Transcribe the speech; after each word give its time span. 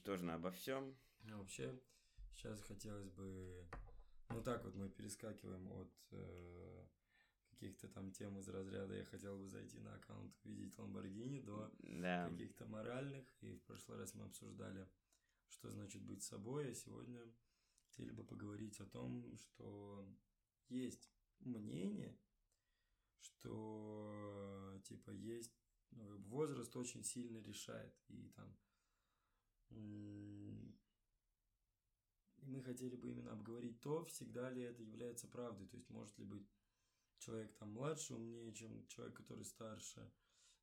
ничтожно 0.00 0.34
обо 0.34 0.50
всем. 0.50 0.96
Ну, 1.24 1.38
вообще, 1.38 1.78
сейчас 2.34 2.60
хотелось 2.62 3.10
бы... 3.10 3.68
Ну, 4.30 4.42
так 4.42 4.64
вот 4.64 4.74
мы 4.74 4.88
перескакиваем 4.88 5.70
от 5.72 5.92
э, 6.12 6.86
каких-то 7.50 7.86
там 7.88 8.10
тем 8.12 8.38
из 8.38 8.48
разряда 8.48 8.94
«я 8.94 9.04
хотел 9.04 9.36
бы 9.36 9.46
зайти 9.48 9.78
на 9.80 9.94
аккаунт, 9.94 10.34
увидеть 10.44 10.78
Ламборгини» 10.78 11.40
до 11.40 11.70
Да. 11.80 12.30
каких-то 12.30 12.66
моральных. 12.66 13.26
И 13.42 13.56
в 13.56 13.62
прошлый 13.64 13.98
раз 13.98 14.14
мы 14.14 14.24
обсуждали, 14.24 14.88
что 15.48 15.70
значит 15.70 16.02
быть 16.02 16.22
собой, 16.22 16.70
а 16.70 16.74
сегодня 16.74 17.20
хотели 17.88 18.10
бы 18.12 18.24
поговорить 18.24 18.80
о 18.80 18.86
том, 18.86 19.36
что 19.36 20.08
есть 20.68 21.10
мнение, 21.40 22.16
что 23.20 24.80
типа 24.84 25.10
есть 25.10 25.52
ну, 25.90 26.16
возраст 26.28 26.74
очень 26.76 27.04
сильно 27.04 27.38
решает 27.42 27.94
и 28.08 28.28
там 28.36 28.56
и 29.70 30.76
мы 32.42 32.62
хотели 32.62 32.96
бы 32.96 33.10
именно 33.10 33.32
обговорить 33.32 33.80
то, 33.80 34.04
всегда 34.04 34.50
ли 34.50 34.62
это 34.62 34.82
является 34.82 35.28
правдой, 35.28 35.66
то 35.68 35.76
есть 35.76 35.88
может 35.90 36.16
ли 36.18 36.24
быть 36.24 36.48
человек 37.18 37.54
там 37.54 37.70
младше 37.70 38.14
умнее, 38.14 38.52
чем 38.52 38.86
человек, 38.88 39.16
который 39.16 39.44
старше, 39.44 40.10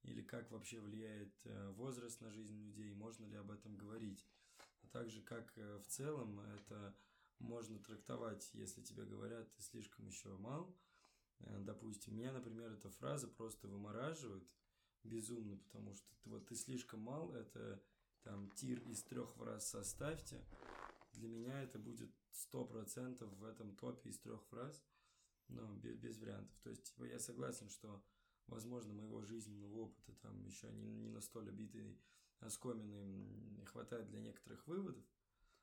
или 0.04 0.22
как 0.22 0.52
вообще 0.52 0.80
влияет 0.80 1.34
э, 1.46 1.70
возраст 1.72 2.22
на 2.22 2.32
жизнь 2.32 2.58
людей, 2.58 2.94
можно 2.94 3.26
ли 3.26 3.36
об 3.36 3.52
этом 3.52 3.76
говорить, 3.76 4.28
а 4.82 4.88
также 4.88 5.22
как 5.22 5.58
э, 5.58 5.80
в 5.80 5.88
целом 5.88 6.40
это 6.40 6.96
можно 7.40 7.80
трактовать, 7.80 8.50
если 8.54 8.82
тебе 8.82 9.06
говорят, 9.06 9.52
ты 9.54 9.62
слишком 9.62 10.08
еще 10.08 10.36
мал, 10.38 10.76
Э, 11.40 11.60
допустим, 11.60 12.16
меня, 12.16 12.32
например, 12.32 12.72
эта 12.72 12.90
фраза 12.90 13.28
просто 13.28 13.68
вымораживает 13.68 14.48
безумно, 15.04 15.58
потому 15.58 15.94
что 15.94 16.16
ты, 16.22 16.30
вот 16.30 16.48
ты 16.48 16.56
слишком 16.56 17.02
мал, 17.02 17.34
это 17.34 17.82
там 18.28 18.52
тир 18.52 18.82
из 18.82 19.04
трех 19.04 19.32
фраз 19.36 19.70
составьте, 19.70 20.44
для 21.14 21.30
меня 21.30 21.62
это 21.64 21.80
будет 21.80 22.12
сто 22.32 22.66
процентов 22.66 23.32
в 23.38 23.46
этом 23.46 23.74
топе 23.78 24.10
из 24.10 24.20
трех 24.20 24.44
фраз, 24.48 24.84
но 25.48 25.74
без, 25.76 25.96
без 25.96 26.18
вариантов. 26.18 26.54
То 26.62 26.70
есть, 26.70 26.84
типа, 26.84 27.06
я 27.06 27.20
согласен, 27.20 27.70
что, 27.70 28.04
возможно, 28.48 28.94
моего 28.94 29.22
жизненного 29.22 29.78
опыта 29.78 30.14
там 30.22 30.44
еще 30.44 30.70
не, 30.74 30.94
не 30.94 31.08
на 31.08 31.22
столь 31.22 31.50
обитый 31.50 31.98
оскоменный 32.42 33.60
м, 33.60 33.66
хватает 33.66 34.10
для 34.10 34.20
некоторых 34.20 34.68
выводов, 34.68 35.06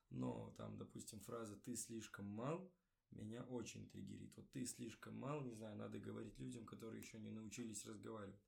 но 0.08 0.54
там, 0.56 0.78
допустим, 0.78 1.20
фраза 1.20 1.56
«ты 1.56 1.76
слишком 1.76 2.24
мал» 2.26 2.72
меня 3.10 3.42
очень 3.44 3.88
триггерит. 3.90 4.34
Вот 4.36 4.50
ты 4.52 4.64
слишком 4.64 5.14
мал, 5.18 5.42
не 5.42 5.52
знаю, 5.52 5.76
надо 5.76 5.98
говорить 5.98 6.38
людям, 6.38 6.64
которые 6.64 7.00
еще 7.00 7.20
не 7.20 7.30
научились 7.30 7.84
разговаривать. 7.84 8.42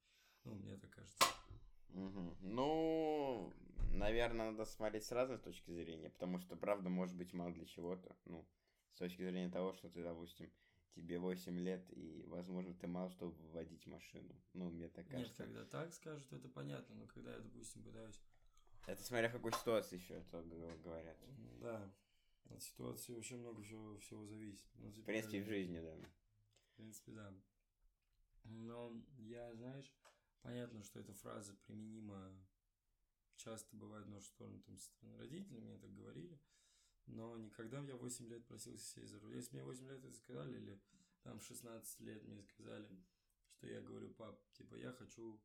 Ну, 0.44 0.54
мне 0.54 0.76
так 0.76 0.90
кажется. 0.90 1.45
Мгм. 1.88 2.36
Ну, 2.40 3.52
наверное, 3.92 4.50
надо 4.50 4.64
смотреть 4.64 5.04
с 5.04 5.12
разной 5.12 5.38
точки 5.38 5.70
зрения, 5.70 6.10
потому 6.10 6.38
что, 6.38 6.56
правда, 6.56 6.88
может 6.88 7.16
быть 7.16 7.32
мало 7.32 7.52
для 7.52 7.64
чего-то. 7.64 8.16
Ну, 8.24 8.46
с 8.92 8.98
точки 8.98 9.22
зрения 9.22 9.50
того, 9.50 9.72
что 9.72 9.88
ты, 9.88 10.02
допустим, 10.02 10.50
тебе 10.94 11.18
8 11.18 11.58
лет, 11.58 11.86
и, 11.96 12.24
возможно, 12.26 12.74
ты 12.74 12.86
мало 12.86 13.10
чтобы 13.10 13.34
водить 13.52 13.86
машину. 13.86 14.34
Ну, 14.54 14.70
мне 14.70 14.88
так 14.88 15.06
Нет, 15.06 15.12
кажется. 15.12 15.42
когда 15.44 15.64
так 15.64 15.92
скажут, 15.92 16.32
это 16.32 16.48
понятно, 16.48 16.94
но 16.94 17.06
когда 17.06 17.34
я, 17.34 17.40
допустим, 17.40 17.82
пытаюсь... 17.82 18.20
Это 18.86 19.02
смотря 19.02 19.28
в 19.28 19.32
какой 19.32 19.52
ситуации 19.52 19.96
еще 19.96 20.14
это 20.14 20.42
говорят. 20.84 21.18
Да, 21.60 21.92
от 22.50 22.62
ситуации 22.62 23.14
вообще 23.14 23.36
много 23.36 23.62
всего, 23.62 23.98
всего 23.98 24.24
зависит. 24.26 24.64
Ну, 24.74 24.88
В 24.88 24.94
типа, 24.94 25.06
принципе, 25.06 25.42
в 25.42 25.46
жизни, 25.46 25.80
да. 25.80 25.94
В 26.72 26.76
принципе, 26.76 27.12
да. 27.12 27.34
Но 28.44 28.92
я, 29.18 29.52
знаешь, 29.54 29.92
понятно, 30.46 30.80
что 30.84 31.00
эта 31.00 31.12
фраза 31.12 31.54
применима 31.66 32.32
часто 33.34 33.76
бывает 33.76 34.06
там, 34.38 34.78
со 34.78 34.78
стороны 34.78 35.18
родителей, 35.18 35.60
мне 35.60 35.76
так 35.76 35.92
говорили, 35.92 36.40
но 37.06 37.36
никогда 37.36 37.80
я 37.82 37.96
в 37.96 38.00
8 38.00 38.28
лет 38.28 38.46
просился 38.46 38.84
сесть 38.84 39.10
за 39.10 39.18
руль. 39.18 39.34
Если 39.34 39.56
мне 39.56 39.64
8 39.64 39.88
лет 39.88 40.04
это 40.04 40.12
сказали, 40.12 40.56
или 40.56 40.80
там 41.22 41.40
в 41.40 41.44
16 41.44 42.00
лет 42.00 42.22
мне 42.22 42.42
сказали, 42.44 42.88
что 43.48 43.66
я 43.66 43.80
говорю, 43.80 44.14
пап, 44.14 44.40
типа, 44.52 44.76
я 44.76 44.92
хочу, 44.92 45.40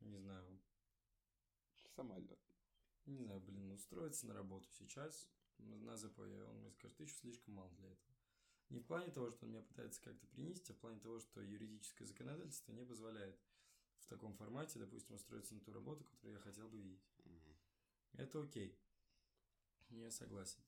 не 0.00 0.16
знаю, 0.16 0.60
Самолет. 1.94 2.40
не 3.06 3.18
знаю, 3.18 3.40
блин, 3.40 3.70
устроиться 3.70 4.26
на 4.26 4.34
работу 4.34 4.68
сейчас 4.72 5.28
на 5.58 5.96
ЗП, 5.96 6.18
он 6.18 6.58
мне 6.58 6.70
скажет, 6.72 6.96
ты 6.96 7.04
еще 7.04 7.14
слишком 7.14 7.54
мал 7.54 7.70
для 7.78 7.90
этого. 7.90 8.16
Не 8.70 8.80
в 8.80 8.86
плане 8.86 9.12
того, 9.12 9.30
что 9.30 9.44
он 9.44 9.52
меня 9.52 9.62
пытается 9.62 10.02
как-то 10.02 10.26
принести, 10.26 10.72
а 10.72 10.74
в 10.74 10.78
плане 10.78 10.98
того, 10.98 11.20
что 11.20 11.42
юридическое 11.42 12.08
законодательство 12.08 12.72
не 12.72 12.84
позволяет 12.84 13.38
таком 14.12 14.34
формате, 14.34 14.78
допустим, 14.78 15.14
устроиться 15.14 15.54
на 15.54 15.60
ту 15.60 15.72
работу, 15.72 16.04
которую 16.04 16.34
я 16.34 16.42
хотел 16.42 16.68
бы 16.68 16.78
видеть. 16.78 17.02
Мгм. 17.24 17.56
Это 18.14 18.42
окей. 18.42 18.78
Я 19.88 20.10
согласен. 20.10 20.62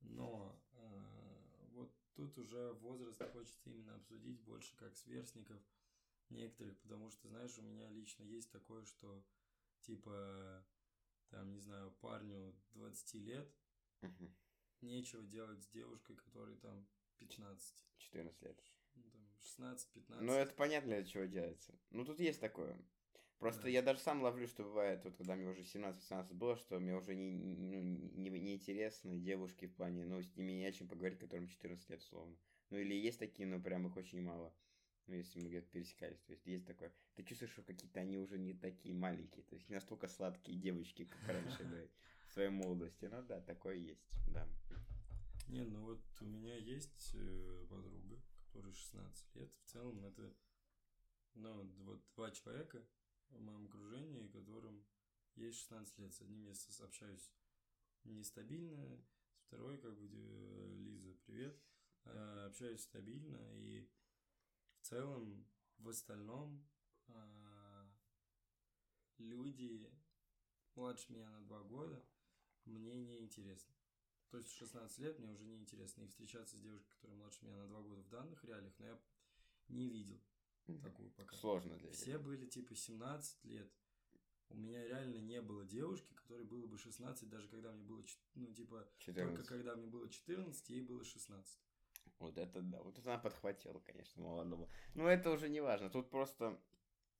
Но 0.00 0.60
э, 0.74 1.66
вот 1.72 1.92
тут 2.14 2.38
уже 2.38 2.72
возраст 2.74 3.22
хочется 3.32 3.70
именно 3.70 3.94
обсудить 3.96 4.40
больше 4.40 4.76
как 4.76 4.96
сверстников 4.96 5.60
некоторых, 6.30 6.78
потому 6.78 7.10
что, 7.10 7.28
знаешь, 7.28 7.58
у 7.58 7.62
меня 7.62 7.90
лично 7.90 8.22
есть 8.24 8.50
такое, 8.50 8.84
что 8.84 9.24
типа, 9.82 10.64
там, 11.30 11.52
не 11.52 11.60
знаю, 11.60 11.90
парню 12.00 12.54
20 12.74 13.14
лет 13.14 13.52
нечего 14.80 15.22
делать 15.24 15.62
с 15.62 15.68
девушкой, 15.68 16.16
которой 16.16 16.56
там 16.56 16.86
15, 17.18 17.84
14 17.98 18.42
лет. 18.42 18.62
Ну, 19.58 19.64
там, 19.64 19.74
16-15. 19.74 20.20
Ну, 20.20 20.32
это 20.32 20.54
понятно, 20.54 20.90
для 20.90 21.04
чего 21.04 21.24
делается. 21.24 21.74
Ну, 21.90 22.04
тут 22.04 22.20
есть 22.20 22.40
такое. 22.40 22.76
Просто 23.38 23.62
Да. 23.62 23.68
я 23.70 23.82
даже 23.82 23.98
сам 23.98 24.22
ловлю, 24.22 24.46
что 24.46 24.62
бывает, 24.62 25.02
вот 25.04 25.16
когда 25.16 25.34
мне 25.34 25.48
уже 25.48 25.62
17-18 25.62 26.32
было, 26.32 26.56
что 26.56 26.78
мне 26.78 26.94
уже 26.94 27.16
не, 27.16 27.32
ну, 27.32 27.80
не, 27.80 28.30
не 28.30 28.54
интересны 28.54 29.18
девушки 29.18 29.66
в 29.66 29.74
плане, 29.74 30.04
ну, 30.04 30.22
с 30.22 30.36
ними 30.36 30.52
не 30.52 30.66
о 30.66 30.72
чем 30.72 30.86
поговорить, 30.86 31.18
которым 31.18 31.48
14 31.48 31.90
лет, 31.90 32.00
условно. 32.00 32.36
Ну, 32.70 32.78
или 32.78 32.94
есть 32.94 33.18
такие, 33.18 33.48
но 33.48 33.60
прям 33.60 33.86
их 33.88 33.96
очень 33.96 34.22
мало. 34.22 34.54
Ну, 35.08 35.16
если 35.16 35.40
мы 35.40 35.48
где-то 35.48 35.68
пересекались, 35.70 36.20
то 36.20 36.32
есть 36.32 36.46
есть 36.46 36.64
такое. 36.64 36.92
Ты 37.16 37.24
чувствуешь, 37.24 37.52
что 37.52 37.62
какие-то 37.62 37.98
они 37.98 38.16
уже 38.18 38.38
не 38.38 38.54
такие 38.54 38.94
маленькие, 38.94 39.44
то 39.44 39.56
есть 39.56 39.68
не 39.68 39.74
настолько 39.74 40.06
сладкие 40.06 40.56
девочки, 40.56 41.04
как 41.06 41.28
раньше 41.28 41.64
были 41.64 41.90
в 42.28 42.32
своей 42.32 42.50
молодости. 42.50 43.06
Ну 43.06 43.22
да, 43.22 43.40
такое 43.40 43.74
есть, 43.74 44.08
да. 44.28 44.48
Не, 45.48 45.64
ну 45.64 45.82
вот 45.82 46.00
у 46.20 46.24
меня 46.24 46.56
есть 46.56 47.10
э, 47.14 47.66
подруга, 47.68 48.22
которой 48.52 48.74
16 48.74 49.34
лет. 49.34 49.50
В 49.64 49.70
целом 49.70 50.04
это, 50.04 50.34
ну, 51.34 51.64
вот 51.84 52.04
два 52.14 52.30
человека 52.30 52.86
в 53.30 53.40
моем 53.40 53.64
окружении, 53.66 54.28
которым 54.28 54.84
есть 55.36 55.58
16 55.60 55.98
лет. 55.98 56.12
С 56.12 56.20
одним 56.20 56.44
я 56.44 56.54
с- 56.54 56.80
общаюсь 56.80 57.32
нестабильно, 58.04 59.02
с 59.36 59.44
второй, 59.46 59.78
как 59.78 59.98
бы, 59.98 60.06
э, 60.12 60.74
Лиза, 60.80 61.14
привет, 61.24 61.58
э, 62.04 62.46
общаюсь 62.46 62.82
стабильно, 62.82 63.38
и 63.56 63.88
в 64.80 64.82
целом, 64.82 65.48
в 65.78 65.88
остальном, 65.88 66.68
а, 67.08 67.90
люди 69.16 69.90
младше 70.74 71.10
меня 71.12 71.30
на 71.30 71.40
два 71.42 71.62
года 71.62 72.04
мне 72.66 73.00
не 73.00 73.18
интересно. 73.20 73.71
То 74.32 74.38
есть 74.38 74.48
в 74.48 74.56
16 74.56 74.98
лет 75.00 75.18
мне 75.18 75.30
уже 75.30 75.44
не 75.44 75.58
интересно 75.58 76.04
и 76.04 76.06
встречаться 76.06 76.56
с 76.56 76.60
девушкой, 76.60 76.88
которая 76.94 77.18
младше 77.18 77.44
меня 77.44 77.54
на 77.58 77.66
два 77.68 77.82
года 77.82 78.00
в 78.00 78.08
данных 78.08 78.42
реалиях, 78.44 78.72
но 78.78 78.86
я 78.86 78.98
не 79.68 79.90
видел 79.90 80.18
такую 80.82 81.10
пока. 81.10 81.36
Сложно 81.36 81.76
для 81.76 81.90
Все 81.92 82.16
были 82.16 82.46
типа 82.46 82.74
17 82.74 83.44
лет. 83.44 83.70
У 84.48 84.56
меня 84.56 84.82
реально 84.86 85.18
не 85.18 85.42
было 85.42 85.66
девушки, 85.66 86.14
которой 86.14 86.46
было 86.46 86.66
бы 86.66 86.78
16, 86.78 87.28
даже 87.28 87.46
когда 87.48 87.72
мне 87.72 87.84
было, 87.84 88.02
ну, 88.34 88.46
типа, 88.54 88.78
только 88.78 88.98
14. 89.00 89.46
когда 89.46 89.76
мне 89.76 89.86
было 89.86 90.08
14, 90.08 90.68
ей 90.70 90.80
было 90.80 91.04
16. 91.04 91.58
Вот 92.18 92.38
это 92.38 92.62
да, 92.62 92.82
вот 92.82 92.98
это 92.98 93.12
она 93.12 93.20
подхватила, 93.22 93.80
конечно, 93.80 94.22
молодого. 94.22 94.70
Но 94.94 95.08
это 95.08 95.30
уже 95.30 95.50
не 95.50 95.60
важно. 95.60 95.90
Тут 95.90 96.08
просто 96.08 96.58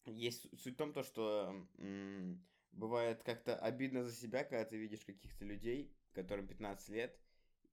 есть 0.06 0.40
су- 0.40 0.56
суть 0.56 0.74
в 0.74 0.78
том, 0.78 0.94
то, 0.94 1.02
что 1.02 1.68
м, 1.76 2.42
бывает 2.70 3.22
как-то 3.22 3.54
обидно 3.58 4.02
за 4.02 4.12
себя, 4.12 4.44
когда 4.44 4.64
ты 4.64 4.78
видишь 4.78 5.04
каких-то 5.04 5.44
людей, 5.44 5.94
которым 6.12 6.46
15 6.46 6.88
лет, 6.90 7.18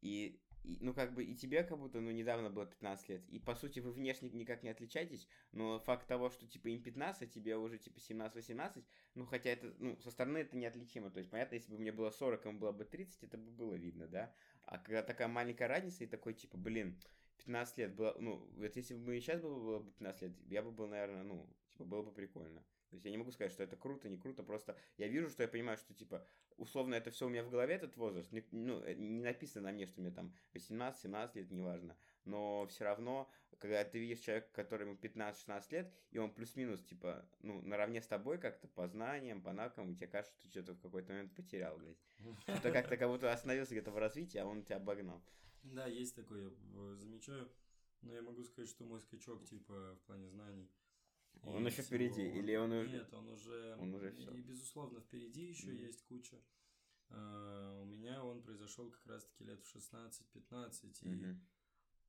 и, 0.01 0.41
и, 0.63 0.77
ну 0.81 0.93
как 0.93 1.13
бы 1.13 1.23
и 1.23 1.35
тебе 1.35 1.63
как 1.63 1.77
будто, 1.77 1.99
ну 1.99 2.11
недавно 2.11 2.49
было 2.49 2.65
15 2.65 3.09
лет, 3.09 3.29
и 3.29 3.39
по 3.39 3.55
сути 3.55 3.79
вы 3.79 3.91
внешне 3.91 4.29
никак 4.29 4.63
не 4.63 4.69
отличаетесь, 4.69 5.27
но 5.51 5.79
факт 5.79 6.07
того, 6.07 6.29
что 6.29 6.47
типа 6.47 6.67
им 6.69 6.81
15, 6.81 7.21
а 7.21 7.27
тебе 7.27 7.57
уже 7.57 7.77
типа 7.77 7.97
17-18, 7.97 8.83
ну 9.15 9.25
хотя 9.25 9.49
это, 9.49 9.73
ну 9.79 9.97
со 10.01 10.11
стороны 10.11 10.39
это 10.39 10.57
неотличимо, 10.57 11.11
то 11.11 11.19
есть 11.19 11.29
понятно, 11.29 11.55
если 11.55 11.71
бы 11.71 11.79
мне 11.79 11.91
было 11.91 12.11
40, 12.11 12.45
а 12.45 12.49
ему 12.49 12.59
было 12.59 12.71
бы 12.71 12.85
30, 12.85 13.23
это 13.23 13.37
бы 13.37 13.51
было 13.51 13.73
видно, 13.73 14.07
да, 14.07 14.33
а 14.63 14.77
когда 14.77 15.01
такая 15.01 15.27
маленькая 15.27 15.67
разница 15.67 16.03
и 16.03 16.07
такой, 16.07 16.33
типа, 16.33 16.57
блин, 16.57 16.99
15 17.39 17.77
лет 17.77 17.95
было, 17.95 18.15
ну, 18.19 18.37
вот 18.55 18.75
если 18.75 18.93
бы 18.93 19.09
мне 19.09 19.21
сейчас 19.21 19.41
было, 19.41 19.79
бы 19.79 19.91
15 19.93 20.21
лет, 20.21 20.31
я 20.47 20.61
бы 20.61 20.71
был, 20.71 20.87
наверное, 20.87 21.23
ну, 21.23 21.49
типа, 21.71 21.85
было 21.85 22.03
бы 22.03 22.11
прикольно. 22.11 22.63
То 22.89 22.95
есть 22.95 23.05
я 23.05 23.11
не 23.11 23.17
могу 23.17 23.31
сказать, 23.31 23.51
что 23.51 23.63
это 23.63 23.75
круто, 23.75 24.09
не 24.09 24.17
круто, 24.17 24.43
просто 24.43 24.75
я 24.97 25.07
вижу, 25.07 25.29
что 25.29 25.43
я 25.43 25.49
понимаю, 25.49 25.77
что, 25.77 25.93
типа, 25.93 26.25
условно, 26.57 26.95
это 26.95 27.11
все 27.11 27.27
у 27.27 27.29
меня 27.29 27.43
в 27.43 27.49
голове, 27.49 27.75
этот 27.75 27.95
возраст, 27.97 28.31
не, 28.31 28.43
ну, 28.51 28.81
э, 28.81 28.95
не 28.95 29.21
написано 29.21 29.69
на 29.69 29.71
мне, 29.71 29.85
что 29.85 30.01
мне 30.01 30.11
там 30.11 30.33
18-17 30.53 31.31
лет, 31.35 31.51
неважно, 31.51 31.95
но 32.25 32.65
все 32.67 32.85
равно, 32.85 33.29
когда 33.59 33.83
ты 33.83 33.99
видишь 33.99 34.19
человека, 34.19 34.49
которому 34.53 34.95
15-16 34.95 35.63
лет, 35.71 35.93
и 36.11 36.17
он 36.17 36.33
плюс-минус, 36.33 36.83
типа, 36.83 37.27
ну, 37.41 37.61
наравне 37.61 38.01
с 38.01 38.07
тобой 38.07 38.39
как-то 38.39 38.67
по 38.67 38.87
знаниям, 38.87 39.41
по 39.41 39.53
навыкам, 39.53 39.91
и 39.91 39.95
тебе 39.95 40.07
кажется, 40.07 40.35
что 40.39 40.47
ты 40.47 40.49
что-то 40.49 40.73
в 40.73 40.81
какой-то 40.81 41.13
момент 41.13 41.35
потерял, 41.35 41.77
блядь. 41.77 41.97
Что-то 42.43 42.71
как-то 42.71 42.97
как 42.97 43.09
будто 43.09 43.31
остановился 43.31 43.73
где-то 43.73 43.91
в 43.91 43.97
развитии, 43.97 44.39
а 44.39 44.45
он 44.45 44.63
тебя 44.63 44.77
обогнал. 44.77 45.21
Да, 45.63 45.85
есть 45.87 46.15
такое, 46.15 46.43
я 46.49 46.95
замечаю. 46.95 47.49
Но 48.01 48.13
я 48.13 48.21
могу 48.21 48.43
сказать, 48.43 48.69
что 48.69 48.85
мой 48.85 49.01
скачок, 49.01 49.43
типа, 49.45 49.95
в 49.95 50.07
плане 50.07 50.29
знаний. 50.29 50.69
Он 51.43 51.65
еще 51.65 51.81
впереди, 51.81 52.27
или 52.27 52.55
он 52.55 52.71
уже... 52.71 52.89
Нет, 52.89 53.13
он 53.13 53.29
уже... 53.29 53.75
Он 53.79 53.93
уже 53.93 54.11
все. 54.11 54.31
И, 54.31 54.41
безусловно, 54.41 54.99
впереди 54.99 55.47
еще 55.47 55.71
mm. 55.71 55.87
есть 55.87 56.05
куча. 56.05 56.41
Uh, 57.09 57.81
у 57.81 57.85
меня 57.85 58.23
он 58.23 58.43
произошел 58.43 58.91
как 58.91 59.07
раз-таки 59.07 59.43
лет 59.43 59.59
в 59.63 59.75
16-15, 59.75 61.01
mm-hmm. 61.01 61.35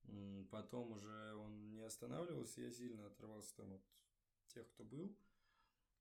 и 0.08 0.46
потом 0.50 0.92
уже 0.92 1.34
он 1.36 1.70
не 1.70 1.80
останавливался, 1.80 2.60
я 2.60 2.70
сильно 2.70 3.06
оторвался 3.06 3.56
там 3.56 3.72
от 3.72 3.82
тех, 4.48 4.68
кто 4.68 4.84
был. 4.84 5.16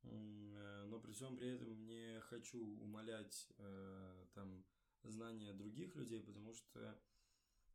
Э, 0.03 0.85
но 0.87 0.99
при 0.99 1.13
всем 1.13 1.37
при 1.37 1.47
этом 1.47 1.85
не 1.85 2.19
хочу 2.21 2.61
умолять 2.81 3.47
э, 3.57 4.25
там 4.33 4.65
знания 5.03 5.53
других 5.53 5.95
людей, 5.95 6.21
потому 6.21 6.53
что 6.53 6.79
Э, 6.79 7.08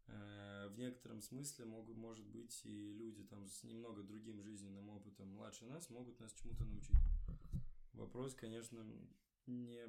в 0.07 0.75
некотором 0.77 1.21
смысле 1.21 1.65
могут, 1.65 1.97
может 1.97 2.27
быть, 2.27 2.61
и 2.65 2.93
люди 2.93 3.25
там 3.25 3.49
с 3.49 3.63
немного 3.65 4.03
другим 4.03 4.43
жизненным 4.43 4.89
опытом 4.91 5.29
младше 5.29 5.65
нас 5.67 5.89
могут 5.91 6.21
нас 6.21 6.33
чему-то 6.33 6.65
научить. 6.65 6.97
Вопрос, 7.93 8.35
конечно, 8.35 8.85
не, 9.47 9.81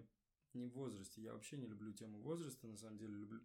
не 0.53 0.65
в 0.67 0.73
возрасте. 0.73 1.21
Я 1.21 1.33
вообще 1.33 1.57
не 1.57 1.67
люблю 1.67 1.91
тему 1.91 2.21
возраста, 2.21 2.67
на 2.67 2.77
самом 2.77 2.97
деле 2.97 3.13
люблю, 3.15 3.41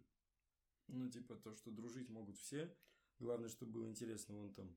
ну, 0.87 1.09
типа, 1.09 1.35
то, 1.35 1.53
что 1.53 1.71
дружить 1.71 2.09
могут 2.09 2.37
все. 2.37 2.75
Главное, 3.19 3.49
чтобы 3.49 3.71
было 3.71 3.87
интересно 3.87 4.35
вон 4.35 4.53
там. 4.53 4.75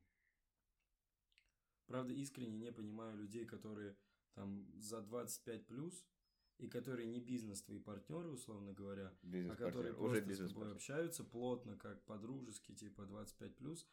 Правда, 1.87 2.13
искренне 2.15 2.57
не 2.57 2.73
понимаю 2.73 3.17
людей, 3.17 3.45
которые 3.45 3.97
там 4.35 4.67
за 4.81 5.03
25 5.03 5.67
плюс, 5.67 6.05
и 6.59 6.69
которые 6.69 7.07
не 7.07 7.21
бизнес 7.21 7.63
твои 7.63 7.79
партнеры, 7.79 8.29
условно 8.31 8.73
говоря, 8.73 9.13
а 9.23 9.57
которые 9.57 9.95
просто 9.95 10.25
уже 10.25 10.49
с 10.49 10.53
тобой 10.53 10.73
общаются 10.73 11.25
плотно, 11.25 11.77
как 11.77 12.05
по-дружески, 12.05 12.73
типа 12.75 13.07
25 13.07 13.57
плюс, 13.57 13.87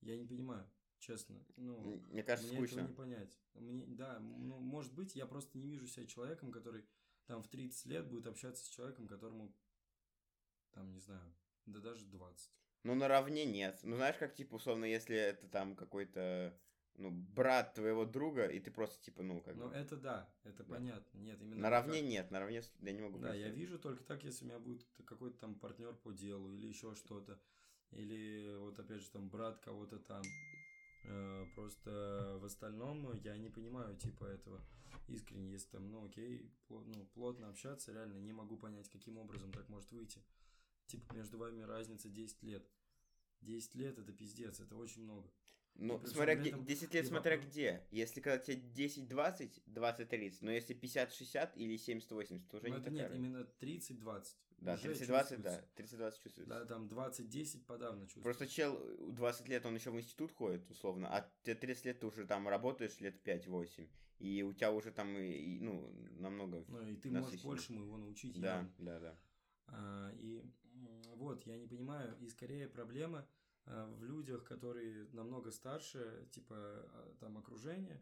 я 0.00 0.16
не 0.16 0.24
понимаю, 0.24 0.68
честно. 0.98 1.44
Ну, 1.56 2.02
мне 2.10 2.22
кажется, 2.22 2.48
мне 2.48 2.58
скучно. 2.58 2.80
этого 2.80 2.88
не 2.88 2.94
понять. 2.94 3.38
Мне, 3.54 3.86
да, 3.86 4.18
ну, 4.20 4.58
может 4.58 4.94
быть, 4.94 5.14
я 5.14 5.26
просто 5.26 5.58
не 5.58 5.68
вижу 5.68 5.86
себя 5.86 6.06
человеком, 6.06 6.50
который 6.50 6.84
там 7.26 7.42
в 7.42 7.48
30 7.48 7.86
лет 7.86 8.08
будет 8.08 8.26
общаться 8.26 8.64
с 8.64 8.68
человеком, 8.68 9.06
которому 9.06 9.54
там, 10.72 10.92
не 10.92 11.00
знаю, 11.00 11.34
да 11.66 11.80
даже 11.80 12.06
20. 12.06 12.50
Ну, 12.84 12.94
наравне 12.94 13.44
нет. 13.44 13.80
Ну, 13.82 13.96
знаешь, 13.96 14.16
как, 14.16 14.34
типа, 14.34 14.54
условно, 14.54 14.84
если 14.84 15.16
это 15.16 15.48
там 15.48 15.74
какой-то 15.74 16.56
ну, 16.98 17.10
брат 17.10 17.74
твоего 17.74 18.04
друга, 18.04 18.46
и 18.46 18.60
ты 18.60 18.70
просто, 18.70 19.02
типа, 19.04 19.22
ну, 19.22 19.40
как 19.40 19.56
Ну, 19.56 19.68
это 19.70 19.96
да, 19.96 20.28
это 20.44 20.64
да. 20.64 20.74
понятно. 20.74 21.18
Нет, 21.18 21.40
именно... 21.40 21.62
Наравне 21.62 22.00
как... 22.00 22.08
нет, 22.08 22.30
наравне 22.30 22.62
я 22.80 22.92
не 22.92 23.02
могу 23.02 23.18
Да, 23.18 23.34
я 23.34 23.48
вижу 23.50 23.78
только 23.78 24.02
так, 24.04 24.24
если 24.24 24.44
у 24.44 24.48
меня 24.48 24.58
будет 24.58 24.84
какой-то 25.04 25.38
там 25.38 25.54
партнер 25.54 25.94
по 25.94 26.12
делу 26.12 26.52
или 26.52 26.66
еще 26.66 26.94
что-то. 26.94 27.38
Или 27.92 28.56
вот 28.58 28.78
опять 28.78 29.02
же 29.02 29.10
там 29.10 29.28
брат 29.28 29.58
кого-то 29.60 29.98
там. 29.98 30.22
Э, 31.04 31.44
просто 31.54 32.38
в 32.40 32.44
остальном 32.44 33.12
я 33.14 33.36
не 33.36 33.48
понимаю 33.48 33.96
типа 33.96 34.24
этого 34.24 34.60
искренне, 35.06 35.52
если 35.52 35.68
там, 35.68 35.90
ну 35.90 36.06
окей, 36.06 36.50
ну, 36.68 37.06
плотно 37.14 37.48
общаться, 37.48 37.92
реально 37.92 38.18
не 38.18 38.32
могу 38.32 38.56
понять, 38.56 38.88
каким 38.88 39.18
образом 39.18 39.52
так 39.52 39.68
может 39.68 39.92
выйти. 39.92 40.20
Типа 40.86 41.14
между 41.14 41.38
вами 41.38 41.62
разница 41.62 42.08
10 42.08 42.42
лет. 42.42 42.68
10 43.42 43.74
лет 43.76 43.98
это 43.98 44.12
пиздец, 44.12 44.60
это 44.60 44.76
очень 44.76 45.02
много. 45.02 45.30
Ну, 45.78 46.00
смотря 46.06 46.36
где, 46.36 46.52
10 46.52 46.94
лет, 46.94 47.06
смотря 47.06 47.36
где. 47.36 47.82
Если 47.90 48.20
когда 48.20 48.38
тебе 48.38 48.56
10-20, 48.56 49.62
20-30, 49.66 50.38
но 50.40 50.50
если 50.50 50.74
50-60 50.74 51.52
или 51.56 51.76
70-80, 51.76 52.48
то 52.48 52.56
уже 52.56 52.68
но 52.68 52.76
не 52.76 52.80
это 52.80 52.90
такая. 52.90 53.08
Нет, 53.08 53.14
именно 53.14 53.46
30-20. 53.60 54.24
Да, 54.58 54.74
30-20, 54.76 55.36
да, 55.42 55.64
30-20 55.76 56.12
чувствуется. 56.22 56.46
Да, 56.46 56.64
там 56.64 56.86
20-10 56.86 57.64
подавно 57.66 58.06
чувствуется. 58.06 58.22
Просто 58.22 58.46
чел 58.46 58.80
20 59.12 59.48
лет, 59.48 59.66
он 59.66 59.74
еще 59.74 59.90
в 59.90 59.98
институт 59.98 60.32
ходит, 60.32 60.70
условно, 60.70 61.08
а 61.14 61.30
ты 61.42 61.54
30 61.54 61.84
лет 61.84 62.00
ты 62.00 62.06
уже 62.06 62.26
там 62.26 62.48
работаешь 62.48 62.98
лет 63.00 63.20
5-8, 63.22 63.86
и 64.18 64.42
у 64.42 64.54
тебя 64.54 64.72
уже 64.72 64.92
там, 64.92 65.14
и, 65.18 65.30
и, 65.30 65.60
ну, 65.60 65.92
намного 66.18 66.64
Ну, 66.68 66.86
и 66.86 66.96
ты 66.96 67.10
можешь 67.10 67.42
большему 67.42 67.82
его 67.82 67.98
научить. 67.98 68.40
Да, 68.40 68.56
явно. 68.56 68.72
да, 68.78 69.00
да. 69.00 69.18
А, 69.66 70.10
и 70.14 70.42
вот, 71.16 71.44
я 71.46 71.58
не 71.58 71.66
понимаю, 71.66 72.16
и 72.18 72.28
скорее 72.28 72.66
проблема 72.66 73.28
в 73.66 74.04
людях, 74.04 74.44
которые 74.44 75.08
намного 75.12 75.50
старше, 75.50 76.28
типа 76.32 76.54
а, 76.56 77.16
там 77.20 77.36
окружение, 77.36 78.00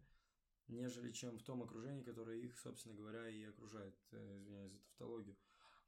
нежели 0.68 1.10
чем 1.10 1.38
в 1.38 1.42
том 1.42 1.62
окружении, 1.62 2.02
которое 2.02 2.38
их, 2.38 2.58
собственно 2.58 2.94
говоря, 2.94 3.28
и 3.28 3.44
окружает. 3.44 3.94
Э, 4.12 4.38
извиняюсь 4.38 4.72
за 4.72 4.78
тавтологию. 4.80 5.36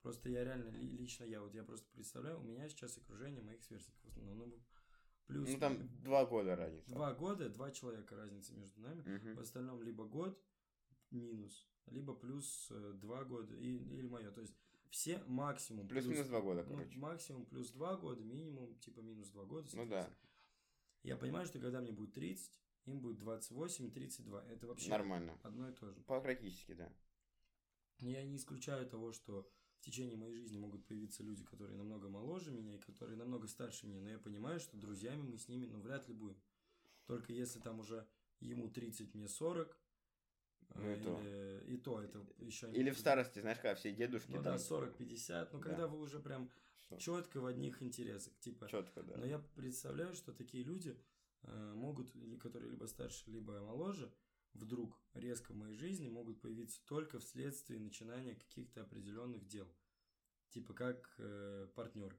Просто 0.03 0.29
я 0.29 0.45
реально, 0.45 0.71
лично 0.71 1.25
я, 1.25 1.41
вот 1.41 1.55
я 1.55 1.65
просто 1.65 1.89
представляю, 1.93 2.41
у 2.41 2.45
меня 2.45 2.69
сейчас 2.69 2.97
окружение 2.97 3.43
моих 3.43 3.63
сверстников 3.63 4.05
в 4.05 4.09
основном. 4.09 4.39
Ну, 4.39 4.63
плюс... 5.27 5.49
Ну, 5.49 5.59
там 5.59 6.03
два 6.03 6.25
года 6.27 6.57
разница. 6.57 6.91
Два 6.91 7.13
года, 7.15 7.49
два 7.49 7.71
человека 7.71 8.17
разница 8.17 8.55
между 8.55 8.81
нами. 8.81 9.01
Угу. 9.01 9.39
В 9.39 9.41
остальном 9.41 9.83
либо 9.83 10.05
год 10.05 10.41
минус, 11.11 11.69
либо 11.87 12.15
плюс 12.15 12.69
э, 12.71 12.93
два 12.95 13.25
года, 13.25 13.55
и, 13.57 13.77
или 13.77 14.07
мое. 14.07 14.31
То 14.31 14.43
есть 14.43 14.55
все 14.91 15.23
максимум. 15.27 15.89
Плюс-минус 15.89 16.27
два 16.27 16.41
года, 16.41 16.65
ну, 16.65 16.77
короче. 16.77 16.99
Максимум 16.99 17.47
плюс 17.47 17.71
два 17.71 17.97
года, 17.97 18.23
минимум, 18.23 18.75
типа 18.79 19.01
минус 19.01 19.29
два 19.29 19.45
года. 19.45 19.69
Ну 19.75 19.87
да. 19.87 20.09
Я 21.03 21.17
понимаю, 21.17 21.47
что 21.47 21.59
когда 21.59 21.81
мне 21.81 21.93
будет 21.93 22.15
30, 22.15 22.61
им 22.87 23.01
будет 23.01 23.19
28, 23.19 23.91
32. 23.91 24.45
Это 24.45 24.67
вообще 24.67 24.91
Нормально. 24.91 25.39
одно 25.43 25.69
и 25.69 25.73
то 25.73 25.91
же. 25.93 26.01
Практически, 26.03 26.75
да. 26.75 26.93
Я 27.99 28.23
не 28.25 28.37
исключаю 28.37 28.89
того, 28.89 29.13
что 29.13 29.49
в 29.79 29.81
течение 29.81 30.17
моей 30.17 30.35
жизни 30.35 30.59
могут 30.59 30.87
появиться 30.87 31.23
люди, 31.23 31.45
которые 31.45 31.77
намного 31.77 32.09
моложе 32.09 32.51
меня 32.51 32.75
и 32.75 32.79
которые 32.79 33.17
намного 33.17 33.47
старше 33.47 33.87
меня, 33.87 34.01
но 34.01 34.11
я 34.11 34.19
понимаю, 34.19 34.59
что 34.61 34.77
друзьями 34.77 35.23
мы 35.23 35.39
с 35.39 35.49
ними, 35.49 35.67
ну, 35.67 35.81
вряд 35.81 36.09
ли 36.09 36.15
будем. 36.15 36.41
Только 37.07 37.33
если 37.33 37.61
там 37.61 37.81
уже 37.81 38.07
ему 38.41 38.69
30, 38.69 39.15
мне 39.15 39.29
40, 39.29 39.79
ну, 40.75 40.93
и, 40.93 41.01
то. 41.01 41.21
и 41.67 41.77
то 41.77 42.03
это 42.03 42.25
еще 42.39 42.71
Или 42.73 42.91
в 42.91 42.99
старости, 42.99 43.41
знаешь, 43.41 43.59
когда 43.59 43.75
все 43.75 43.93
дедушки. 43.93 44.33
Ну 44.33 44.43
да, 44.43 44.57
40-50, 44.57 45.49
ну 45.53 45.61
когда 45.61 45.87
вы 45.87 46.01
уже 46.01 46.21
прям 46.21 46.51
четко 46.99 47.41
в 47.41 47.47
одних 47.47 47.83
интересах, 47.83 48.37
типа. 48.41 48.69
Четко, 48.69 49.03
да. 49.03 49.17
Но 49.17 49.27
я 49.27 49.39
представляю, 49.55 50.15
что 50.15 50.33
такие 50.33 50.65
люди 50.65 50.97
э, 51.43 51.73
могут, 51.75 52.15
или 52.15 52.37
которые 52.37 52.71
либо 52.71 52.87
старше, 52.87 53.31
либо 53.31 53.61
моложе, 53.61 54.13
вдруг 54.55 54.99
резко 55.15 55.53
в 55.53 55.57
моей 55.57 55.75
жизни 55.75 56.09
могут 56.09 56.41
появиться 56.41 56.81
только 56.87 57.19
вследствие 57.19 57.81
начинания 57.81 58.35
каких-то 58.35 58.83
определенных 58.83 59.47
дел. 59.47 59.69
Типа 60.51 60.75
как 60.75 61.15
э, 61.19 61.69
партнеры 61.75 62.17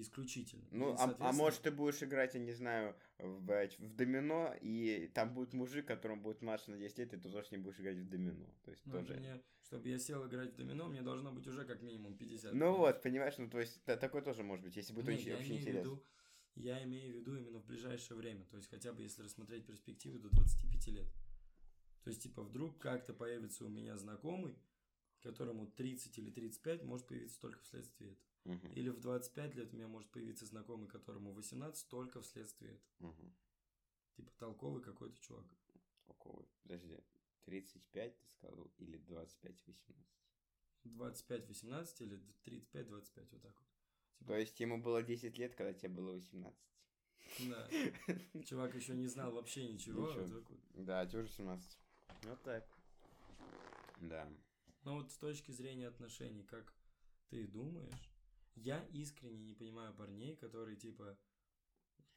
исключительно. 0.00 0.64
Ну, 0.70 0.92
а, 0.92 0.96
соответственно... 0.96 1.28
а 1.28 1.32
может 1.32 1.60
ты 1.62 1.70
будешь 1.70 2.02
играть, 2.02 2.34
я 2.34 2.40
не 2.40 2.52
знаю, 2.52 2.96
в, 3.18 3.40
в 3.40 3.96
домино, 3.96 4.54
и 4.60 5.10
там 5.14 5.34
будет 5.34 5.52
мужик, 5.52 5.86
которому 5.86 6.22
будет 6.22 6.42
младше 6.42 6.70
на 6.70 6.78
10 6.78 6.98
лет, 6.98 7.14
и 7.14 7.16
ты 7.16 7.30
тоже 7.30 7.48
не 7.50 7.58
будешь 7.58 7.80
играть 7.80 7.96
в 7.96 8.08
домино. 8.08 8.46
То 8.64 8.70
есть 8.70 8.84
ну, 8.86 8.92
тоже... 8.92 9.14
Мне, 9.14 9.42
чтобы 9.62 9.88
я 9.88 9.98
сел 9.98 10.26
играть 10.26 10.52
в 10.52 10.56
домино, 10.56 10.88
мне 10.88 11.02
должно 11.02 11.32
быть 11.32 11.46
уже 11.46 11.64
как 11.64 11.82
минимум 11.82 12.16
50. 12.16 12.52
Ну 12.52 12.76
вот, 12.76 13.02
понимаешь, 13.02 13.34
ну 13.38 13.48
то 13.48 13.60
есть 13.60 13.82
такое 13.84 14.22
тоже 14.22 14.42
может 14.42 14.64
быть, 14.64 14.76
если 14.76 14.92
будет 14.92 15.08
не, 15.08 15.14
очень, 15.14 15.32
очень 15.34 15.56
интересно. 15.58 16.00
Я 16.54 16.82
имею 16.84 17.12
в 17.12 17.16
виду 17.16 17.36
именно 17.36 17.60
в 17.60 17.66
ближайшее 17.66 18.16
время, 18.16 18.44
то 18.46 18.56
есть 18.56 18.70
хотя 18.70 18.92
бы 18.92 19.02
если 19.02 19.22
рассмотреть 19.22 19.66
перспективы 19.66 20.18
до 20.18 20.30
25 20.30 20.88
лет. 20.88 21.06
То 22.06 22.10
есть, 22.10 22.22
типа, 22.22 22.44
вдруг 22.44 22.78
как-то 22.78 23.12
появится 23.12 23.64
у 23.64 23.68
меня 23.68 23.96
знакомый, 23.96 24.56
которому 25.22 25.66
30 25.66 26.16
или 26.18 26.30
35 26.30 26.84
может 26.84 27.04
появиться 27.08 27.40
только 27.40 27.60
вследствие 27.64 28.12
этого. 28.12 28.35
Угу. 28.46 28.68
Или 28.74 28.90
в 28.90 29.00
25 29.00 29.54
лет 29.56 29.72
у 29.72 29.76
меня 29.76 29.88
может 29.88 30.08
появиться 30.10 30.46
знакомый, 30.46 30.88
которому 30.88 31.32
18, 31.32 31.88
только 31.88 32.20
вследствие 32.20 32.72
этого. 32.72 33.10
Угу. 33.10 33.32
Типа 34.16 34.32
толковый 34.38 34.82
какой-то 34.82 35.20
чувак. 35.20 35.46
Толковый. 36.06 36.46
Подожди, 36.62 36.98
35 37.44 38.18
ты 38.18 38.28
сказал 38.28 38.70
или 38.78 38.98
25-18? 39.00 39.96
25-18 40.84 42.02
или 42.02 42.20
35-25, 42.44 43.28
вот 43.32 43.42
так 43.42 43.54
вот. 43.58 43.66
Типа... 44.18 44.28
То 44.28 44.36
есть 44.36 44.60
ему 44.60 44.80
было 44.80 45.02
10 45.02 45.36
лет, 45.38 45.54
когда 45.54 45.72
тебе 45.72 45.88
было 45.88 46.12
18? 46.12 46.58
Да. 47.48 47.68
Чувак 48.44 48.74
еще 48.76 48.94
не 48.94 49.08
знал 49.08 49.32
вообще 49.32 49.66
ничего. 49.72 50.12
ничего. 50.12 50.40
Да, 50.74 51.04
тебе 51.06 51.22
уже 51.22 51.32
17. 51.32 51.78
Вот 52.22 52.42
так. 52.42 52.68
Да. 54.00 54.28
Ну 54.84 54.94
вот 54.94 55.10
с 55.10 55.16
точки 55.16 55.50
зрения 55.50 55.88
отношений, 55.88 56.44
как 56.44 56.72
ты 57.28 57.46
думаешь, 57.48 58.15
я 58.56 58.84
искренне 58.92 59.38
не 59.44 59.54
понимаю 59.54 59.94
парней, 59.94 60.36
которые, 60.36 60.76
типа, 60.76 61.16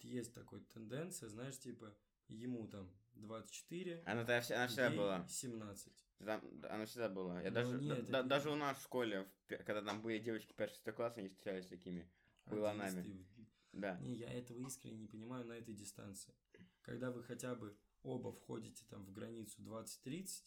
есть 0.01 0.33
такой 0.33 0.61
тенденция, 0.73 1.29
знаешь, 1.29 1.59
типа, 1.59 1.95
ему 2.27 2.67
там 2.67 2.89
24, 3.13 4.03
Она, 4.05 4.21
она 4.21 4.67
всегда 4.67 4.89
была. 4.91 5.27
17. 5.27 6.05
Там- 6.19 6.43
она 6.69 6.85
всегда 6.85 7.09
была. 7.09 7.41
Я 7.41 7.49
Ну, 7.49 7.55
даже, 7.55 7.77
нет, 7.79 8.09
да- 8.09 8.19
это- 8.19 8.27
даже 8.27 8.49
у 8.51 8.55
нас 8.55 8.77
в 8.77 8.83
школе, 8.83 9.29
когда 9.47 9.81
там 9.81 10.01
были 10.01 10.19
девочки 10.19 10.53
1-6 10.53 10.91
класс, 10.93 11.17
они 11.17 11.29
встречались 11.29 11.67
такими. 11.67 12.09
Была 12.45 12.73
нами. 12.73 13.01
Атеисты. 13.01 13.45
Да. 13.73 13.97
Не, 13.99 14.15
я 14.15 14.31
этого 14.31 14.59
искренне 14.59 14.97
не 14.97 15.07
понимаю 15.07 15.45
на 15.45 15.53
этой 15.53 15.75
дистанции. 15.75 16.33
Когда 16.81 17.11
вы 17.11 17.23
хотя 17.23 17.53
бы 17.55 17.77
оба 18.01 18.31
входите 18.31 18.83
там 18.89 19.05
в 19.05 19.11
границу 19.11 19.61
20-30, 19.61 20.43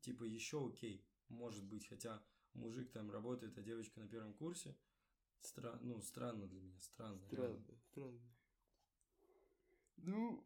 типа 0.00 0.24
еще 0.24 0.66
окей, 0.66 1.06
может 1.28 1.64
быть, 1.64 1.86
хотя 1.86 2.20
мужик 2.54 2.90
там 2.90 3.10
работает, 3.10 3.56
а 3.58 3.62
девочка 3.62 4.00
на 4.00 4.08
первом 4.08 4.34
курсе, 4.34 4.74
Стра- 5.42 5.78
ну, 5.80 6.00
странно 6.02 6.46
для 6.46 6.60
меня, 6.60 6.78
странно. 6.80 7.20
реально. 7.30 7.64
странно. 7.90 8.20
Ну, 9.96 10.44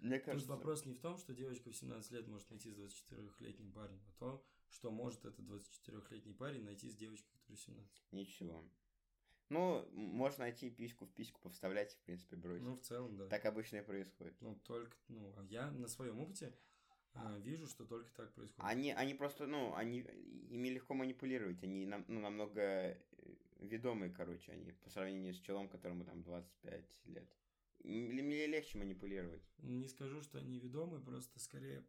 мне 0.00 0.18
Тут 0.18 0.26
кажется... 0.26 0.50
вопрос 0.50 0.84
не 0.84 0.94
в 0.94 1.00
том, 1.00 1.18
что 1.18 1.34
девочка 1.34 1.70
в 1.70 1.76
17 1.76 2.10
лет 2.12 2.28
может 2.28 2.50
найти 2.50 2.70
с 2.70 2.76
24-летним 2.76 3.72
парнем, 3.72 4.00
а 4.06 4.12
то, 4.18 4.44
что 4.68 4.90
может 4.90 5.24
этот 5.24 5.46
24-летний 5.46 6.34
парень 6.34 6.64
найти 6.64 6.88
с 6.90 6.94
девочкой, 6.94 7.32
которой 7.40 7.56
17. 7.56 8.12
Ничего. 8.12 8.64
Ну, 9.50 9.86
можно 9.92 10.44
найти 10.44 10.70
письку 10.70 11.06
в 11.06 11.12
письку, 11.12 11.40
повставлять, 11.40 11.94
в 11.94 12.00
принципе, 12.00 12.36
бросить. 12.36 12.64
Ну, 12.64 12.76
в 12.76 12.80
целом, 12.80 13.16
да. 13.16 13.28
Так 13.28 13.44
обычно 13.44 13.78
и 13.78 13.82
происходит. 13.82 14.40
Ну, 14.40 14.56
только, 14.64 14.96
ну, 15.08 15.32
а 15.36 15.44
я 15.44 15.70
на 15.70 15.86
своем 15.86 16.18
опыте 16.20 16.54
а, 17.14 17.38
вижу, 17.38 17.66
что 17.66 17.84
только 17.84 18.10
так 18.12 18.32
происходит. 18.34 18.64
Они, 18.66 18.90
они 18.92 19.14
просто, 19.14 19.46
ну, 19.46 19.74
они, 19.74 20.00
ими 20.50 20.68
легко 20.68 20.94
манипулировать, 20.94 21.62
они 21.62 21.86
нам, 21.86 22.04
ну, 22.08 22.20
намного 22.20 22.98
ведомые, 23.66 24.12
короче, 24.12 24.52
они 24.52 24.72
по 24.72 24.90
сравнению 24.90 25.34
с 25.34 25.40
челом, 25.40 25.68
которому 25.68 26.04
там 26.04 26.22
25 26.22 27.00
лет. 27.06 27.28
М- 27.84 27.90
Мне 28.14 28.46
легче 28.46 28.78
манипулировать. 28.78 29.42
Не 29.58 29.88
скажу, 29.88 30.22
что 30.22 30.38
они 30.38 30.58
ведомы, 30.58 31.00
просто 31.00 31.38
скорее 31.40 31.84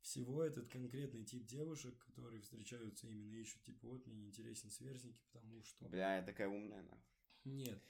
всего 0.00 0.42
этот 0.44 0.68
конкретный 0.68 1.24
тип 1.24 1.44
девушек, 1.46 1.98
которые 2.06 2.40
встречаются 2.40 3.08
именно 3.08 3.34
ищут, 3.34 3.62
типа, 3.64 3.86
вот 3.88 4.06
мне 4.06 4.16
не 4.16 4.26
интересен 4.28 4.70
сверстники, 4.70 5.20
потому 5.32 5.62
что... 5.62 5.88
Бля, 5.88 6.16
я 6.18 6.22
такая 6.22 6.48
умная, 6.48 6.82
нахуй. 6.82 7.00
Нет. 7.44 7.82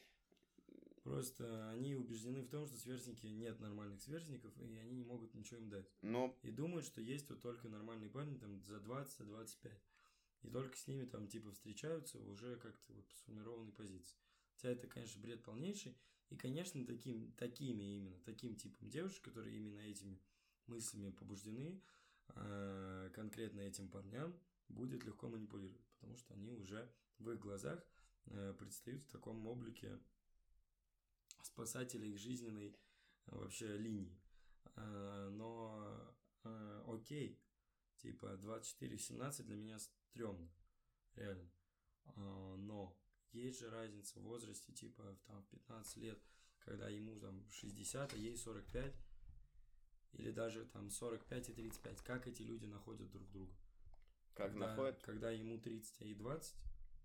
Просто 1.02 1.70
они 1.70 1.94
убеждены 1.94 2.40
в 2.42 2.48
том, 2.48 2.66
что 2.66 2.76
сверстники 2.78 3.26
нет 3.26 3.60
нормальных 3.60 4.00
сверстников, 4.02 4.58
и 4.58 4.76
они 4.78 4.96
не 4.96 5.04
могут 5.04 5.34
ничего 5.34 5.60
им 5.60 5.68
дать. 5.68 5.86
Но, 6.02 6.36
И 6.42 6.50
думают, 6.50 6.84
что 6.86 7.00
есть 7.00 7.28
вот 7.28 7.42
только 7.42 7.68
нормальные 7.68 8.10
парни 8.10 8.36
там 8.38 8.60
за 8.64 8.80
20, 8.80 9.18
за 9.18 9.24
25. 9.26 9.72
И 10.42 10.48
только 10.48 10.76
с 10.76 10.86
ними 10.86 11.04
там 11.04 11.26
типа 11.28 11.50
встречаются 11.52 12.18
уже 12.18 12.56
как-то 12.56 12.92
вот 12.92 13.06
по 13.06 13.16
сформированной 13.16 13.72
позиции. 13.72 14.16
Хотя 14.54 14.70
это, 14.70 14.86
конечно, 14.86 15.20
бред 15.20 15.42
полнейший. 15.42 15.96
И, 16.30 16.36
конечно, 16.36 16.84
таким, 16.84 17.32
такими 17.32 17.84
именно, 17.84 18.18
таким 18.24 18.56
типом 18.56 18.88
девушек, 18.88 19.22
которые 19.22 19.56
именно 19.56 19.78
этими 19.80 20.20
мыслями 20.66 21.10
побуждены, 21.10 21.80
э, 22.34 23.10
конкретно 23.14 23.60
этим 23.60 23.88
парням, 23.88 24.38
будет 24.68 25.04
легко 25.04 25.28
манипулировать. 25.28 25.86
Потому 25.94 26.16
что 26.16 26.34
они 26.34 26.52
уже 26.52 26.90
в 27.18 27.30
их 27.30 27.38
глазах 27.38 27.84
э, 28.26 28.54
предстают 28.58 29.04
в 29.04 29.08
таком 29.08 29.46
облике 29.46 30.00
спасателя 31.42 32.06
их 32.06 32.18
жизненной 32.18 32.76
э, 33.26 33.36
вообще 33.36 33.76
линии. 33.76 34.20
Но 34.76 36.14
окей, 36.86 37.40
типа 38.06 38.38
24-17 38.40 39.42
для 39.42 39.56
меня 39.56 39.78
стрёмно, 39.78 40.48
реально. 41.16 41.50
А, 42.04 42.56
но 42.56 42.96
есть 43.32 43.58
же 43.58 43.68
разница 43.68 44.20
в 44.20 44.22
возрасте, 44.22 44.72
типа 44.72 45.02
в 45.02 45.26
там 45.26 45.42
в 45.42 45.48
15 45.48 45.96
лет, 45.96 46.22
когда 46.60 46.88
ему 46.88 47.18
там 47.18 47.44
60, 47.50 48.12
а 48.12 48.16
ей 48.16 48.36
45, 48.36 48.94
или 50.12 50.30
даже 50.30 50.64
там 50.66 50.90
45 50.90 51.48
и 51.48 51.52
35. 51.52 52.02
Как 52.02 52.28
эти 52.28 52.42
люди 52.42 52.66
находят 52.66 53.10
друг 53.10 53.28
друга? 53.30 53.52
как 54.34 54.50
когда, 54.52 54.68
находят? 54.68 55.02
Когда 55.02 55.30
ему 55.30 55.58
30, 55.58 56.00
а 56.00 56.04
ей 56.04 56.14
20? 56.14 56.54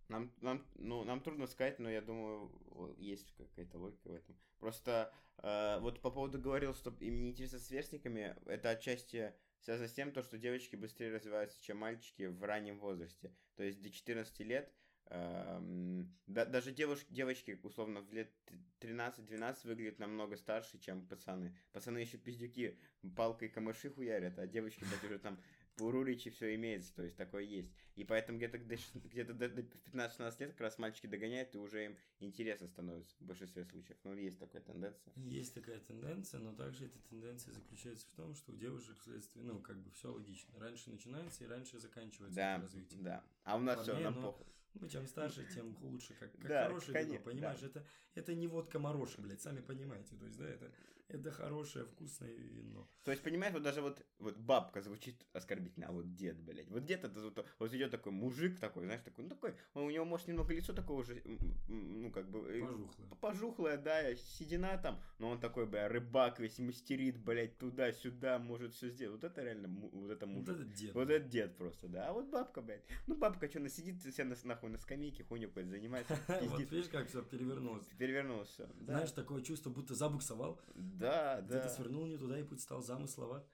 Нам, 0.10 0.32
нам, 0.42 0.66
ну, 0.76 1.04
нам 1.04 1.22
трудно 1.22 1.48
сказать, 1.48 1.80
но 1.80 1.90
я 1.90 2.02
думаю, 2.02 2.52
есть 2.98 3.32
какая-то 3.38 3.80
логика 3.80 4.10
в 4.10 4.14
этом. 4.14 4.38
Просто 4.60 5.14
э, 5.38 5.80
вот 5.80 6.02
по 6.02 6.12
поводу 6.12 6.40
говорил, 6.40 6.76
что 6.76 6.94
им 7.00 7.22
не 7.22 7.32
интересно 7.32 7.60
сверстниками, 7.60 8.36
это 8.46 8.70
отчасти 8.70 9.34
связано 9.62 9.88
с 9.88 9.94
тем, 9.94 10.12
то, 10.12 10.24
что 10.24 10.38
девочки 10.38 10.76
быстрее 10.76 11.14
развиваются, 11.14 11.62
чем 11.62 11.78
мальчики 11.78 12.24
в 12.24 12.44
раннем 12.44 12.80
возрасте. 12.80 13.32
То 13.56 13.64
есть 13.64 13.82
до 13.82 13.90
14 13.90 14.40
лет 14.42 14.72
эм, 15.12 16.10
да- 16.26 16.46
даже 16.46 16.72
девушки, 16.72 17.08
девочки, 17.12 17.60
условно, 17.64 18.02
в 18.02 18.12
лет 18.14 18.32
13-12 18.80 19.68
выглядят 19.68 20.00
намного 20.00 20.38
старше, 20.38 20.80
чем 20.80 21.06
пацаны. 21.08 21.56
Пацаны 21.74 22.00
еще 22.00 22.18
пиздюки 22.18 22.80
палкой 23.16 23.50
камыши 23.50 23.90
хуярят, 23.90 24.40
а 24.40 24.48
девочки, 24.48 24.84
блядь, 24.86 25.04
уже 25.04 25.20
там 25.20 25.40
Уруричи 25.84 26.30
все 26.30 26.56
имеется, 26.56 26.94
то 26.96 27.04
есть 27.04 27.16
такое 27.18 27.44
есть. 27.44 27.72
И 27.96 28.04
поэтому 28.04 28.38
где-то 28.38 28.58
до, 28.60 28.76
шест- 28.76 29.06
где-то 29.08 29.34
до, 29.34 29.50
до 29.50 29.62
15-16 29.62 30.40
лет 30.40 30.52
как 30.52 30.62
раз 30.62 30.78
мальчики 30.78 31.08
догоняют, 31.08 31.54
и 31.56 31.58
уже 31.58 31.86
им 31.86 31.98
интересно 32.20 32.68
становится 32.68 33.16
в 33.20 33.22
большинстве 33.26 33.66
случаев. 33.66 33.98
Ну, 34.04 34.14
есть 34.16 34.40
такая 34.40 34.62
тенденция. 34.62 35.14
Есть 35.18 35.54
такая 35.54 35.80
тенденция, 35.80 36.40
но 36.40 36.54
также 36.54 36.86
эта 36.86 37.00
тенденция 37.10 37.54
заключается 37.54 38.08
в 38.08 38.16
том, 38.16 38.34
что 38.36 38.52
у 38.52 38.56
девушек 38.56 38.98
вследствие, 39.00 39.44
ну, 39.46 39.60
как 39.60 39.78
бы 39.78 39.92
все 39.92 40.12
логично. 40.12 40.58
Раньше 40.60 40.90
начинается 40.90 41.44
и 41.44 41.48
раньше 41.48 41.80
заканчивается 41.80 42.36
Да, 42.36 42.58
развитие. 42.62 43.02
да. 43.02 43.24
А 43.44 43.58
у 43.58 43.62
нас 43.62 43.82
все, 43.82 43.98
нам 44.00 44.16
но- 44.16 44.32
похуй. 44.32 44.46
Ну, 44.74 44.88
чем 44.88 45.06
старше, 45.06 45.46
тем 45.54 45.76
лучше, 45.82 46.14
как, 46.14 46.32
как 46.32 46.48
Да, 46.48 46.68
хорошее 46.68 46.94
конечно, 46.94 47.14
вино, 47.16 47.24
понимаешь? 47.26 47.62
Это, 47.62 47.86
это 48.16 48.34
не 48.34 48.48
водка 48.48 48.80
мороша, 48.80 49.20
блядь, 49.20 49.42
сами 49.42 49.60
понимаете. 49.60 50.16
То 50.16 50.26
есть, 50.26 50.38
да, 50.38 50.48
это, 50.48 50.72
это 51.14 51.32
хорошее, 51.32 51.86
вкусное 51.86 52.32
вино. 52.34 52.88
То 53.04 53.12
есть, 53.12 53.24
понимаешь, 53.24 53.54
вот 53.54 53.64
даже 53.64 53.82
вот, 53.82 54.06
вот 54.20 54.38
бабка 54.38 54.82
звучит 54.82 55.26
оскорбительно, 55.34 55.88
а 55.88 55.92
вот 55.92 56.16
дед, 56.16 56.40
блядь. 56.42 56.70
Вот 56.70 56.86
дед 56.86 57.04
это 57.04 57.20
вот, 57.20 57.46
вот 57.60 57.74
идет 57.74 57.92
такой 57.92 58.12
мужик 58.12 58.60
такой, 58.60 58.86
знаешь, 58.86 59.02
такой, 59.02 59.24
ну 59.24 59.30
такой, 59.30 59.56
он, 59.74 59.84
у 59.84 59.90
него 59.90 60.06
может 60.06 60.28
немного 60.28 60.54
лицо 60.54 60.74
такое 60.74 60.98
уже, 60.98 61.22
ну 61.68 62.12
как 62.12 62.30
бы... 62.30 62.40
э, 62.50 62.62
Пожухлое. 62.62 63.10
Пожухлая, 63.22 63.78
да, 63.78 64.16
седина 64.16 64.78
там, 64.78 65.02
но 65.20 65.30
он 65.30 65.40
такой, 65.40 65.66
бля, 65.66 65.88
рыбак 65.88 66.40
весь 66.40 66.60
мастерит, 66.60 67.18
блядь, 67.24 67.58
туда-сюда, 67.58 68.40
может 68.40 68.74
все 68.74 68.90
сделать. 68.90 69.22
Вот 69.22 69.32
это 69.32 69.44
реально, 69.44 69.68
вот 69.68 70.12
это 70.12 70.26
Вот 70.26 70.34
мужик. 70.34 70.56
этот 70.56 70.74
дед. 70.74 70.94
Вот 70.94 71.10
это 71.10 71.28
дед 71.28 71.58
просто, 71.58 71.88
да. 71.88 72.10
А 72.10 72.14
вот 72.14 72.30
бабка, 72.30 72.62
блядь. 72.62 72.84
Ну, 73.08 73.16
бабка 73.16 73.50
что, 73.50 73.60
она 73.60 73.70
сидит 73.70 74.02
вся 74.02 74.24
на, 74.24 74.36
нахуй 74.44 74.70
на 74.70 74.78
скамейке, 74.78 75.24
хуйню 75.24 75.48
какой-то 75.50 75.70
занимается, 75.70 76.18
Вот 76.42 76.60
видишь, 76.60 76.90
как 76.90 77.08
все 77.08 77.22
перевернулось. 77.24 77.86
Перевернулось 77.98 78.50
все. 78.50 78.70
Знаешь, 78.82 79.12
такое 79.12 79.42
чувство, 79.42 79.70
будто 79.70 79.96
забуксовал, 79.96 80.60
да, 81.02 81.42
да. 81.42 81.70
свернул 81.70 82.06
не 82.06 82.18
туда 82.18 82.40
и 82.40 82.44
путь 82.44 82.62
стал 82.62 82.82
замысловат. 82.82 83.48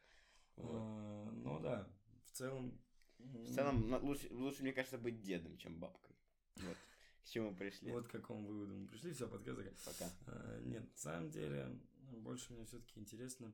А, 0.57 1.31
Ну 1.31 1.59
да, 1.59 1.87
в 2.25 2.31
целом... 2.31 2.79
В 3.17 3.53
целом, 3.53 3.93
лучше, 4.03 4.27
лучше, 4.31 4.61
мне 4.61 4.73
кажется, 4.73 4.97
быть 4.97 5.21
дедом, 5.21 5.57
чем 5.57 5.79
бабкой. 5.79 6.15
Вот. 6.57 6.77
К 7.23 7.29
чему 7.29 7.55
пришли. 7.55 7.91
Вот 7.91 8.07
к 8.07 8.11
какому 8.11 8.47
выводу 8.47 8.75
мы 8.75 8.87
пришли. 8.87 9.11
Все, 9.11 9.27
подкаст 9.27 9.57
заканчивается. 9.57 9.91
Пока. 9.91 10.11
А, 10.27 10.61
Нет, 10.61 10.83
на 10.83 10.97
самом 10.97 11.29
деле, 11.31 11.79
больше 12.11 12.53
мне 12.53 12.65
все-таки 12.65 12.99
интересно 12.99 13.53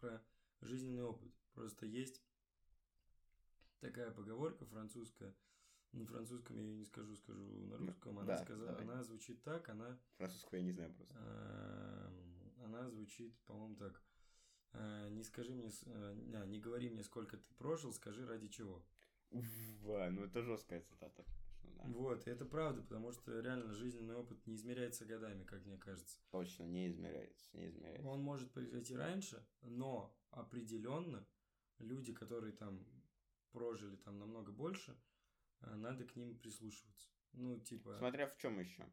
про 0.00 0.22
жизненный 0.62 1.04
опыт. 1.04 1.32
Просто 1.52 1.86
есть 1.86 2.22
такая 3.80 4.10
поговорка 4.10 4.64
французская. 4.66 5.34
На 5.92 6.06
французском 6.06 6.56
я 6.56 6.62
ее 6.62 6.76
не 6.76 6.84
скажу, 6.86 7.14
скажу 7.16 7.42
на 7.66 7.76
русском. 7.76 8.18
Она, 8.18 8.26
да, 8.26 8.44
сказа- 8.44 8.66
давай. 8.66 8.82
она 8.82 9.02
звучит 9.04 9.42
так, 9.42 9.68
она, 9.68 9.98
Французского 10.16 10.56
я 10.56 10.64
не 10.64 10.72
знаю 10.72 10.92
просто. 10.94 11.14
Она 12.64 12.88
звучит, 12.88 13.36
по-моему, 13.46 13.76
так. 13.76 14.02
Э, 14.72 15.08
Не 15.10 15.22
скажи 15.24 15.54
мне, 15.54 15.70
а, 15.86 16.46
не 16.46 16.60
говори 16.60 16.88
мне, 16.90 17.02
сколько 17.02 17.36
ты 17.36 17.54
прожил, 17.54 17.92
скажи 17.92 18.26
ради 18.26 18.48
чего. 18.48 18.82
Ва, 19.30 20.08
ну 20.10 20.24
это 20.24 20.42
жесткая 20.42 20.80
цитата. 20.82 21.24
Да. 21.62 21.84
Вот, 21.86 22.26
и 22.26 22.30
это 22.30 22.44
правда, 22.44 22.82
потому 22.82 23.12
что 23.12 23.40
реально 23.40 23.72
жизненный 23.72 24.14
опыт 24.16 24.46
не 24.46 24.54
измеряется 24.54 25.04
годами, 25.04 25.44
как 25.44 25.64
мне 25.64 25.78
кажется. 25.78 26.18
Точно, 26.30 26.64
не 26.64 26.88
измеряется, 26.88 27.48
не 27.56 27.68
измеряется. 27.68 28.08
Он 28.08 28.20
может 28.22 28.50
произойти 28.52 28.94
раньше, 28.94 29.44
но 29.62 30.14
определенно 30.30 31.26
люди, 31.78 32.12
которые 32.12 32.52
там 32.52 32.84
прожили 33.52 33.96
там 33.96 34.18
намного 34.18 34.52
больше, 34.52 34.96
э, 35.60 35.74
надо 35.74 36.04
к 36.04 36.16
ним 36.16 36.36
прислушиваться. 36.38 37.08
Ну, 37.32 37.58
типа, 37.60 37.96
Смотря 37.98 38.26
в 38.26 38.36
чем 38.36 38.58
еще. 38.58 38.86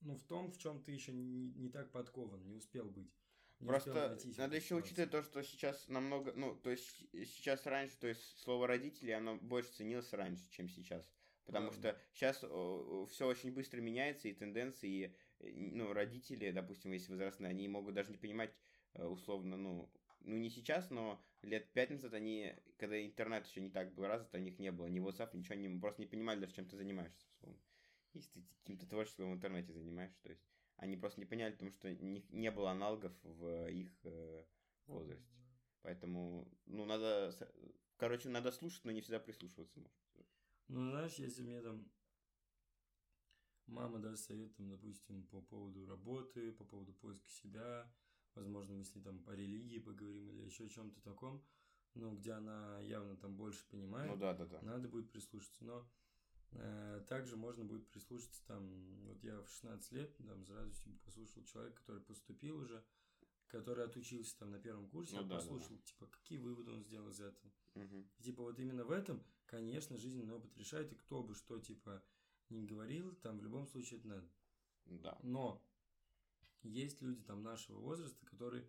Ну, 0.00 0.14
в 0.16 0.22
том, 0.22 0.50
в 0.50 0.58
чем 0.58 0.82
ты 0.82 0.92
еще 0.92 1.12
не, 1.12 1.50
не 1.52 1.68
так 1.68 1.90
подкован, 1.90 2.46
не 2.46 2.54
успел 2.54 2.84
быть. 2.88 3.12
не 3.60 3.66
Просто 3.66 4.14
успел 4.16 4.32
надо 4.36 4.56
еще 4.56 4.74
учитывать 4.74 5.10
то, 5.10 5.22
что 5.22 5.42
сейчас 5.42 5.88
намного, 5.88 6.32
ну, 6.34 6.54
то 6.56 6.70
есть 6.70 7.06
сейчас 7.12 7.66
раньше, 7.66 7.96
то 7.98 8.06
есть 8.06 8.38
слово 8.40 8.66
родители, 8.66 9.10
оно 9.10 9.36
больше 9.36 9.70
ценилось 9.72 10.12
раньше, 10.12 10.48
чем 10.50 10.68
сейчас. 10.68 11.10
Потому 11.46 11.70
что 11.70 11.96
сейчас 12.12 12.38
все 12.38 13.26
очень 13.26 13.52
быстро 13.52 13.80
меняется, 13.80 14.26
и 14.26 14.34
тенденции, 14.34 15.14
и, 15.38 15.70
ну, 15.72 15.92
родители, 15.92 16.50
допустим, 16.50 16.92
если 16.92 17.12
возрастные, 17.12 17.50
они 17.50 17.68
могут 17.68 17.94
даже 17.94 18.10
не 18.10 18.18
понимать, 18.18 18.52
э, 18.94 19.04
условно, 19.04 19.56
ну, 19.56 19.88
ну, 20.20 20.36
не 20.36 20.50
сейчас, 20.50 20.90
но 20.90 21.22
лет 21.42 21.72
пять 21.72 21.90
назад 21.90 22.14
они, 22.14 22.52
когда 22.78 23.00
интернет 23.00 23.46
еще 23.46 23.60
не 23.60 23.70
так 23.70 23.94
был 23.94 24.06
развит, 24.06 24.34
у 24.34 24.38
них 24.38 24.58
не 24.58 24.72
было 24.72 24.86
ни 24.88 25.00
WhatsApp, 25.00 25.36
ничего, 25.36 25.54
они 25.54 25.68
просто 25.78 26.00
не 26.00 26.08
понимали 26.08 26.40
даже, 26.40 26.54
чем 26.54 26.66
ты 26.66 26.76
занимаешься, 26.76 27.24
условно. 27.36 27.60
Если 28.16 28.40
ты 28.40 28.54
каким-то 28.60 28.86
творчеством 28.86 29.30
в 29.30 29.34
интернете 29.34 29.72
занимаешься, 29.72 30.20
то 30.22 30.30
есть 30.30 30.42
Они 30.76 30.96
просто 30.96 31.20
не 31.20 31.26
поняли, 31.26 31.52
потому 31.52 31.70
что 31.70 31.90
не, 31.94 32.24
не 32.30 32.50
было 32.50 32.70
аналогов 32.70 33.12
в 33.22 33.68
их 33.68 33.92
э, 34.04 34.44
возрасте. 34.86 35.34
Поэтому, 35.82 36.46
ну, 36.66 36.84
надо, 36.84 37.32
короче, 37.96 38.28
надо 38.28 38.50
слушать, 38.52 38.84
но 38.84 38.92
не 38.92 39.00
всегда 39.00 39.20
прислушиваться. 39.20 39.80
может. 39.80 39.96
Ну, 40.68 40.90
знаешь, 40.90 41.14
если 41.14 41.42
мне 41.42 41.60
там 41.62 41.88
мама 43.66 43.98
даст 43.98 44.24
совет, 44.26 44.54
там, 44.56 44.68
допустим, 44.68 45.26
по 45.28 45.40
поводу 45.40 45.86
работы, 45.86 46.52
по 46.52 46.64
поводу 46.64 46.92
поиска 46.92 47.28
себя, 47.30 47.92
возможно, 48.34 48.74
мы 48.74 48.84
с 48.84 48.94
ней 48.94 49.02
там 49.02 49.22
по 49.22 49.30
религии 49.30 49.78
поговорим 49.78 50.30
или 50.30 50.42
еще 50.44 50.64
о 50.64 50.68
чем-то 50.68 51.00
таком, 51.02 51.44
ну, 51.94 52.14
где 52.16 52.32
она 52.32 52.80
явно 52.80 53.16
там 53.16 53.36
больше 53.36 53.66
понимает, 53.68 54.10
Ну 54.10 54.16
да, 54.16 54.34
да, 54.34 54.46
да. 54.46 54.60
надо 54.62 54.88
будет 54.88 55.10
прислушаться. 55.10 55.64
Но 55.64 55.88
также 57.08 57.36
можно 57.36 57.64
будет 57.64 57.88
прислушаться 57.88 58.42
там, 58.46 58.68
вот 59.04 59.22
я 59.22 59.40
в 59.42 59.48
16 59.48 59.92
лет 59.92 60.16
там 60.16 60.44
с 60.44 60.50
радостью 60.50 60.98
послушал 61.04 61.44
человека, 61.44 61.80
который 61.80 62.02
поступил 62.02 62.58
уже, 62.58 62.84
который 63.48 63.84
отучился 63.84 64.38
там 64.38 64.50
на 64.50 64.58
первом 64.58 64.88
курсе, 64.88 65.16
Ну 65.16 65.22
я 65.22 65.28
да, 65.28 65.28
да, 65.28 65.34
да. 65.34 65.40
послушал, 65.40 65.78
типа, 65.78 66.06
какие 66.06 66.38
выводы 66.38 66.72
он 66.72 66.82
сделал 66.82 67.08
из 67.08 67.20
этого. 67.20 67.52
Мгм. 67.74 68.08
И, 68.18 68.22
Типа 68.22 68.42
вот 68.42 68.58
именно 68.58 68.84
в 68.84 68.90
этом, 68.90 69.22
конечно, 69.46 69.96
жизненный 69.96 70.34
опыт 70.34 70.56
решает, 70.56 70.92
и 70.92 70.96
кто 70.96 71.22
бы 71.22 71.34
что, 71.34 71.58
типа, 71.58 72.02
не 72.48 72.64
говорил, 72.64 73.14
там 73.16 73.38
в 73.38 73.42
любом 73.42 73.66
случае 73.66 73.98
это 74.00 74.08
надо. 74.08 74.28
Да. 74.86 75.18
Но 75.22 75.62
есть 76.62 77.02
люди 77.02 77.22
там 77.22 77.42
нашего 77.42 77.78
возраста, 77.78 78.24
которые 78.26 78.68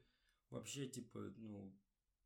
вообще, 0.50 0.88
типа, 0.88 1.34
ну, 1.38 1.74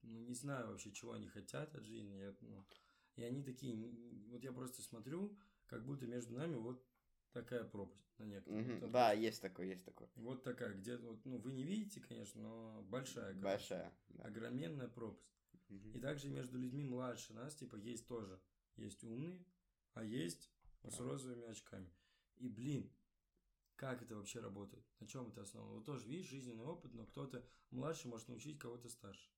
ну 0.02 0.20
не 0.20 0.34
знаю 0.34 0.68
вообще, 0.68 0.92
чего 0.92 1.14
они 1.14 1.28
хотят 1.28 1.74
от 1.76 1.86
жизни. 1.86 2.16
я, 2.16 2.36
ну, 2.42 2.66
и 3.16 3.24
они 3.24 3.44
такие, 3.44 3.76
вот 4.30 4.44
я 4.44 4.52
просто 4.52 4.82
смотрю, 4.82 5.38
как 5.68 5.86
будто 5.86 6.06
между 6.06 6.34
нами 6.34 6.56
вот 6.56 6.86
такая 7.32 7.64
пропасть 7.64 8.18
на 8.18 8.24
некоторых. 8.26 8.66
Мгм. 8.66 8.80
Вот 8.80 8.92
Да, 8.92 9.14
есть 9.14 9.42
такое, 9.42 9.68
есть 9.68 9.86
такое. 9.86 10.10
Вот 10.16 10.44
такая, 10.44 10.74
где, 10.74 10.98
вот, 10.98 11.24
ну, 11.26 11.38
вы 11.38 11.52
не 11.54 11.64
видите, 11.64 12.02
конечно, 12.02 12.42
но 12.42 12.82
большая. 12.84 13.28
короче. 13.34 13.42
Большая. 13.42 13.94
да. 14.10 14.24
Огроменная 14.26 14.88
пропасть. 14.88 15.28
Мгм. 15.70 15.92
И 15.94 16.00
также 16.00 16.30
между 16.30 16.58
людьми 16.58 16.84
младше 16.84 17.34
нас, 17.34 17.56
типа, 17.56 17.76
есть 17.76 18.08
тоже. 18.08 18.40
Есть 18.76 19.04
умные, 19.04 19.44
а 19.94 20.04
есть 20.04 20.52
с 20.84 21.00
розовыми 21.00 21.46
очками. 21.46 21.90
И, 22.38 22.50
блин, 22.50 22.92
как 23.76 24.02
это 24.02 24.16
вообще 24.16 24.40
работает? 24.40 24.86
На 25.00 25.08
чем 25.08 25.28
это 25.30 25.42
основано? 25.42 25.76
Вот 25.76 25.86
тоже, 25.86 26.08
видишь, 26.08 26.30
жизненный 26.30 26.66
опыт, 26.66 26.94
но 26.94 27.06
кто-то 27.06 27.46
младше 27.72 28.08
может 28.08 28.28
научить 28.28 28.60
кого-то 28.60 28.90
старше. 28.90 29.32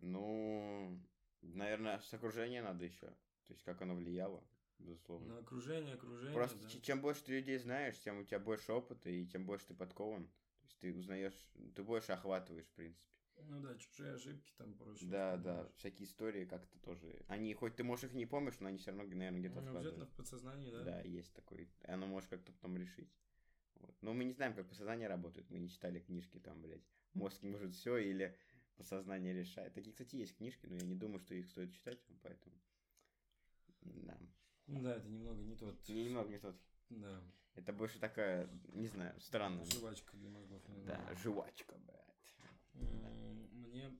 Ну, 0.00 1.00
наверное, 1.42 2.00
с 2.00 2.12
окружения 2.14 2.62
надо 2.62 2.84
еще. 2.84 3.06
То 3.06 3.52
есть, 3.52 3.62
как 3.64 3.82
оно 3.82 3.94
влияло, 3.94 4.42
безусловно. 4.78 5.34
На 5.34 5.38
окружение, 5.40 5.94
окружение, 5.94 6.34
Просто 6.34 6.58
да. 6.58 6.80
чем 6.80 7.00
больше 7.00 7.24
ты 7.24 7.32
людей 7.32 7.58
знаешь, 7.58 7.98
тем 7.98 8.20
у 8.20 8.24
тебя 8.24 8.38
больше 8.38 8.72
опыта, 8.72 9.10
и 9.10 9.26
тем 9.26 9.44
больше 9.44 9.66
ты 9.66 9.74
подкован. 9.74 10.26
То 10.26 10.64
есть 10.64 10.78
ты 10.78 10.94
узнаешь, 10.94 11.34
ты 11.74 11.82
больше 11.82 12.12
охватываешь, 12.12 12.66
в 12.66 12.72
принципе. 12.74 13.12
Ну 13.48 13.60
да, 13.60 13.74
чужие 13.76 14.14
ошибки 14.14 14.52
там 14.56 14.74
проще. 14.74 15.06
Да, 15.06 15.36
да, 15.36 15.68
всякие 15.76 16.06
истории 16.06 16.44
как-то 16.44 16.78
тоже. 16.78 17.24
Они, 17.28 17.52
хоть 17.54 17.74
ты, 17.74 17.82
можешь, 17.82 18.04
их 18.04 18.14
не 18.14 18.26
помнишь, 18.26 18.60
но 18.60 18.68
они 18.68 18.78
все 18.78 18.90
равно, 18.92 19.04
наверное, 19.04 19.40
где-то 19.40 19.60
Ну, 19.60 19.76
обязательно 19.76 20.06
в 20.06 20.12
подсознании, 20.12 20.70
да? 20.70 20.82
Да, 20.84 21.00
есть 21.00 21.32
такой. 21.34 21.62
И 21.64 21.90
оно 21.90 22.06
можешь 22.06 22.28
как-то 22.28 22.52
потом 22.52 22.76
решить. 22.76 23.10
Вот. 23.76 23.96
Но 24.00 24.12
мы 24.14 24.24
не 24.24 24.32
знаем, 24.32 24.54
как 24.54 24.68
подсознание 24.68 25.08
работает. 25.08 25.50
Мы 25.50 25.58
не 25.58 25.68
читали 25.68 25.98
книжки 25.98 26.38
там, 26.38 26.62
блядь. 26.62 26.86
Мозг 27.14 27.42
может 27.42 27.74
все 27.74 27.96
или 27.98 28.36
подсознание 28.76 29.32
решает. 29.34 29.74
Такие, 29.74 29.92
кстати, 29.92 30.16
есть 30.16 30.36
книжки, 30.36 30.66
но 30.66 30.74
я 30.76 30.82
не 30.82 30.94
думаю, 30.94 31.20
что 31.20 31.34
их 31.34 31.48
стоит 31.48 31.72
читать, 31.72 31.98
поэтому. 32.22 32.56
Да. 33.82 34.18
Ну 34.66 34.82
да, 34.82 34.96
это 34.96 35.08
немного 35.08 35.42
не 35.42 35.56
тот. 35.56 35.88
Не, 35.88 36.04
немного 36.04 36.28
не 36.30 36.38
тот. 36.38 36.56
Да. 36.90 37.22
Это 37.54 37.72
больше 37.72 37.98
такая, 37.98 38.48
не 38.72 38.86
знаю, 38.86 39.18
странная. 39.20 39.64
Жвачка 39.66 40.16
для 40.16 40.30
мозгов. 40.30 40.62
Да, 40.86 40.96
немного. 40.96 41.16
жвачка, 41.16 41.76
блядь. 41.78 42.34
Мне 43.52 43.90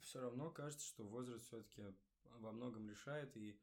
все 0.00 0.20
равно 0.20 0.50
кажется, 0.50 0.86
что 0.86 1.04
возраст 1.04 1.46
все-таки 1.46 1.82
во 2.24 2.52
многом 2.52 2.88
решает, 2.90 3.36
и 3.36 3.58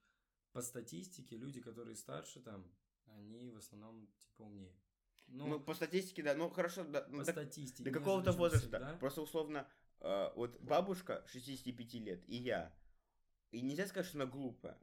по 0.53 0.61
статистике 0.61 1.37
люди, 1.37 1.61
которые 1.61 1.95
старше 1.95 2.39
там, 2.39 2.65
они 3.05 3.51
в 3.51 3.57
основном 3.57 4.07
типа 4.25 4.43
умнее. 4.43 4.73
Ну, 5.27 5.45
Ну, 5.47 5.59
по 5.59 5.75
статистике, 5.75 6.23
да. 6.23 6.33
Ну, 6.33 6.49
хорошо, 6.49 6.83
да. 6.85 7.01
по 7.01 7.23
так- 7.23 7.35
статистике. 7.35 7.83
До 7.83 7.91
какого-то 7.99 8.31
возраста. 8.31 8.61
всегда. 8.67 8.97
Просто 8.97 9.21
условно, 9.21 9.67
э, 10.01 10.31
вот 10.35 10.59
бабушка 10.61 11.23
65 11.27 11.93
лет 11.99 12.23
и 12.27 12.35
я. 12.35 12.73
И 13.51 13.61
нельзя 13.61 13.87
сказать, 13.87 14.05
что 14.07 14.17
она 14.17 14.25
глупая. 14.25 14.77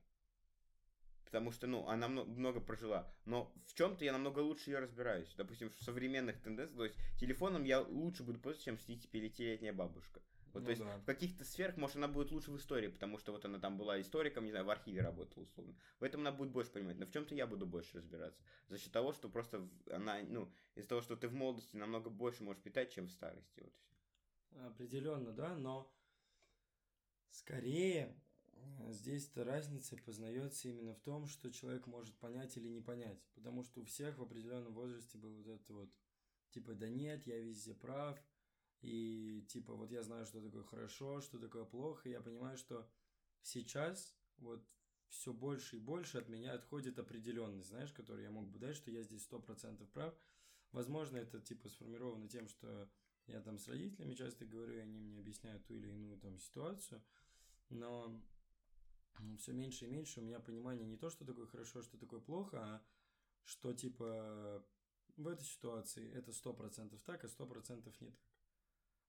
Потому 1.25 1.51
что, 1.51 1.67
ну, 1.67 1.87
она 1.89 2.09
мно- 2.09 2.25
много 2.25 2.61
прожила. 2.61 3.13
Но 3.25 3.53
в 3.67 3.75
чем-то 3.75 4.05
я 4.05 4.13
намного 4.13 4.39
лучше 4.41 4.71
ее 4.71 4.79
разбираюсь. 4.79 5.33
Допустим, 5.37 5.71
в 5.71 5.83
современных 5.83 6.41
тенденциях. 6.41 6.77
То 6.77 6.85
есть 6.85 6.97
телефоном 7.19 7.65
я 7.65 7.81
лучше 7.81 8.23
буду 8.23 8.39
пользоваться, 8.39 8.65
чем 8.65 8.79
65-летняя 8.79 9.73
бабушка. 9.73 10.21
Вот, 10.53 10.61
Ну 10.61 10.65
то 10.67 10.71
есть 10.71 10.83
да. 10.83 10.97
в 10.99 11.05
каких-то 11.05 11.45
сферах, 11.45 11.77
может, 11.77 11.97
она 11.97 12.09
будет 12.09 12.31
лучше 12.31 12.51
в 12.51 12.57
истории, 12.57 12.89
потому 12.89 13.19
что 13.19 13.33
вот 13.33 13.45
она 13.45 13.59
там 13.59 13.77
была 13.77 14.01
историком, 14.01 14.45
не 14.45 14.53
знаю, 14.53 14.65
в 14.65 14.71
архиве 14.71 15.03
работала 15.03 15.43
условно. 15.43 15.75
В 16.01 16.05
этом 16.05 16.21
она 16.23 16.33
будет 16.33 16.51
больше 16.51 16.71
понимать. 16.71 16.97
Но 16.99 17.07
в 17.07 17.11
чем-то 17.11 17.35
я 17.35 17.47
буду 17.47 17.67
больше 17.67 17.99
разбираться. 17.99 18.41
За 18.69 18.79
счет 18.79 18.93
того, 18.93 19.13
что 19.13 19.29
просто 19.29 19.69
она, 19.91 20.21
ну, 20.23 20.51
из-за 20.77 20.89
того, 20.89 21.03
что 21.03 21.17
ты 21.17 21.29
в 21.29 21.35
молодости 21.35 21.77
намного 21.77 22.09
больше 22.09 22.43
можешь 22.45 22.63
питать, 22.63 22.93
чем 22.93 23.07
в 23.09 23.11
старости. 23.11 23.61
Вот 23.61 23.73
и 23.75 23.81
всё. 23.81 23.96
Определенно, 24.65 25.33
да, 25.33 25.55
но 25.55 25.93
скорее 27.31 28.19
э, 28.53 28.93
здесь-то 28.93 29.45
разница 29.45 29.97
познается 29.97 30.69
именно 30.69 30.95
в 30.95 31.01
том, 31.01 31.27
что 31.27 31.53
человек 31.53 31.87
может 31.87 32.17
понять 32.19 32.57
или 32.57 32.69
не 32.69 32.81
понять. 32.81 33.23
Потому 33.35 33.63
что 33.63 33.81
у 33.81 33.85
всех 33.85 34.19
в 34.19 34.23
определенном 34.23 34.73
возрасте 34.73 35.19
был 35.19 35.35
вот 35.35 35.47
это 35.47 35.73
вот, 35.73 35.91
типа, 36.51 36.75
да 36.75 36.89
нет, 36.89 37.27
я 37.27 37.39
везде 37.39 37.75
прав, 37.75 38.19
и 38.81 39.45
типа, 39.49 39.75
вот 39.75 39.91
я 39.91 40.03
знаю, 40.03 40.27
что 40.27 40.41
такое 40.41 40.63
хорошо, 40.65 41.21
что 41.21 41.39
такое 41.39 41.65
плохо, 41.65 42.09
и 42.09 42.13
я 42.13 42.21
понимаю, 42.21 42.57
что 42.57 42.89
сейчас 43.43 44.17
вот 44.39 44.65
все 45.09 45.33
больше 45.33 45.77
и 45.77 45.81
больше 45.81 46.19
от 46.19 46.29
меня 46.29 46.53
отходит 46.55 46.99
определенность, 46.99 47.69
знаешь, 47.69 47.93
которую 47.93 48.25
я 48.25 48.31
мог 48.31 48.49
бы 48.49 48.59
дать, 48.59 48.77
что 48.77 48.91
я 48.91 49.03
здесь 49.03 49.23
сто 49.23 49.41
процентов 49.41 49.89
прав. 49.91 50.15
Возможно, 50.73 51.17
это 51.17 51.41
типа 51.41 51.69
сформировано 51.69 52.29
тем, 52.29 52.49
что 52.49 52.91
я 53.27 53.41
там 53.41 53.59
с 53.59 53.69
родителями 53.69 54.15
часто 54.15 54.45
говорю, 54.45 54.75
и 54.75 54.81
они 54.81 54.99
мне 54.99 55.21
объясняют 55.21 55.65
ту 55.67 55.75
или 55.75 55.89
иную 55.89 56.19
там 56.19 56.39
ситуацию, 56.39 57.03
но 57.71 58.23
все 59.39 59.53
меньше 59.53 59.87
и 59.87 59.89
меньше 59.89 60.21
у 60.21 60.25
меня 60.25 60.41
понимания 60.41 60.85
не 60.85 60.97
то, 60.97 61.11
что 61.11 61.25
такое 61.25 61.47
хорошо, 61.47 61.83
что 61.83 61.99
такое 61.99 62.21
плохо, 62.21 62.59
а 62.59 62.87
что 63.45 63.73
типа 63.73 64.65
в 65.17 65.27
этой 65.29 65.45
ситуации 65.45 66.13
это 66.13 66.33
сто 66.33 66.53
процентов 66.53 67.03
так, 67.03 67.25
а 67.25 67.29
сто 67.29 67.47
процентов 67.47 67.99
не 68.01 68.11
так. 68.11 68.21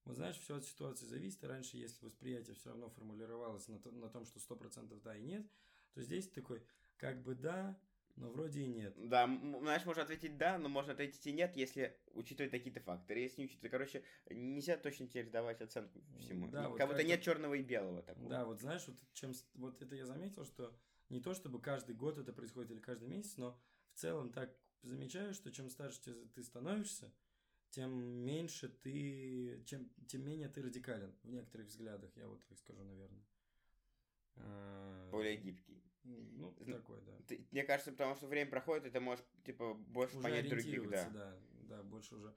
Вот 0.05 0.15
знаешь, 0.15 0.37
все 0.37 0.55
от 0.55 0.65
ситуации 0.65 1.05
зависит, 1.05 1.43
раньше, 1.43 1.75
если 1.77 2.05
восприятие 2.05 2.55
все 2.55 2.69
равно 2.69 2.89
формулировалось 2.89 3.67
на, 3.67 3.77
то- 3.77 3.91
на 3.91 4.09
том, 4.09 4.25
что 4.25 4.39
сто 4.39 4.55
процентов 4.55 5.01
да 5.01 5.17
и 5.17 5.21
нет, 5.21 5.45
то 5.93 6.01
здесь 6.01 6.29
такой, 6.29 6.63
как 6.95 7.21
бы 7.23 7.35
да, 7.35 7.77
но 8.17 8.29
вроде 8.29 8.61
и 8.61 8.67
нет. 8.67 8.93
Да, 8.97 9.25
знаешь, 9.59 9.85
можно 9.85 10.03
ответить 10.03 10.37
да, 10.37 10.57
но 10.57 10.69
можно 10.69 10.93
ответить 10.93 11.25
и 11.27 11.31
нет, 11.31 11.55
если 11.55 11.95
учитывать 12.13 12.51
такие-то 12.51 12.81
факторы. 12.81 13.19
Если 13.19 13.41
не 13.41 13.45
учитывать, 13.45 13.71
короче, 13.71 14.03
нельзя 14.29 14.75
точно 14.75 15.07
теперь 15.07 15.29
давать 15.29 15.61
оценку 15.61 16.01
всему. 16.19 16.49
Да, 16.49 16.69
вот 16.69 16.79
как 16.79 16.89
будто 16.89 17.03
нет 17.03 17.21
черного 17.21 17.53
и 17.53 17.61
белого 17.61 18.01
такого. 18.01 18.27
Да, 18.27 18.45
вот 18.45 18.59
знаешь, 18.59 18.87
вот, 18.87 18.97
чем, 19.13 19.33
вот 19.53 19.81
это 19.81 19.95
я 19.95 20.05
заметил, 20.05 20.45
что 20.45 20.75
не 21.09 21.21
то 21.21 21.35
чтобы 21.35 21.61
каждый 21.61 21.95
год 21.95 22.17
это 22.17 22.33
происходит 22.33 22.71
или 22.71 22.79
каждый 22.79 23.07
месяц, 23.07 23.37
но 23.37 23.57
в 23.93 23.99
целом 23.99 24.31
так 24.31 24.51
замечаю, 24.81 25.33
что 25.35 25.51
чем 25.51 25.69
старше 25.69 26.01
ты, 26.01 26.13
ты 26.33 26.43
становишься, 26.43 27.13
тем 27.69 27.91
меньше 28.25 28.67
ты, 28.67 29.63
чем, 29.65 29.89
тем 30.07 30.25
менее 30.25 30.49
ты 30.49 30.63
радикален 30.63 31.15
в 31.21 31.29
некоторых 31.29 31.67
взглядах, 31.67 32.09
я 32.15 32.27
вот 32.27 32.43
так 32.47 32.57
скажу, 32.57 32.83
наверное. 32.83 33.23
А, 34.37 35.11
Более 35.11 35.37
гибкий. 35.37 35.86
Ну, 36.07 36.55
такой, 36.65 37.01
да. 37.01 37.17
Ты- 37.27 37.45
мне 37.51 37.63
кажется, 37.63 37.91
потому 37.91 38.15
что 38.15 38.27
время 38.27 38.49
проходит, 38.49 38.85
и 38.85 38.89
ты 38.89 38.99
можешь, 38.99 39.25
типа, 39.43 39.73
больше 39.73 40.17
Уже 40.17 40.23
понять 40.23 40.47
других, 40.47 40.89
да. 40.89 41.09
да. 41.09 41.39
Да, 41.69 41.83
больше 41.83 42.15
уже 42.15 42.33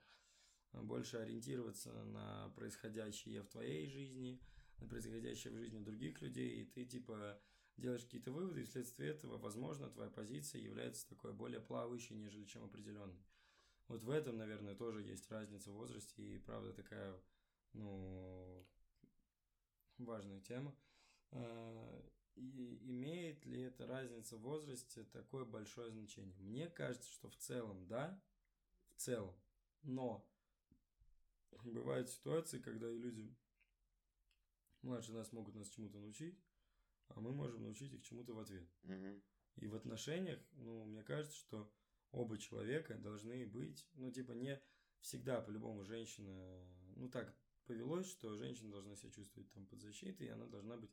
больше 0.73 1.19
ориентироваться 1.19 1.93
на 2.05 2.49
происходящее 2.57 3.43
в 3.43 3.49
твоей 3.49 3.87
жизни, 3.87 4.41
на 4.79 4.87
происходящее 4.87 5.53
в 5.53 5.57
жизни 5.57 5.83
других 5.83 6.21
людей, 6.21 6.63
и 6.63 6.65
ты 6.65 6.85
типа 6.85 7.41
делаешь 7.77 8.05
какие-то 8.05 8.33
выводы, 8.33 8.63
и 8.63 8.65
вследствие 8.65 9.11
этого, 9.11 9.39
возможно, 9.39 9.91
твоя 9.91 10.11
позиция 10.11 10.61
является 10.61 11.09
такой 11.09 11.33
более 11.33 11.61
плавающей, 11.61 12.17
нежели 12.17 12.45
чем 12.45 12.65
определенной. 12.65 13.25
Вот 13.89 14.03
в 14.03 14.11
этом, 14.11 14.37
наверное, 14.37 14.75
тоже 14.75 15.03
есть 15.03 15.29
разница 15.31 15.71
в 15.71 15.75
возрасте, 15.75 16.23
и 16.23 16.39
правда 16.39 16.73
такая, 16.73 17.21
ну, 17.73 18.65
важная 19.99 20.41
тема. 20.41 20.75
И 22.41 22.91
имеет 22.91 23.45
ли 23.45 23.61
эта 23.61 23.87
разница 23.87 24.39
в 24.39 24.41
возрасте 24.41 25.05
такое 25.05 25.45
большое 25.45 25.91
значение? 25.91 26.35
Мне 26.39 26.71
кажется, 26.71 27.11
что 27.13 27.29
в 27.29 27.37
целом, 27.37 27.87
да, 27.87 28.19
в 28.89 28.95
целом, 28.95 29.37
но 29.83 30.27
бывают 31.65 32.09
ситуации, 32.09 32.59
когда 32.59 32.91
и 32.91 32.97
люди 32.97 33.37
младше 34.81 35.13
нас 35.13 35.33
могут 35.33 35.55
нас 35.55 35.69
чему-то 35.69 35.99
научить, 35.99 36.43
а 37.09 37.21
мы 37.21 37.33
можем 37.33 37.63
научить 37.63 37.93
их 37.93 38.03
чему-то 38.03 38.33
в 38.33 38.39
ответ. 38.39 38.67
Мгм. 38.85 39.23
И 39.57 39.67
в 39.67 39.75
отношениях, 39.75 40.41
ну, 40.53 40.87
мне 40.87 41.03
кажется, 41.03 41.37
что 41.37 41.71
оба 42.11 42.39
человека 42.39 42.97
должны 42.97 43.47
быть, 43.47 43.87
ну, 43.93 44.11
типа, 44.11 44.33
не 44.33 44.59
всегда 45.01 45.43
по-любому 45.43 45.85
женщина, 45.85 46.67
ну, 46.97 47.11
так 47.11 47.37
повелось, 47.67 48.07
что 48.07 48.35
женщина 48.35 48.71
должна 48.71 48.97
себя 48.97 49.11
чувствовать 49.11 49.53
там 49.53 49.67
под 49.67 49.83
защитой, 49.83 50.29
и 50.29 50.31
она 50.31 50.47
должна 50.47 50.79
быть 50.79 50.91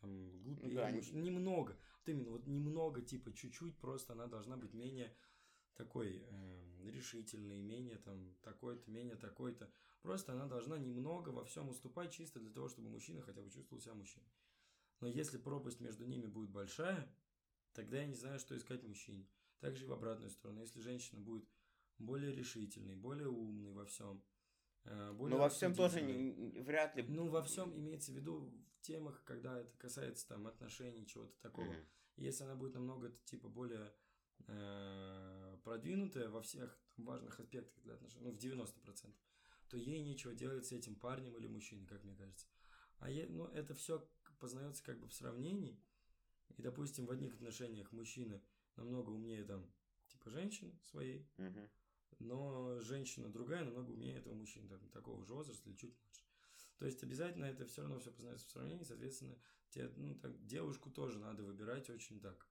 там 0.00 0.42
глупее. 0.42 0.74
Да, 0.74 0.88
муж- 0.90 1.12
немного. 1.12 1.78
Вот 1.98 2.08
именно, 2.08 2.30
вот 2.30 2.46
немного, 2.46 3.02
типа, 3.02 3.32
чуть-чуть, 3.32 3.78
просто 3.78 4.12
она 4.14 4.26
должна 4.26 4.56
быть 4.56 4.72
менее 4.72 5.14
такой 5.74 6.18
эм, 6.18 6.86
решительный, 6.88 7.62
менее 7.62 7.98
там 7.98 8.34
такой-то, 8.42 8.90
менее 8.90 9.16
такой-то. 9.16 9.70
Просто 10.02 10.32
она 10.32 10.46
должна 10.46 10.78
немного 10.78 11.30
во 11.30 11.44
всем 11.44 11.68
уступать 11.68 12.12
чисто 12.12 12.40
для 12.40 12.50
того, 12.50 12.68
чтобы 12.68 12.88
мужчина 12.88 13.22
хотя 13.22 13.42
бы 13.42 13.50
чувствовал 13.50 13.80
себя 13.82 13.94
мужчиной. 13.94 14.28
Но 15.00 15.08
если 15.08 15.38
пропасть 15.38 15.80
между 15.80 16.04
ними 16.04 16.26
будет 16.26 16.50
большая, 16.50 17.10
тогда 17.72 17.98
я 18.00 18.06
не 18.06 18.14
знаю, 18.14 18.38
что 18.38 18.56
искать 18.56 18.82
мужчине. 18.82 19.26
Также 19.60 19.84
и 19.84 19.88
в 19.88 19.92
обратную 19.92 20.30
сторону. 20.30 20.60
Если 20.60 20.80
женщина 20.80 21.20
будет 21.20 21.46
более 21.98 22.32
решительной, 22.34 22.96
более 22.96 23.28
умной 23.28 23.72
во 23.72 23.84
всем, 23.84 24.16
э, 24.18 24.22
более 24.84 25.36
Но 25.36 25.42
во 25.42 25.48
всем 25.48 25.74
тоже 25.74 26.00
не- 26.02 26.60
вряд 26.62 26.96
ли. 26.96 27.02
Ну, 27.02 27.28
во 27.28 27.42
всем 27.42 27.76
имеется 27.76 28.12
в 28.12 28.14
виду 28.14 28.52
в 28.74 28.80
темах, 28.80 29.22
когда 29.24 29.58
это 29.60 29.76
касается 29.78 30.26
там 30.28 30.46
отношений, 30.46 31.06
чего-то 31.06 31.36
такого. 31.40 31.66
Мгм. 31.66 31.86
Если 32.16 32.44
она 32.44 32.54
будет 32.54 32.74
намного, 32.74 33.10
типа, 33.24 33.48
более 33.48 33.92
э, 34.46 35.56
продвинутая 35.64 36.28
во 36.28 36.40
всех 36.42 36.78
там, 36.96 37.04
важных 37.04 37.38
аспектах 37.38 37.82
для 37.82 37.94
отношений, 37.94 38.24
ну, 38.24 38.30
в 38.32 38.38
90%, 38.38 39.14
то 39.68 39.76
ей 39.76 40.00
нечего 40.02 40.34
делать 40.34 40.66
с 40.66 40.72
этим 40.72 40.96
парнем 40.96 41.36
или 41.36 41.46
мужчиной, 41.46 41.86
как 41.86 42.02
мне 42.04 42.16
кажется. 42.16 42.46
А 42.98 43.10
е- 43.10 43.28
ну, 43.28 43.44
это 43.46 43.74
все 43.74 44.06
познается 44.38 44.82
как 44.82 44.98
бы 44.98 45.06
в 45.08 45.12
сравнении. 45.14 45.78
И, 46.56 46.62
допустим, 46.62 47.06
в 47.06 47.10
одних 47.10 47.34
отношениях 47.34 47.92
мужчина 47.92 48.42
намного 48.76 49.10
умнее 49.10 49.44
там, 49.44 49.70
типа, 50.08 50.30
женщины 50.30 50.72
своей, 50.84 51.28
Мгм. 51.36 51.70
Но 52.18 52.80
женщина 52.80 53.28
другая 53.28 53.64
намного 53.64 53.90
умнее 53.90 54.16
этого 54.18 54.34
мужчины, 54.34 54.68
там, 54.68 54.88
такого 54.90 55.24
же 55.24 55.32
возраста 55.34 55.68
или 55.68 55.76
чуть 55.76 55.94
младше. 55.96 56.24
То 56.78 56.86
есть 56.86 57.02
обязательно 57.02 57.44
это 57.44 57.66
все 57.66 57.82
равно 57.82 57.98
все 57.98 58.10
познается 58.10 58.46
в 58.46 58.50
сравнении, 58.50 58.84
соответственно, 58.84 59.38
тебе, 59.70 59.88
ну, 59.96 60.14
так, 60.16 60.44
девушку 60.46 60.90
тоже 60.90 61.18
надо 61.18 61.42
выбирать 61.42 61.88
очень 61.90 62.20
так. 62.20 62.46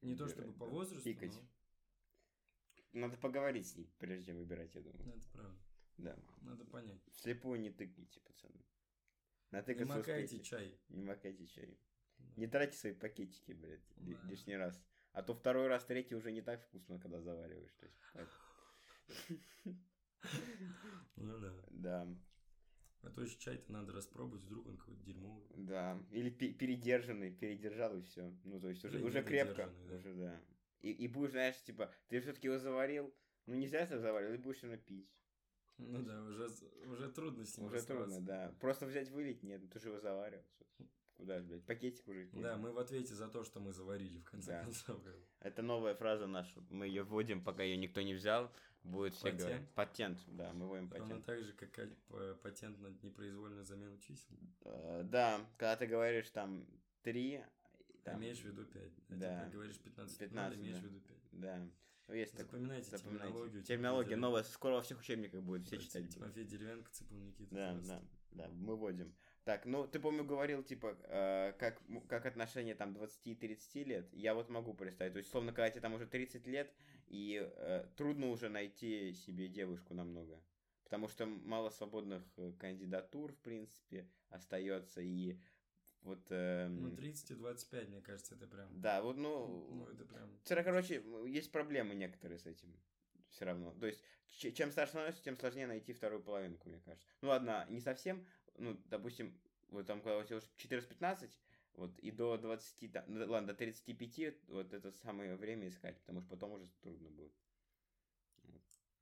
Не 0.00 0.16
то 0.16 0.26
чтобы 0.26 0.42
Выбирать, 0.48 0.58
по 0.58 0.66
да. 0.66 0.72
возрасту, 0.72 1.04
Пикать. 1.04 1.32
но 2.92 3.00
Надо 3.06 3.16
поговорить 3.16 3.68
с 3.68 3.76
ней, 3.76 3.90
прежде 3.98 4.26
чем 4.26 4.38
выбирать, 4.38 4.74
я 4.74 4.80
думаю. 4.82 5.16
это 5.16 5.28
правда. 5.32 5.58
Да. 5.98 6.18
Надо 6.40 6.64
понять. 6.64 7.00
Вслепую 7.12 7.60
не 7.60 7.70
тыкайте, 7.70 8.20
пацаны. 8.20 8.64
Не 9.52 9.84
макайте 9.84 10.24
успейте. 10.36 10.44
чай. 10.44 10.80
Не 10.88 11.02
макайте 11.04 11.46
чай. 11.46 11.78
Да. 12.18 12.32
Не 12.36 12.46
тратьте 12.46 12.78
свои 12.78 12.94
пакетики, 12.94 13.52
блядь, 13.52 13.84
Да. 13.96 14.28
лишний 14.28 14.56
раз. 14.56 14.82
А 15.12 15.22
то 15.22 15.34
второй 15.34 15.68
раз, 15.68 15.84
третий 15.84 16.14
уже 16.14 16.32
не 16.32 16.40
так 16.40 16.62
вкусно, 16.64 16.98
когда 16.98 17.20
завариваешь. 17.20 17.74
То 17.74 17.84
есть, 17.86 17.98
Ну 21.16 21.38
да. 21.38 21.52
Да, 21.70 22.08
А 23.02 23.10
то 23.10 23.22
еще 23.22 23.38
чай-то 23.38 23.72
надо 23.72 23.92
распробовать, 23.92 24.42
вдруг 24.44 24.66
он 24.66 24.76
какой-то 24.76 25.02
дерьмовый. 25.02 25.46
да. 25.56 26.00
Или 26.10 26.30
пе- 26.30 26.52
передержанный, 26.52 27.30
передержал 27.32 27.96
и 27.96 28.02
все. 28.02 28.32
Ну, 28.44 28.60
то 28.60 28.68
есть 28.68 28.84
уже, 28.84 28.98
Или 28.98 29.04
уже 29.04 29.22
крепко. 29.22 29.72
да. 29.88 29.94
Уже, 29.96 30.14
да. 30.14 30.40
И, 30.80 30.90
и 30.92 31.08
будешь, 31.08 31.32
знаешь, 31.32 31.60
типа, 31.62 31.92
ты 32.08 32.20
все-таки 32.20 32.46
его 32.48 32.58
заварил, 32.58 33.14
ну 33.46 33.54
не 33.54 33.66
зря 33.68 33.86
ты 33.86 33.98
заварил, 33.98 34.32
и 34.34 34.38
будешь 34.38 34.58
все 34.58 34.66
равно 34.68 34.82
пить. 34.82 35.08
Ну 35.78 36.02
да, 36.02 36.22
уже, 36.24 36.48
уже 36.86 37.10
трудно 37.10 37.44
с 37.44 37.56
ним 37.56 37.66
Уже 37.66 37.82
трудно, 37.82 38.20
да. 38.20 38.54
Просто 38.60 38.86
взять 38.86 39.10
вылить, 39.10 39.42
нет, 39.42 39.60
ну 39.62 39.68
ты 39.68 39.78
же 39.80 39.88
его 39.88 39.98
заварил. 40.00 40.42
Куда 40.78 40.88
ж, 41.22 41.44
блядь, 41.44 41.64
пакетик 41.64 42.06
уже 42.08 42.28
Да, 42.32 42.56
мы 42.56 42.72
в 42.72 42.78
ответе 42.78 43.14
за 43.14 43.28
то, 43.28 43.44
что 43.44 43.60
мы 43.60 43.72
заварили, 43.72 44.18
в 44.18 44.24
конце 44.24 44.52
Да. 44.52 44.62
концов. 44.64 45.00
Это 45.40 45.62
новая 45.62 45.94
фраза 45.94 46.26
наша. 46.26 46.60
Мы 46.70 46.86
ее 46.86 47.02
вводим, 47.02 47.42
пока 47.42 47.62
ее 47.62 47.76
никто 47.76 48.00
не 48.02 48.14
взял. 48.14 48.50
Будет 48.84 49.14
все 49.14 49.30
Патент? 49.30 49.40
говорить. 49.42 49.68
Патент, 49.74 50.18
да, 50.26 50.52
мы 50.54 50.66
вводим 50.66 50.90
Ровно 50.90 51.04
патент. 51.06 51.24
так 51.24 51.44
же, 51.44 51.52
как 51.52 51.78
а- 52.10 52.34
патент 52.42 52.80
на 52.80 52.88
непроизвольную 53.02 53.64
замену 53.64 53.96
чисел. 53.98 54.36
Э, 54.64 55.02
Да, 55.04 55.40
когда 55.56 55.76
ты 55.76 55.86
говоришь 55.86 56.28
там 56.30 56.66
три, 57.02 57.40
там, 58.02 58.18
имеешь 58.18 58.40
в 58.40 58.44
виду 58.44 58.64
5. 58.64 58.92
да. 59.08 59.44
ты 59.44 59.50
говоришь 59.52 59.78
15, 59.78 60.18
15, 60.18 60.58
имеешь 60.58 60.74
да. 60.74 60.80
в 60.80 60.84
виду 60.84 61.00
5. 61.00 61.16
Да. 61.32 61.68
Ну, 62.08 62.14
есть. 62.14 62.36
Запоминайте, 62.36 62.90
Запоминайте. 62.90 63.24
терминологию. 63.28 63.62
Терминология 63.62 64.08
Тимофей 64.10 64.20
новая, 64.20 64.42
скоро 64.42 64.72
во 64.74 64.82
всех 64.82 64.98
учебниках 65.00 65.42
будет, 65.42 65.64
все 65.68 65.78
читать. 65.78 66.12
Тимофей 66.12 66.44
Деревянко, 66.44 66.90
Цыпун 66.90 67.24
Никита. 67.24 67.54
Да, 67.54 67.80
да, 67.86 68.02
да, 68.32 68.48
мы 68.48 68.74
вводим. 68.76 69.14
Так, 69.44 69.66
ну, 69.66 69.88
ты, 69.88 69.98
помню, 69.98 70.24
говорил, 70.24 70.62
типа, 70.62 70.96
э, 71.02 71.52
как, 71.58 71.80
как 72.08 72.26
отношения 72.26 72.74
там 72.76 72.92
20-30 72.92 73.84
лет. 73.84 74.08
Я 74.12 74.34
вот 74.34 74.48
могу 74.48 74.72
представить. 74.72 75.14
То 75.14 75.18
есть, 75.18 75.30
словно, 75.30 75.52
когда 75.52 75.68
тебе 75.70 75.80
там 75.80 75.94
уже 75.94 76.06
30 76.06 76.46
лет, 76.46 76.72
и 77.08 77.42
э, 77.42 77.86
трудно 77.96 78.28
уже 78.30 78.48
найти 78.48 79.12
себе 79.14 79.48
девушку 79.48 79.94
намного. 79.94 80.40
Потому 80.84 81.08
что 81.08 81.26
мало 81.26 81.70
свободных 81.70 82.22
э, 82.36 82.52
кандидатур, 82.58 83.32
в 83.32 83.38
принципе, 83.38 84.08
остается. 84.28 85.00
И 85.00 85.38
вот... 86.02 86.24
эм, 86.30 86.82
Ну, 86.82 86.96
30 86.96 87.32
и 87.32 87.34
25, 87.34 87.88
мне 87.88 88.00
кажется, 88.00 88.36
это 88.36 88.46
прям... 88.46 88.80
да, 88.80 89.02
вот, 89.02 89.16
ну... 89.16 89.66
Ну, 89.70 89.86
это 89.86 90.04
прям... 90.04 90.38
Вчера, 90.44 90.62
короче, 90.62 91.02
есть 91.26 91.50
проблемы 91.50 91.94
некоторые 91.94 92.38
с 92.38 92.46
этим. 92.46 92.78
Все 93.30 93.44
равно. 93.46 93.72
То 93.80 93.86
есть, 93.86 94.02
чем 94.54 94.70
старше 94.70 94.92
становишься, 94.92 95.22
тем 95.22 95.36
сложнее 95.36 95.66
найти 95.66 95.92
вторую 95.92 96.22
половинку, 96.22 96.68
мне 96.68 96.80
кажется. 96.80 97.08
Ну, 97.22 97.28
ладно, 97.28 97.66
не 97.68 97.80
совсем. 97.80 98.26
Ну, 98.56 98.80
допустим, 98.86 99.38
вот 99.68 99.86
там, 99.86 100.00
когда 100.02 100.18
у 100.18 100.24
тебя 100.24 100.36
уже 100.36 100.46
14-15, 100.56 101.30
вот, 101.74 101.98
и 102.00 102.10
до 102.10 102.36
20, 102.36 102.92
там, 102.92 103.04
ну, 103.08 103.26
ладно, 103.30 103.48
до 103.48 103.54
35, 103.54 104.48
вот 104.48 104.72
это 104.72 104.92
самое 104.92 105.36
время 105.36 105.68
искать, 105.68 105.98
потому 106.00 106.20
что 106.20 106.30
потом 106.30 106.52
уже 106.52 106.68
трудно 106.82 107.08
будет. 107.10 107.32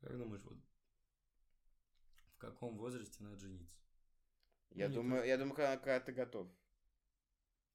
Как 0.00 0.16
думаешь, 0.16 0.42
вот 0.44 0.58
в 2.34 2.38
каком 2.38 2.78
возрасте 2.78 3.22
надо 3.22 3.36
жениться? 3.36 3.76
Я 4.70 4.88
не 4.88 4.94
думаю, 4.94 5.26
я 5.26 5.36
думаю, 5.36 5.54
когда, 5.56 5.76
когда 5.76 6.00
ты 6.00 6.12
готов. 6.12 6.48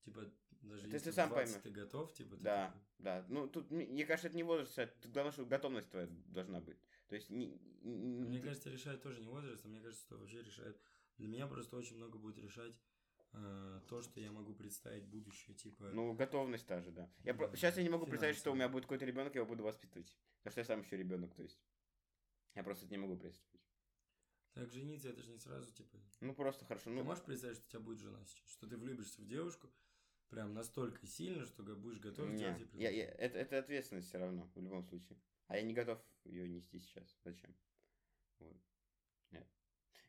Типа, 0.05 0.31
даже 0.61 0.87
Ты- 0.87 0.95
если 0.95 1.09
ты 1.09 1.13
сам 1.13 1.29
20 1.29 1.53
поймешь. 1.53 1.63
ты 1.63 1.69
готов, 1.81 2.13
типа, 2.13 2.35
ты 2.37 2.43
Да, 2.43 2.67
такой, 2.67 2.81
да. 2.99 3.25
Ну, 3.29 3.47
тут, 3.47 3.69
мне 3.69 3.85
мне 3.85 4.05
кажется, 4.05 4.27
это 4.29 4.37
не 4.37 4.43
возраст, 4.43 4.77
это 4.77 5.09
главное, 5.09 5.31
что 5.33 5.45
готовность 5.45 5.89
твоя 5.89 6.07
должна 6.27 6.61
быть. 6.61 6.77
То 7.07 7.15
есть, 7.15 7.29
не, 7.29 7.47
не- 7.83 8.25
Мне 8.25 8.39
ты- 8.39 8.45
кажется, 8.45 8.69
решает 8.69 9.01
тоже 9.03 9.19
не 9.21 9.27
возраст, 9.27 9.63
а 9.65 9.67
мне 9.67 9.81
кажется, 9.81 10.03
что 10.03 10.17
вообще 10.17 10.41
решает... 10.41 10.79
Для 11.17 11.27
меня 11.27 11.47
просто 11.47 11.77
очень 11.77 11.95
много 11.97 12.17
будет 12.17 12.37
решать 12.37 12.73
э, 13.33 13.81
то, 13.87 14.01
что 14.01 14.19
я 14.19 14.31
могу 14.31 14.53
представить 14.53 15.05
будущее, 15.05 15.55
типа... 15.55 15.85
Ну, 15.93 16.13
готовность 16.13 16.65
та 16.67 16.81
же, 16.81 16.91
да. 16.91 17.11
Я 17.23 17.33
Да, 17.33 17.55
сейчас 17.55 17.77
я 17.77 17.83
не 17.83 17.89
могу 17.89 18.05
представить, 18.05 18.35
что 18.37 18.51
у 18.51 18.53
финансово. 18.53 18.55
меня 18.55 18.69
будет 18.69 18.83
какой-то 18.83 19.05
ребенок, 19.05 19.33
я 19.35 19.41
его 19.41 19.49
буду 19.49 19.63
воспитывать. 19.63 20.15
Потому 20.39 20.51
что 20.51 20.61
я 20.61 20.65
сам 20.65 20.81
еще 20.81 20.97
ребенок, 20.97 21.33
то 21.35 21.43
есть. 21.43 21.59
Я 22.55 22.63
просто 22.63 22.85
это 22.85 22.93
не 22.93 22.97
могу 22.99 23.17
представить. 23.17 23.61
Так 24.53 24.71
жениться, 24.71 25.09
это 25.09 25.21
же 25.21 25.31
не 25.31 25.39
сразу, 25.39 25.71
типа... 25.73 25.97
Ну, 26.21 26.33
просто 26.33 26.63
хорошо. 26.65 26.85
Ты 26.89 26.95
Ну, 26.95 27.03
можешь 27.03 27.23
представить, 27.23 27.57
что 27.57 27.65
у 27.65 27.69
тебя 27.71 27.79
будет 27.81 27.99
жена 27.99 28.23
сейчас? 28.25 28.49
Что 28.49 28.67
ты 28.67 28.77
влюбишься 28.77 29.21
в 29.21 29.25
девушку 29.25 29.69
прям 30.29 30.53
настолько 30.53 31.05
сильно, 31.05 31.45
что 31.45 31.63
будешь 31.63 31.99
готов 31.99 32.29
не, 32.29 32.37
делать 32.39 32.73
ей 32.73 32.81
я, 32.83 32.89
я- 32.89 33.11
это, 33.11 33.37
это 33.37 33.59
ответственность 33.59 34.07
все 34.07 34.17
равно, 34.17 34.49
в 34.55 34.61
любом 34.61 34.83
случае. 34.83 35.19
А 35.47 35.57
я 35.57 35.61
не 35.61 35.73
готов 35.73 36.01
ее 36.23 36.47
нести 36.47 36.79
сейчас. 36.79 37.17
Зачем? 37.23 37.53
Вот. 38.39 38.57
Нет. 39.31 39.47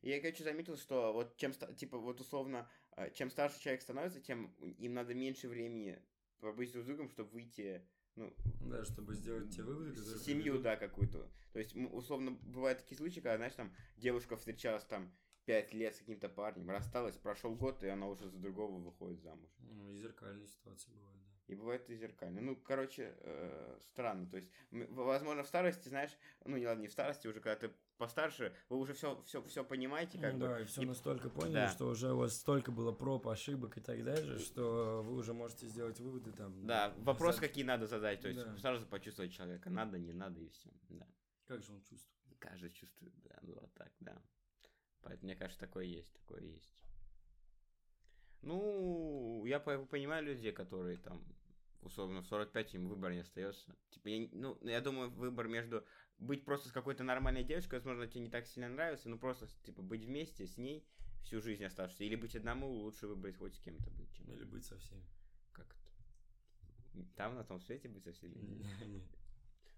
И 0.02 0.10
я, 0.10 0.20
короче, 0.20 0.44
заметил, 0.44 0.76
что 0.76 1.12
вот 1.12 1.36
чем, 1.36 1.52
типа, 1.52 1.98
вот 1.98 2.20
условно, 2.20 2.68
э, 2.96 3.10
чем 3.14 3.30
старше 3.30 3.60
человек 3.60 3.82
становится, 3.82 4.20
тем 4.20 4.46
им 4.60 4.94
надо 4.94 5.14
меньше 5.14 5.48
времени 5.48 6.00
побыть 6.40 6.72
друг 6.72 6.84
с 6.84 6.86
другом, 6.86 7.08
чтобы 7.10 7.30
выйти, 7.30 7.82
ну, 8.14 8.32
Да, 8.60 8.84
чтобы 8.84 9.14
сделать 9.14 9.54
те 9.54 9.62
выводы, 9.62 9.90
которые... 9.90 10.18
семью, 10.18 10.58
да, 10.60 10.76
какую-то. 10.76 11.30
То 11.52 11.58
есть, 11.58 11.74
условно, 11.74 12.32
бывают 12.32 12.78
такие 12.78 12.96
случаи, 12.98 13.20
когда, 13.20 13.36
знаешь, 13.36 13.54
там 13.54 13.74
девушка 13.96 14.36
встречалась 14.36 14.84
там 14.84 15.10
пять 15.46 15.72
лет 15.72 15.94
с 15.94 15.98
каким-то 16.00 16.28
парнем, 16.28 16.70
рассталась, 16.70 17.16
прошел 17.16 17.54
год, 17.54 17.82
и 17.82 17.88
она 17.88 18.08
уже 18.08 18.28
за 18.28 18.38
другого 18.38 18.78
выходит 18.78 19.22
замуж. 19.22 19.48
Ну, 19.60 19.90
и 19.90 19.96
зеркальные 19.96 20.46
ситуации 20.46 20.90
бывают, 20.90 21.22
да. 21.24 21.35
И 21.46 21.54
бывает 21.54 21.88
и 21.88 21.94
зеркально. 21.94 22.40
Ну, 22.40 22.56
короче, 22.56 23.14
э, 23.20 23.78
странно. 23.80 24.28
То 24.28 24.36
есть, 24.38 24.50
возможно, 24.70 25.44
в 25.44 25.46
старости, 25.46 25.88
знаешь, 25.88 26.10
ну, 26.44 26.56
не 26.56 26.66
ладно, 26.66 26.82
не 26.82 26.88
в 26.88 26.92
старости, 26.92 27.28
уже 27.28 27.40
когда 27.40 27.54
ты 27.68 27.74
постарше, 27.98 28.52
вы 28.68 28.78
уже 28.78 28.94
все, 28.94 29.22
все, 29.22 29.40
все 29.44 29.64
понимаете, 29.64 30.18
как 30.18 30.32
ну, 30.32 30.40
бы. 30.40 30.46
да, 30.48 30.60
и 30.60 30.64
все 30.64 30.82
и- 30.82 30.86
настолько 30.86 31.30
поняли, 31.30 31.54
да. 31.54 31.68
что 31.68 31.86
уже 31.86 32.12
у 32.12 32.18
вас 32.18 32.36
столько 32.36 32.72
было 32.72 32.90
проб, 32.90 33.28
ошибок 33.28 33.78
и 33.78 33.80
так 33.80 34.02
далее, 34.04 34.38
что 34.38 35.02
вы 35.04 35.14
уже 35.14 35.32
можете 35.34 35.68
сделать 35.68 36.00
выводы 36.00 36.32
там. 36.32 36.66
Да, 36.66 36.88
на 36.96 37.04
вопросы 37.04 37.40
какие 37.40 37.64
надо 37.64 37.86
задать, 37.86 38.20
то 38.20 38.28
есть 38.28 38.42
Да. 38.42 38.56
сразу 38.58 38.84
почувствовать 38.86 39.32
человека, 39.32 39.70
надо, 39.70 39.98
не 39.98 40.12
надо 40.12 40.40
и 40.40 40.48
все. 40.48 40.70
Да. 40.88 41.06
Как 41.46 41.62
же 41.62 41.72
он 41.72 41.80
чувствует? 41.82 42.12
Каждый 42.40 42.70
чувствует, 42.70 43.14
да, 43.22 43.38
ну 43.42 43.54
вот 43.54 43.72
так, 43.74 43.92
да. 44.00 44.20
Поэтому, 45.02 45.26
мне 45.28 45.36
кажется, 45.36 45.60
такое 45.60 45.84
есть, 45.84 46.12
такое 46.12 46.42
есть. 46.42 46.82
Ну, 48.42 49.44
я 49.46 49.58
по- 49.60 49.84
понимаю 49.86 50.24
людей, 50.24 50.52
которые 50.52 50.98
там, 50.98 51.22
условно, 51.82 52.22
в 52.22 52.26
45 52.26 52.74
им 52.74 52.88
выбор 52.88 53.12
не 53.12 53.20
остается. 53.20 53.74
Типа, 53.90 54.08
я, 54.08 54.28
ну, 54.32 54.58
я 54.62 54.80
думаю, 54.80 55.10
выбор 55.10 55.48
между 55.48 55.84
быть 56.18 56.44
просто 56.44 56.68
с 56.68 56.72
какой-то 56.72 57.04
нормальной 57.04 57.44
девушкой, 57.44 57.76
возможно, 57.76 58.06
тебе 58.06 58.22
не 58.22 58.30
так 58.30 58.46
сильно 58.46 58.68
нравится, 58.68 59.08
но 59.08 59.18
просто, 59.18 59.46
типа, 59.64 59.82
быть 59.82 60.04
вместе 60.04 60.46
с 60.46 60.56
ней 60.56 60.86
всю 61.24 61.40
жизнь 61.40 61.64
оставшейся. 61.64 62.04
Или 62.04 62.16
быть 62.16 62.36
одному, 62.36 62.68
лучше 62.68 63.06
выбрать 63.06 63.36
хоть 63.36 63.54
с 63.54 63.60
кем-то 63.60 63.90
быть, 63.90 64.12
чем 64.12 64.30
Или 64.32 64.44
быть 64.44 64.64
со 64.64 64.78
всеми? 64.78 65.02
как 65.52 65.66
это. 65.66 67.04
Там, 67.16 67.34
на 67.34 67.44
том 67.44 67.60
свете 67.60 67.88
быть 67.88 68.04
со 68.04 68.12
всеми? 68.12 68.34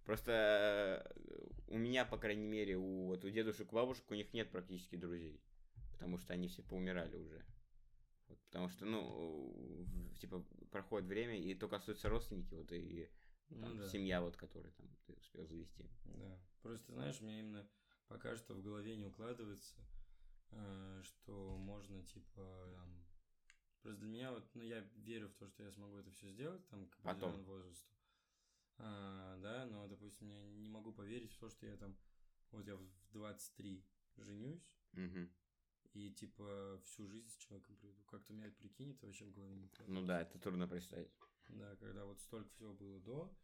Просто 0.04 1.04
э, 1.14 1.48
у 1.66 1.76
меня, 1.76 2.04
по 2.06 2.16
крайней 2.16 2.46
мере, 2.46 2.76
у, 2.76 3.06
вот, 3.06 3.24
у 3.24 3.30
дедушек, 3.30 3.70
бабушек, 3.72 4.10
у 4.10 4.14
них 4.14 4.32
нет 4.32 4.50
практически 4.50 4.96
друзей. 4.96 5.40
Потому 5.92 6.18
что 6.18 6.32
они 6.32 6.48
все 6.48 6.62
поумирали 6.62 7.16
уже. 7.16 7.44
Вот, 8.28 8.38
потому 8.44 8.68
что, 8.68 8.84
ну, 8.84 9.86
типа, 10.20 10.44
проходит 10.70 11.08
время, 11.08 11.38
и 11.38 11.54
только 11.54 11.76
остаются 11.76 12.08
родственники, 12.08 12.54
вот, 12.54 12.70
и 12.72 13.10
Ну 13.48 13.60
там, 13.60 13.78
да. 13.78 13.88
семья, 13.88 14.20
вот, 14.20 14.36
которую 14.36 14.72
там 14.72 14.86
ты 15.06 15.14
успел 15.14 15.46
завести. 15.46 15.88
Да. 16.04 16.38
Просто, 16.62 16.92
знаешь, 16.92 17.20
мне 17.20 17.40
именно 17.40 17.66
пока 18.08 18.36
что 18.36 18.54
в 18.54 18.62
голове 18.62 18.96
не 18.96 19.06
укладывается, 19.06 19.76
э, 20.50 21.02
что 21.04 21.56
можно, 21.56 22.02
типа, 22.04 22.72
там... 22.74 23.04
Просто 23.82 24.00
для 24.00 24.08
меня 24.08 24.32
вот, 24.32 24.44
ну, 24.54 24.62
я 24.62 24.80
верю 24.96 25.28
в 25.28 25.34
то, 25.34 25.46
что 25.46 25.62
я 25.62 25.70
смогу 25.70 25.96
это 25.98 26.10
все 26.10 26.28
сделать, 26.30 26.66
там, 26.68 26.86
к 26.86 26.96
Потом. 26.96 27.30
определенному 27.30 27.44
возрасту. 27.44 27.88
А, 28.78 29.38
да, 29.38 29.66
но, 29.66 29.86
допустим, 29.88 30.28
я 30.30 30.44
не 30.46 30.68
могу 30.68 30.92
поверить 30.92 31.32
в 31.32 31.38
то, 31.38 31.48
что 31.48 31.66
я 31.66 31.76
там, 31.76 31.96
вот 32.50 32.66
я 32.66 32.76
в 32.76 32.88
23 33.12 33.84
женюсь, 34.16 34.68
Мгм. 34.92 35.30
И, 35.92 36.10
типа, 36.10 36.80
всю 36.84 37.06
жизнь 37.06 37.28
с 37.28 37.36
человеком 37.36 37.76
проведу. 37.76 38.02
Как-то 38.04 38.32
меня 38.32 38.50
прикинь, 38.58 38.92
это 38.92 39.06
вообще 39.06 39.24
в 39.24 39.32
голове 39.32 39.54
не 39.54 39.64
укладывается. 39.64 40.00
Ну 40.00 40.06
да, 40.06 40.20
это 40.20 40.38
трудно 40.38 40.68
представить. 40.68 41.10
Да, 41.48 41.76
когда 41.76 42.04
вот 42.04 42.20
столько 42.20 42.50
всего 42.50 42.74
было 42.74 43.00
до. 43.00 43.34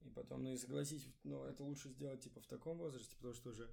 И 0.00 0.10
потом, 0.10 0.42
ну 0.42 0.52
и 0.52 0.56
согласись, 0.56 1.06
ну 1.22 1.44
это 1.44 1.62
лучше 1.62 1.88
сделать 1.88 2.20
типа 2.20 2.40
в 2.40 2.46
таком 2.46 2.78
возрасте, 2.78 3.14
потому 3.16 3.34
что 3.34 3.50
уже 3.50 3.72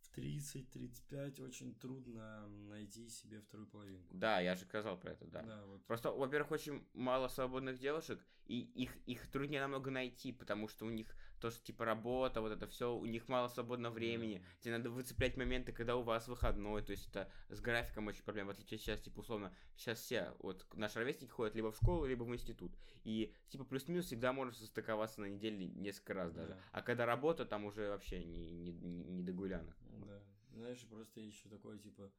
в 0.00 0.16
30-35 0.16 1.42
очень 1.42 1.74
трудно 1.74 2.46
найти 2.68 3.08
себе 3.08 3.40
вторую 3.40 3.68
половинку. 3.68 4.14
Да, 4.14 4.40
я 4.40 4.54
же 4.56 4.64
сказал 4.64 4.98
про 4.98 5.12
это, 5.12 5.26
да. 5.26 5.42
Да, 5.42 5.64
вот. 5.66 5.84
Просто, 5.86 6.10
во-первых, 6.10 6.50
очень 6.50 6.86
мало 6.92 7.28
свободных 7.28 7.78
девушек, 7.78 8.24
и 8.46 8.60
их, 8.60 8.96
их 9.06 9.30
труднее 9.30 9.60
намного 9.60 9.90
найти, 9.90 10.32
потому 10.32 10.68
что 10.68 10.86
у 10.86 10.90
них 10.90 11.14
то, 11.40 11.50
что 11.50 11.64
типа 11.64 11.84
работа, 11.84 12.40
вот 12.40 12.52
это 12.52 12.66
все, 12.66 12.94
у 12.94 13.04
них 13.06 13.28
мало 13.28 13.48
свободного 13.48 13.92
времени. 13.92 14.44
Тебе 14.60 14.76
надо 14.76 14.90
выцеплять 14.90 15.36
моменты, 15.36 15.72
когда 15.72 15.96
у 15.96 16.02
вас 16.02 16.28
выходной, 16.28 16.82
то 16.82 16.92
есть 16.92 17.08
это 17.08 17.30
с 17.48 17.60
графиком 17.60 18.06
очень 18.06 18.22
проблема, 18.22 18.48
в 18.48 18.50
отличие 18.52 18.78
сейчас, 18.78 19.00
типа, 19.00 19.20
условно, 19.20 19.54
сейчас 19.76 20.00
все, 20.00 20.34
вот, 20.38 20.66
наши 20.74 20.98
ровесники 20.98 21.30
ходят 21.30 21.54
либо 21.54 21.72
в 21.72 21.76
школу, 21.76 22.06
либо 22.06 22.24
в 22.24 22.32
институт, 22.32 22.72
и, 23.04 23.34
типа, 23.48 23.64
плюс-минус 23.64 24.06
всегда 24.06 24.32
можно 24.32 24.52
состыковаться 24.52 25.20
на 25.20 25.26
неделе 25.26 25.66
несколько 25.66 26.14
раз 26.14 26.32
даже. 26.32 26.54
Да. 26.54 26.60
А 26.72 26.82
когда 26.82 27.06
работа, 27.06 27.44
там 27.46 27.64
уже 27.64 27.88
вообще 27.88 28.22
не, 28.24 28.50
не, 28.50 28.72
не, 28.72 29.04
не 29.04 29.22
до 29.22 29.32
гулянок. 29.32 29.76
Да. 30.06 30.22
Знаешь, 30.52 30.86
просто 30.88 31.20
еще 31.20 31.48
такое, 31.48 31.78
типа, 31.78 32.12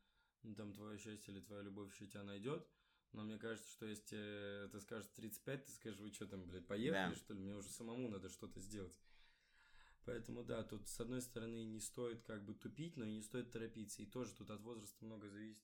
ну 0.44 0.56
там 0.56 0.74
твое 0.74 0.98
счастье 0.98 1.34
или 1.34 1.42
твоя 1.42 1.62
любовь 1.62 1.94
еще 1.94 2.08
тебя 2.08 2.24
найдет. 2.24 2.68
Но 3.14 3.24
мне 3.24 3.38
кажется, 3.38 3.70
что 3.70 3.86
если 3.86 4.04
тебе 4.06 4.70
ты 4.72 4.80
скажешь 4.80 5.10
35, 5.16 5.66
ты 5.66 5.72
скажешь, 5.72 6.00
вы 6.00 6.12
что 6.12 6.28
там, 6.28 6.46
блядь, 6.46 6.66
поехали, 6.68 7.12
Да. 7.12 7.16
что 7.16 7.34
ли? 7.34 7.40
Мне 7.42 7.56
уже 7.56 7.68
самому 7.70 8.08
надо 8.10 8.30
что-то 8.30 8.60
сделать. 8.60 8.98
Поэтому, 10.06 10.44
да, 10.44 10.64
тут, 10.64 10.88
с 10.88 11.00
одной 11.00 11.22
стороны, 11.22 11.64
не 11.66 11.80
стоит 11.80 12.24
как 12.24 12.44
бы 12.44 12.54
тупить, 12.56 12.98
но 12.98 13.06
и 13.06 13.12
не 13.12 13.22
стоит 13.22 13.52
торопиться. 13.52 14.02
И 14.02 14.06
тоже 14.06 14.34
тут 14.34 14.50
от 14.50 14.62
возраста 14.62 15.04
много 15.06 15.28
зависит, 15.30 15.64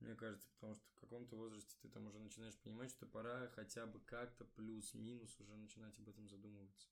мне 0.00 0.14
кажется, 0.14 0.48
потому 0.54 0.74
что 0.74 0.84
в 0.90 0.94
каком-то 1.00 1.36
возрасте 1.36 1.74
ты 1.82 1.88
там 1.88 2.06
уже 2.06 2.18
начинаешь 2.18 2.56
понимать, 2.58 2.90
что 2.90 3.06
пора 3.06 3.48
хотя 3.48 3.86
бы 3.86 4.00
как-то 4.00 4.44
плюс-минус 4.44 5.38
уже 5.40 5.54
начинать 5.56 5.98
об 5.98 6.08
этом 6.08 6.28
задумываться. 6.28 6.88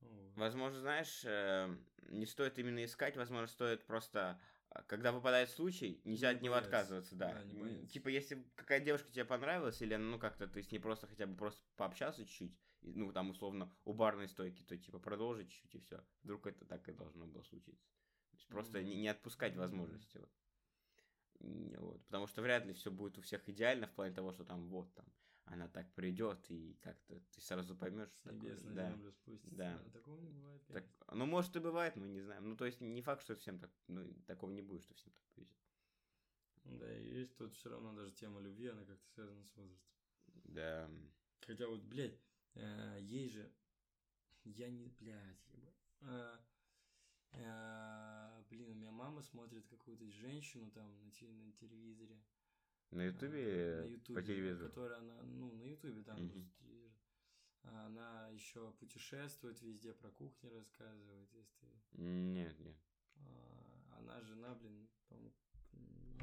Вот. 0.00 0.34
Возможно, 0.36 0.80
знаешь, 0.80 1.22
э, 1.24 1.76
не 2.08 2.26
стоит 2.26 2.58
именно 2.58 2.84
искать, 2.84 3.16
возможно, 3.16 3.46
стоит 3.46 3.84
просто, 3.86 4.40
когда 4.86 5.12
выпадает 5.12 5.50
случай, 5.50 6.00
нельзя 6.04 6.30
Не 6.30 6.36
от 6.36 6.42
него 6.42 6.54
отказываться, 6.54 7.14
да. 7.16 7.32
Да, 7.32 7.42
не. 7.44 7.86
Типа, 7.88 8.08
если 8.08 8.42
какая 8.54 8.80
девушка 8.80 9.10
тебе 9.12 9.24
понравилась, 9.24 9.80
или 9.82 9.96
ну 9.96 10.18
как-то 10.18 10.46
ты 10.46 10.62
с 10.62 10.70
ней 10.70 10.78
просто 10.78 11.06
хотя 11.06 11.26
бы 11.26 11.36
просто 11.36 11.60
пообщался 11.76 12.24
чуть-чуть, 12.24 12.58
ну 12.82 13.12
там 13.12 13.30
условно 13.30 13.70
у 13.84 13.92
барной 13.92 14.28
стойки, 14.28 14.62
то 14.62 14.76
типа 14.76 14.98
продолжить 14.98 15.50
чуть-чуть 15.50 15.74
и 15.74 15.78
все. 15.80 16.04
Вдруг 16.22 16.46
это 16.46 16.64
так 16.64 16.88
и 16.88 16.92
должно 16.92 17.26
было 17.26 17.42
случиться. 17.42 17.86
То 18.30 18.36
есть 18.36 18.48
просто 18.48 18.78
Мгм. 18.78 18.88
не, 18.88 18.96
не 18.96 19.08
отпускать 19.08 19.52
Мгм. 19.52 19.60
возможности. 19.60 20.18
Вот. 20.18 20.30
Вот. 21.40 22.04
Потому 22.06 22.26
что 22.26 22.42
вряд 22.42 22.64
ли 22.66 22.72
все 22.72 22.90
будет 22.90 23.18
у 23.18 23.22
всех 23.22 23.48
идеально 23.48 23.86
в 23.86 23.92
плане 23.92 24.14
того, 24.14 24.32
что 24.32 24.44
там 24.44 24.68
вот 24.68 24.94
там 24.94 25.06
она 25.52 25.68
так 25.68 25.92
придет 25.92 26.50
и 26.50 26.78
как-то 26.82 27.20
ты 27.20 27.40
сразу 27.40 27.76
поймешь. 27.76 28.08
С 28.10 28.24
небес 28.24 28.62
на 28.64 28.72
да. 28.72 28.90
землю 28.90 29.12
спустится. 29.12 29.54
Да. 29.54 29.82
А 29.84 29.90
такого 29.90 30.18
не 30.18 30.30
бывает, 30.30 30.62
Так, 30.68 30.84
ну, 31.12 31.26
может, 31.26 31.54
и 31.56 31.60
бывает, 31.60 31.94
мы 31.96 32.08
не 32.08 32.22
знаем. 32.22 32.48
Ну, 32.48 32.56
то 32.56 32.64
есть, 32.64 32.80
не 32.80 33.02
факт, 33.02 33.22
что 33.22 33.36
всем 33.36 33.58
так, 33.58 33.70
ну, 33.86 34.02
такого 34.26 34.50
не 34.50 34.62
будет, 34.62 34.82
что 34.82 34.94
всем 34.94 35.12
так 35.12 35.24
повезет. 35.34 35.56
Да, 36.64 36.98
и 36.98 37.18
есть 37.20 37.36
тут 37.36 37.54
все 37.54 37.68
равно 37.68 37.92
даже 37.92 38.12
тема 38.12 38.40
любви, 38.40 38.68
она 38.68 38.84
как-то 38.84 39.08
связана 39.10 39.44
с 39.44 39.54
возрастом. 39.56 39.92
Да. 40.44 40.90
Хотя 41.40 41.66
вот, 41.66 41.82
блядь, 41.82 42.18
э, 42.54 42.98
ей 43.02 43.28
же... 43.28 43.52
Я 44.44 44.70
не... 44.70 44.88
Блядь, 44.88 45.48
ебать. 45.48 45.74
А, 46.00 46.40
э, 47.32 48.42
блин, 48.48 48.70
у 48.70 48.74
меня 48.74 48.90
мама 48.90 49.22
смотрит 49.22 49.66
какую-то 49.66 50.08
женщину 50.10 50.70
там 50.70 50.90
на, 51.02 51.08
на 51.08 51.52
телевизоре. 51.52 52.18
На 52.92 53.02
а, 53.02 53.06
Ютубе, 53.06 53.76
на 53.76 53.82
по 53.82 53.88
Ютубе, 53.88 54.22
телевизору. 54.22 54.68
Которая 54.68 54.98
она, 54.98 55.22
ну, 55.22 55.52
на 55.52 55.62
Ютубе 55.64 56.02
там. 56.02 56.18
А 57.64 57.86
Она 57.86 58.28
еще 58.28 58.72
путешествует 58.72 59.60
везде, 59.62 59.92
про 59.92 60.10
кухни 60.10 60.48
рассказывает, 60.48 61.32
если... 61.32 61.68
Нет, 61.92 62.58
нет. 62.58 62.76
а, 63.16 63.98
Она 63.98 64.20
жена, 64.22 64.54
блин, 64.56 64.88
по-моему, 65.08 65.32
м, 65.72 66.18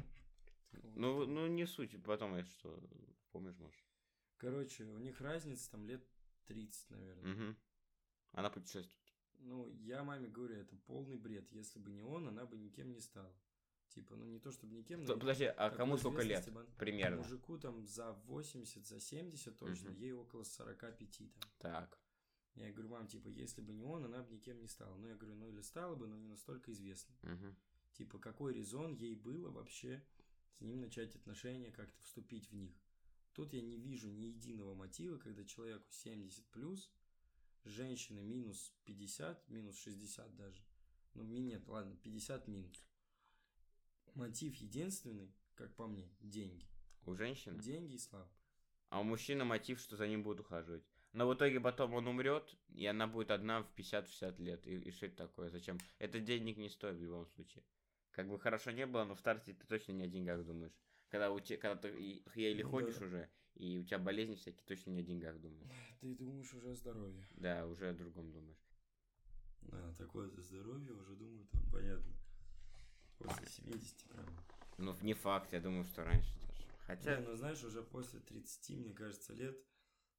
какого-то 0.70 1.00
Ну, 1.00 1.24
там- 1.24 1.34
ну, 1.34 1.46
не 1.46 1.66
суть, 1.66 2.02
потом 2.04 2.36
я 2.36 2.44
что, 2.44 2.78
помнишь, 3.32 3.56
может. 3.58 3.80
Короче, 4.36 4.84
у 4.84 4.98
них 4.98 5.20
разница 5.20 5.70
там 5.70 5.86
лет 5.86 6.06
30, 6.46 6.90
наверное. 6.90 7.34
Угу. 7.34 7.56
Она 8.32 8.50
путешествует. 8.50 8.94
Ну, 9.38 9.70
я 9.80 10.04
маме 10.04 10.28
говорю, 10.28 10.56
это 10.56 10.76
полный 10.76 11.16
бред. 11.16 11.50
Если 11.52 11.78
бы 11.78 11.90
не 11.90 12.02
он, 12.02 12.28
она 12.28 12.44
бы 12.44 12.58
никем 12.58 12.92
не 12.92 13.00
стала. 13.00 13.34
Типа, 13.90 14.14
ну 14.16 14.24
не 14.26 14.38
то 14.38 14.52
чтобы 14.52 14.74
никем, 14.74 15.04
но... 15.04 15.14
Подожди, 15.18 15.44
а 15.46 15.70
кому 15.70 15.96
сколько 15.98 16.22
лет? 16.22 16.48
бы- 16.52 16.64
Примерно. 16.78 17.18
Мужику 17.18 17.58
там 17.58 17.84
за 17.86 18.12
80, 18.12 18.86
за 18.86 19.00
70 19.00 19.58
точно, 19.58 19.90
Мгм. 19.90 19.98
ей 19.98 20.12
около 20.12 20.44
45 20.44 21.28
там. 21.32 21.50
Так. 21.58 21.98
Я 22.54 22.70
говорю, 22.72 22.88
мам, 22.90 23.08
типа, 23.08 23.28
если 23.28 23.62
бы 23.62 23.72
не 23.72 23.82
он, 23.84 24.04
она 24.04 24.22
бы 24.22 24.32
никем 24.32 24.60
не 24.60 24.68
стала. 24.68 24.96
Ну, 24.96 25.08
я 25.08 25.16
говорю, 25.16 25.34
ну 25.36 25.48
или 25.48 25.60
стала 25.60 25.96
бы, 25.96 26.06
но 26.06 26.16
не 26.16 26.28
настолько 26.28 26.70
известной. 26.72 27.16
Угу. 27.22 27.54
Типа, 27.94 28.18
какой 28.18 28.54
резон 28.54 28.94
ей 28.94 29.14
было 29.16 29.50
вообще 29.50 30.04
с 30.58 30.60
ним 30.60 30.80
начать 30.80 31.16
отношения, 31.16 31.72
как-то 31.72 32.00
вступить 32.02 32.48
в 32.50 32.54
них? 32.54 32.72
Тут 33.32 33.52
я 33.54 33.60
не 33.62 33.76
вижу 33.76 34.08
ни 34.08 34.26
единого 34.26 34.74
мотива, 34.74 35.18
когда 35.18 35.44
человеку 35.44 35.90
70 35.90 36.44
плюс, 36.50 36.90
женщины 37.64 38.22
минус 38.22 38.72
50, 38.84 39.48
минус 39.48 39.76
60 39.78 40.36
даже. 40.36 40.62
Ну, 41.14 41.24
нет, 41.24 41.66
ладно, 41.66 41.96
50 41.96 42.46
минус. 42.48 42.84
Мотив 44.14 44.54
единственный, 44.56 45.32
как 45.54 45.74
по 45.74 45.86
мне, 45.86 46.08
деньги. 46.20 46.66
У 47.06 47.14
женщины? 47.14 47.60
Деньги 47.60 47.94
и 47.94 47.98
слава. 47.98 48.30
А 48.88 49.00
у 49.00 49.04
мужчины 49.04 49.44
мотив, 49.44 49.78
что 49.80 49.96
за 49.96 50.06
ним 50.08 50.22
будут 50.22 50.40
ухаживать. 50.40 50.84
Но 51.12 51.28
в 51.28 51.34
итоге 51.34 51.60
потом 51.60 51.94
он 51.94 52.06
умрет, 52.06 52.56
и 52.68 52.86
она 52.86 53.06
будет 53.06 53.30
одна 53.30 53.62
в 53.62 53.72
50-60 53.76 54.40
лет. 54.42 54.66
И, 54.66 54.76
и 54.76 54.90
что 54.90 55.06
это 55.06 55.16
такое? 55.16 55.50
Зачем? 55.50 55.78
Это 55.98 56.20
денег 56.20 56.56
не 56.56 56.68
стоит 56.68 56.96
в 56.96 57.02
любом 57.02 57.26
случае. 57.26 57.64
Как 58.12 58.28
бы 58.28 58.38
хорошо 58.38 58.70
не 58.70 58.86
было, 58.86 59.04
но 59.04 59.14
в 59.14 59.20
старте 59.20 59.54
ты 59.54 59.66
точно 59.66 59.92
не 59.92 60.04
о 60.04 60.08
деньгах 60.08 60.44
думаешь. 60.44 60.72
Когда, 61.08 61.32
у 61.32 61.40
тебя, 61.40 61.58
когда 61.58 61.76
ты 61.88 62.22
еле 62.34 62.64
Ну 62.64 62.70
ходишь 62.70 62.98
да. 62.98 63.06
уже, 63.06 63.28
и 63.54 63.78
у 63.78 63.84
тебя 63.84 63.98
болезни 63.98 64.36
всякие, 64.36 64.62
точно 64.66 64.90
не 64.90 65.00
о 65.00 65.04
деньгах 65.04 65.40
думаешь. 65.40 65.70
Ты 66.00 66.14
думаешь 66.14 66.52
уже 66.54 66.70
о 66.70 66.74
здоровье. 66.74 67.26
Да, 67.32 67.66
уже 67.66 67.88
о 67.88 67.92
другом 67.94 68.30
думаешь. 68.32 68.64
А, 69.72 69.94
такое-то 69.98 70.40
здоровье 70.42 70.92
уже 70.92 71.14
думаю, 71.16 71.46
там 71.48 71.62
понятно. 71.70 72.12
После 73.20 73.46
70, 73.46 74.04
правда. 74.04 74.32
Ну, 74.78 74.96
не 75.02 75.14
факт, 75.14 75.52
я 75.52 75.60
думаю, 75.60 75.84
что 75.84 76.04
раньше 76.04 76.32
даже. 76.40 76.64
Хотя, 76.86 77.16
Не, 77.20 77.26
ну 77.26 77.36
знаешь, 77.36 77.62
уже 77.62 77.82
после 77.82 78.20
30, 78.20 78.70
мне 78.78 78.94
кажется, 78.94 79.32
лет 79.34 79.56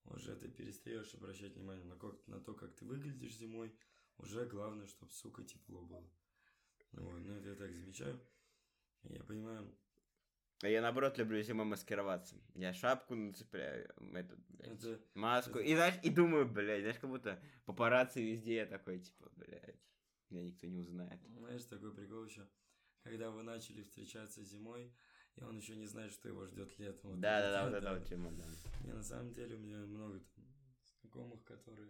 уже 0.05 0.35
ты 0.35 0.47
перестаешь 0.49 1.13
обращать 1.15 1.55
внимание 1.55 1.85
на, 1.85 1.95
как, 1.95 2.15
на 2.27 2.39
то, 2.39 2.53
как 2.53 2.73
ты 2.75 2.85
выглядишь 2.85 3.35
зимой. 3.35 3.75
Уже 4.17 4.45
главное, 4.45 4.85
чтобы, 4.87 5.11
сука, 5.11 5.43
тепло 5.43 5.81
было. 5.81 6.07
Ну, 6.91 7.03
вот, 7.09 7.19
ну 7.21 7.33
это 7.33 7.49
я 7.49 7.55
так 7.55 7.73
замечаю. 7.73 8.19
Я 9.03 9.23
понимаю, 9.23 9.75
а 10.63 10.67
я 10.67 10.81
наоборот 10.81 11.17
люблю 11.17 11.41
зимой 11.41 11.65
маскироваться. 11.65 12.35
Я 12.53 12.71
шапку 12.73 13.15
нацепляю, 13.15 13.91
этот, 14.13 14.39
блядь, 14.49 14.69
это 14.83 15.01
маску. 15.15 15.57
это- 15.57 15.67
И, 15.67 15.73
знаешь, 15.73 15.95
и 16.03 16.09
думаю, 16.11 16.47
блядь, 16.47 16.81
знаешь, 16.81 16.99
как 16.99 17.09
будто 17.09 17.41
папарацци 17.65 18.21
везде, 18.21 18.55
я 18.57 18.65
такой, 18.67 18.99
типа, 18.99 19.31
блядь, 19.37 19.81
меня 20.29 20.43
никто 20.43 20.67
не 20.67 20.77
узнает. 20.81 21.19
Знаешь, 21.29 21.63
такой 21.65 21.91
прикол 21.95 22.25
еще, 22.25 22.47
когда 23.03 23.31
вы 23.31 23.43
начали 23.43 23.83
встречаться 23.83 24.43
зимой, 24.43 24.93
и 25.35 25.43
он 25.43 25.57
еще 25.57 25.75
не 25.75 25.87
знает, 25.87 26.11
что 26.11 26.29
его 26.29 26.45
ждет 26.45 26.77
летом. 26.79 27.11
Вот 27.11 27.19
Да, 27.19 27.39
это 27.39 27.51
да, 27.51 27.63
да, 27.63 27.69
вот, 27.69 27.77
эта 27.77 27.93
вот 27.99 28.07
тема, 28.07 28.31
да. 28.31 28.45
Не, 28.83 28.93
на 28.93 29.03
самом 29.03 29.33
деле 29.33 29.55
у 29.55 29.59
меня 29.59 29.77
много 29.77 30.19
там 30.35 30.45
знакомых, 31.01 31.43
которые... 31.43 31.89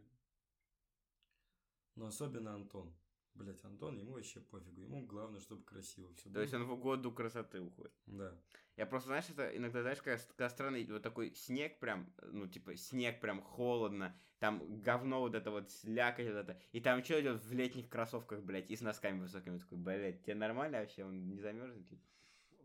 Но 1.95 2.07
особенно 2.07 2.53
Антон. 2.53 2.95
Блять, 3.33 3.63
Антон, 3.63 3.97
ему 3.97 4.13
вообще 4.13 4.39
пофигу. 4.41 4.81
Ему 4.81 5.05
главное, 5.05 5.39
чтобы 5.39 5.63
красиво 5.63 6.13
все 6.15 6.29
То 6.29 6.41
есть 6.41 6.53
он 6.53 6.65
в 6.65 6.79
году 6.79 7.11
красоты 7.11 7.61
уходит. 7.61 7.93
Да. 8.05 8.37
Я 8.77 8.85
просто, 8.85 9.07
знаешь, 9.07 9.29
это 9.29 9.55
иногда, 9.55 9.81
знаешь, 9.81 10.01
когда, 10.01 10.21
когда 10.27 10.49
странный 10.49 10.85
вот 10.85 11.01
такой 11.01 11.33
снег 11.35 11.79
прям, 11.79 12.11
ну, 12.21 12.47
типа, 12.47 12.75
снег 12.75 13.19
прям 13.21 13.41
холодно, 13.41 14.15
там 14.39 14.81
говно 14.81 15.19
вот 15.19 15.35
это 15.35 15.51
вот, 15.51 15.71
слякоть 15.71 16.27
вот 16.27 16.35
это, 16.35 16.59
и 16.71 16.81
там 16.81 17.03
что 17.03 17.21
идет 17.21 17.43
в 17.43 17.53
летних 17.53 17.89
кроссовках, 17.89 18.43
блядь, 18.43 18.69
и 18.71 18.75
с 18.75 18.81
носками 18.81 19.19
высокими, 19.19 19.59
такой, 19.59 19.77
блядь, 19.77 20.23
тебе 20.23 20.35
нормально 20.35 20.79
вообще, 20.79 21.03
он 21.03 21.29
не 21.29 21.39
замерзнет 21.39 21.91
ли? 21.91 21.99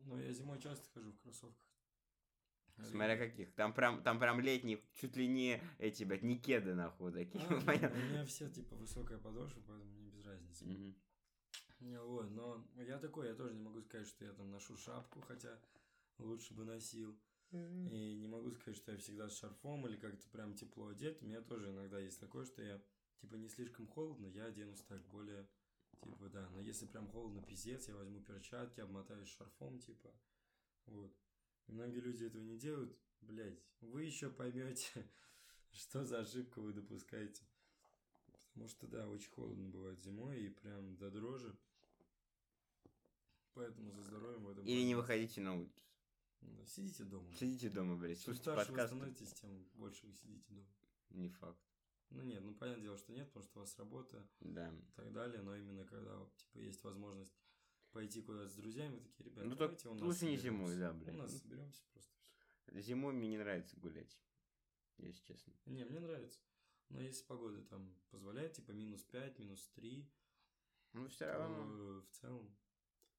Ну, 0.04 0.18
я 0.18 0.32
зимой 0.32 0.60
часто 0.60 0.88
хожу 0.94 1.12
в 1.12 1.18
кроссовках. 1.18 1.66
Смотря 2.82 3.16
каких. 3.16 3.52
Там 3.54 3.72
прям, 3.72 4.02
там 4.02 4.18
прям 4.18 4.38
летние, 4.40 4.80
чуть 4.94 5.16
ли 5.16 5.26
не 5.26 5.62
эти, 5.78 6.04
блядь, 6.04 6.22
не 6.22 6.38
кеды, 6.38 6.74
нахуй, 6.74 7.12
такие. 7.12 7.42
А, 7.48 7.50
у 7.50 7.96
меня 7.96 8.24
все, 8.26 8.48
типа, 8.48 8.76
высокая 8.76 9.18
подошва, 9.18 9.62
поэтому 9.66 10.05
разницы. 10.26 10.66
Не, 11.80 12.00
Вот, 12.00 12.30
но 12.30 12.66
я 12.76 12.98
такой, 12.98 13.28
я 13.28 13.34
тоже 13.34 13.54
не 13.54 13.60
могу 13.60 13.80
сказать, 13.82 14.08
что 14.08 14.24
я 14.24 14.32
там 14.32 14.50
ношу 14.50 14.76
шапку, 14.76 15.20
хотя 15.20 15.58
лучше 16.18 16.54
бы 16.54 16.64
носил. 16.64 17.18
И 17.52 18.16
не 18.16 18.28
могу 18.28 18.50
сказать, 18.50 18.76
что 18.76 18.92
я 18.92 18.98
всегда 18.98 19.28
с 19.28 19.38
шарфом 19.38 19.86
или 19.86 19.96
как-то 19.96 20.28
прям 20.28 20.54
тепло 20.54 20.88
одет. 20.88 21.22
У 21.22 21.26
меня 21.26 21.40
тоже 21.40 21.70
иногда 21.70 21.98
есть 21.98 22.20
такое, 22.20 22.44
что 22.44 22.62
я, 22.62 22.82
типа, 23.20 23.36
не 23.36 23.48
слишком 23.48 23.86
холодно, 23.86 24.26
я 24.26 24.46
оденусь 24.46 24.82
так 24.82 25.06
более, 25.08 25.48
типа, 26.00 26.28
да. 26.28 26.48
Но 26.50 26.60
если 26.60 26.86
прям 26.86 27.08
холодно, 27.08 27.42
пиздец, 27.42 27.88
я 27.88 27.96
возьму 27.96 28.20
перчатки, 28.20 28.80
обмотаюсь 28.80 29.28
шарфом, 29.28 29.78
типа, 29.78 30.12
вот. 30.86 31.16
Многие 31.68 32.00
люди 32.00 32.24
этого 32.24 32.42
не 32.42 32.58
делают. 32.58 32.96
Блять, 33.20 33.60
вы 33.80 34.04
еще 34.04 34.30
поймете, 34.30 35.08
что 35.70 36.04
за 36.04 36.20
ошибку 36.20 36.60
вы 36.60 36.72
допускаете. 36.72 37.42
Что, 38.68 38.86
да, 38.88 39.08
очень 39.08 39.30
холодно 39.30 39.68
бывает 39.68 40.00
зимой 40.00 40.40
и 40.46 40.48
прям 40.48 40.96
до 40.96 41.10
дрожи. 41.10 41.54
Поэтому 43.54 43.90
за 43.92 44.02
здоровьем 44.02 44.44
в 44.44 44.50
этом... 44.50 44.64
Или 44.64 44.82
не 44.82 44.94
выходите 44.94 45.40
на 45.40 45.56
улицу. 45.56 45.80
Да, 46.40 46.66
Сидите 46.66 47.04
дома. 47.04 47.32
Сидите 47.34 47.70
дома, 47.70 47.96
блядь, 47.96 48.18
Чем 48.18 48.34
слушайте 48.34 48.42
старше 48.42 48.70
вы 48.72 48.76
подкасты. 48.76 48.96
становитесь, 48.96 49.32
тем 49.34 49.64
больше 49.74 50.06
вы 50.06 50.12
сидите 50.14 50.44
дома. 50.52 50.66
Не 51.10 51.28
факт. 51.28 51.58
Ну 52.10 52.22
нет, 52.22 52.42
ну 52.44 52.54
понятное 52.54 52.82
дело, 52.84 52.98
что 52.98 53.12
нет, 53.12 53.26
потому 53.28 53.44
что 53.44 53.58
у 53.58 53.62
вас 53.62 53.78
работа 53.78 54.26
Да. 54.40 54.68
и 54.72 54.92
так 54.94 55.12
далее, 55.12 55.42
но 55.42 55.56
именно 55.56 55.84
когда 55.84 56.24
типа 56.36 56.58
есть 56.58 56.82
возможность 56.84 57.32
пойти 57.92 58.20
куда-то 58.22 58.48
с 58.48 58.54
друзьями, 58.54 58.96
вы 58.96 59.00
такие, 59.00 59.24
ребята, 59.24 59.44
Ну, 59.48 59.56
так 59.56 59.58
давайте 59.58 59.88
у 59.88 59.94
нас 59.94 60.02
лучше 60.02 60.26
не 60.26 60.36
соберемся». 60.36 60.42
зимой, 60.44 60.76
да, 60.76 60.92
блядь. 60.92 61.14
У 61.14 61.18
нас 61.18 61.38
соберемся 61.38 61.82
просто. 61.92 62.12
Зимой 62.80 63.12
мне 63.14 63.28
не 63.28 63.38
нравится 63.38 63.76
гулять. 63.80 64.18
Если 64.98 65.22
честно. 65.24 65.52
Не, 65.66 65.84
мне 65.84 65.98
нравится. 66.00 66.38
Но 66.88 67.00
если 67.00 67.24
погода 67.26 67.62
там 67.64 67.94
позволяет, 68.10 68.52
типа 68.54 68.70
минус 68.72 69.02
5, 69.04 69.38
минус 69.38 69.66
3, 69.74 70.08
Ну, 70.92 71.08
все 71.08 71.26
равно. 71.26 72.00
в 72.00 72.08
целом 72.10 72.56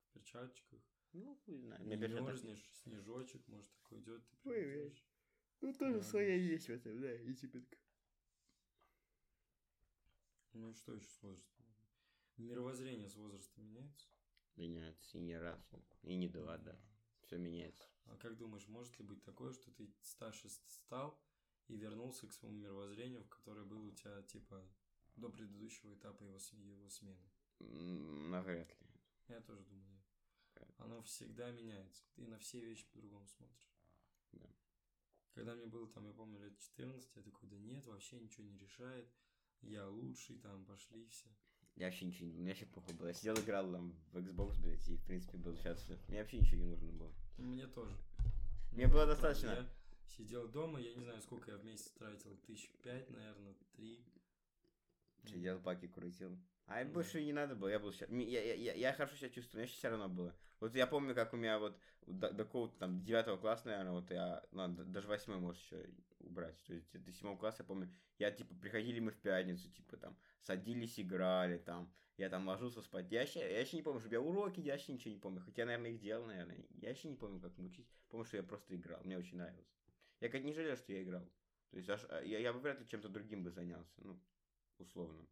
в 0.06 0.13
перчаточках. 0.13 0.82
Ну, 1.13 1.36
хуй 1.45 1.58
знаю. 1.58 1.86
Не 1.88 1.95
мерзнешь, 1.95 2.69
снежочек, 2.84 3.47
может, 3.47 3.71
такой 3.73 3.99
идет, 4.01 4.23
ты 4.43 4.49
идёшь. 4.49 5.06
Ну, 5.62 5.73
тоже 5.73 6.01
своя 6.01 6.36
есть 6.36 6.67
в 6.67 6.71
этом, 6.71 6.99
да, 7.01 7.15
изюминка. 7.25 7.77
Ну 10.53 10.69
и 10.69 10.73
что 10.73 10.93
еще 10.93 11.08
с 11.10 11.21
возрастом? 11.21 11.65
Мировоззрение 12.38 13.10
с 13.10 13.15
возрастом 13.15 13.63
меняется? 13.65 14.08
Меняется 14.56 15.17
и 15.17 15.21
не 15.21 15.38
раз, 15.38 15.60
и 16.03 16.15
не 16.15 16.27
два, 16.27 16.58
да. 16.58 16.80
Все 17.21 17.38
меняется. 17.38 17.88
А 18.06 18.15
как 18.17 18.38
думаешь, 18.38 18.67
может 18.67 18.97
ли 18.99 19.06
быть 19.06 19.23
такое, 19.23 19.53
что 19.53 19.71
ты 19.71 19.91
старше 20.01 20.49
стал 20.49 21.19
и 21.67 21.75
вернулся 21.75 22.27
к 22.27 22.34
своему 22.34 22.60
мировоззрению, 22.60 23.23
в 23.23 23.30
которое 23.30 23.65
был 23.65 23.86
у 23.86 23.91
тебя, 23.91 24.21
типа, 24.23 24.63
до 25.15 25.30
предыдущего 25.30 25.93
этапа 25.93 26.23
его, 26.23 26.38
его 26.63 26.89
смены? 26.89 27.30
Навряд 27.60 28.69
ли. 28.69 28.88
Я 29.27 29.41
тоже 29.41 29.63
думаю? 29.65 29.97
Оно 30.77 31.01
всегда 31.03 31.51
меняется. 31.51 32.03
Ты 32.15 32.27
на 32.27 32.38
все 32.39 32.60
вещи 32.60 32.88
по-другому 32.91 33.27
смотришь. 33.27 33.71
Да. 34.32 34.49
Когда 35.34 35.56
мне 35.56 35.65
было 35.65 35.88
там, 35.88 36.06
я 36.06 36.13
помню, 36.13 36.39
лет 36.39 36.58
14, 36.58 37.15
я 37.15 37.21
такой, 37.21 37.49
да 37.49 37.58
нет, 37.58 37.86
вообще 37.86 38.19
ничего 38.19 38.45
не 38.45 38.58
решает. 38.58 39.12
Я 39.62 39.88
лучший, 39.88 40.38
там, 40.38 40.65
пошли 40.65 41.06
все. 41.08 41.30
Я 41.75 41.88
вообще 41.88 42.06
ничего 42.06 42.27
не... 42.27 42.34
Мне 42.34 42.49
вообще 42.49 42.65
похуй 42.65 42.95
было. 42.95 43.08
Я 43.08 43.13
сидел, 43.13 43.36
играл 43.36 43.71
там 43.71 43.93
в 44.12 44.17
Xbox, 44.17 44.60
блядь, 44.60 44.88
и, 44.88 44.97
в 44.97 45.03
принципе, 45.03 45.38
был 45.38 45.56
счастлив. 45.58 45.99
Мне 46.08 46.19
вообще 46.19 46.39
ничего 46.39 46.58
не 46.62 46.65
нужно 46.65 46.91
было. 46.91 47.13
Мне 47.38 47.67
тоже. 47.67 47.95
Мне 48.71 48.88
было 48.88 49.06
достаточно. 49.06 49.69
Сидел 50.08 50.48
дома, 50.48 50.80
я 50.80 50.93
не 50.96 51.04
знаю, 51.04 51.22
сколько 51.22 51.52
я 51.52 51.58
в 51.58 51.65
месяц 51.65 51.89
тратил, 51.91 52.36
тысяч 52.48 52.72
пять, 52.84 53.10
наверное, 53.10 53.56
три. 53.76 54.04
Сидел, 55.26 55.60
паки 55.60 55.88
крутил. 55.88 56.38
А 56.65 56.84
Да. 56.84 56.91
больше 56.91 57.24
не 57.24 57.34
надо 57.34 57.56
было, 57.56 57.70
я 57.70 57.80
был 57.80 57.91
счастлив. 57.93 58.17
Я, 58.28 58.43
я, 58.43 58.54
я, 58.56 58.74
я 58.74 58.93
хорошо 58.93 59.15
себя 59.15 59.30
чувствую, 59.30 59.62
мне 59.63 59.67
все 59.72 59.89
равно 59.89 60.10
было. 60.10 60.34
Вот 60.60 60.76
я 60.76 60.88
помню, 60.88 61.13
как 61.13 61.34
у 61.34 61.38
меня 61.38 61.60
вот 61.60 61.78
до, 62.08 62.32
до 62.32 62.43
какого-то 62.46 62.78
там 62.78 63.04
девятого 63.04 63.38
класса, 63.38 63.67
наверное, 63.67 63.91
вот 63.93 64.10
я, 64.10 64.43
ну, 64.52 64.67
д- 64.70 64.86
даже 64.86 65.08
восьмой 65.08 65.38
можешь 65.38 65.62
еще 65.63 65.89
убрать. 66.20 66.58
То 66.65 66.74
есть 66.74 66.91
до 66.91 67.12
седьмого 67.12 67.38
класса, 67.38 67.62
я 67.63 67.65
помню, 67.65 67.93
я, 68.17 68.32
типа, 68.32 68.56
приходили 68.56 69.00
мы 69.00 69.12
в 69.12 69.17
пятницу, 69.20 69.70
типа, 69.72 69.98
там, 69.98 70.17
садились, 70.41 71.00
играли, 71.00 71.58
там, 71.58 71.93
я 72.17 72.30
там 72.30 72.48
ложился 72.48 72.82
спать. 72.82 73.12
Я 73.12 73.22
еще, 73.22 73.39
я 73.39 73.62
еще 73.62 73.78
не 73.78 73.84
помню, 73.84 74.00
чтобы 74.00 74.15
я 74.15 74.22
уроки, 74.22 74.60
я 74.60 74.74
вообще 74.74 74.93
ничего 74.93 75.13
не 75.13 75.20
помню. 75.20 75.41
Хотя, 75.41 75.65
наверное, 75.65 75.91
их 75.91 76.00
делал, 76.00 76.26
наверное. 76.26 76.65
Я 76.82 76.89
вообще 76.89 77.10
не 77.10 77.15
помню, 77.15 77.39
как 77.39 77.56
научить. 77.58 77.88
Помню, 78.10 78.26
что 78.26 78.38
я 78.38 78.43
просто 78.43 78.76
играл, 78.76 79.02
мне 79.04 79.17
очень 79.17 79.38
нравилось. 79.38 79.77
Я 80.19 80.30
как 80.30 80.43
не 80.43 80.53
жалею, 80.53 80.77
что 80.77 80.93
я 80.93 81.03
играл. 81.03 81.25
То 81.71 81.77
есть 81.77 81.89
аж, 81.89 82.06
а, 82.10 82.21
я, 82.21 82.39
я 82.39 82.53
бы 82.53 82.60
вряд 82.60 82.80
ли 82.80 82.88
чем-то 82.88 83.10
другим 83.10 83.43
бы 83.43 83.51
занялся, 83.51 83.93
ну, 84.03 84.19
условно. 84.77 85.27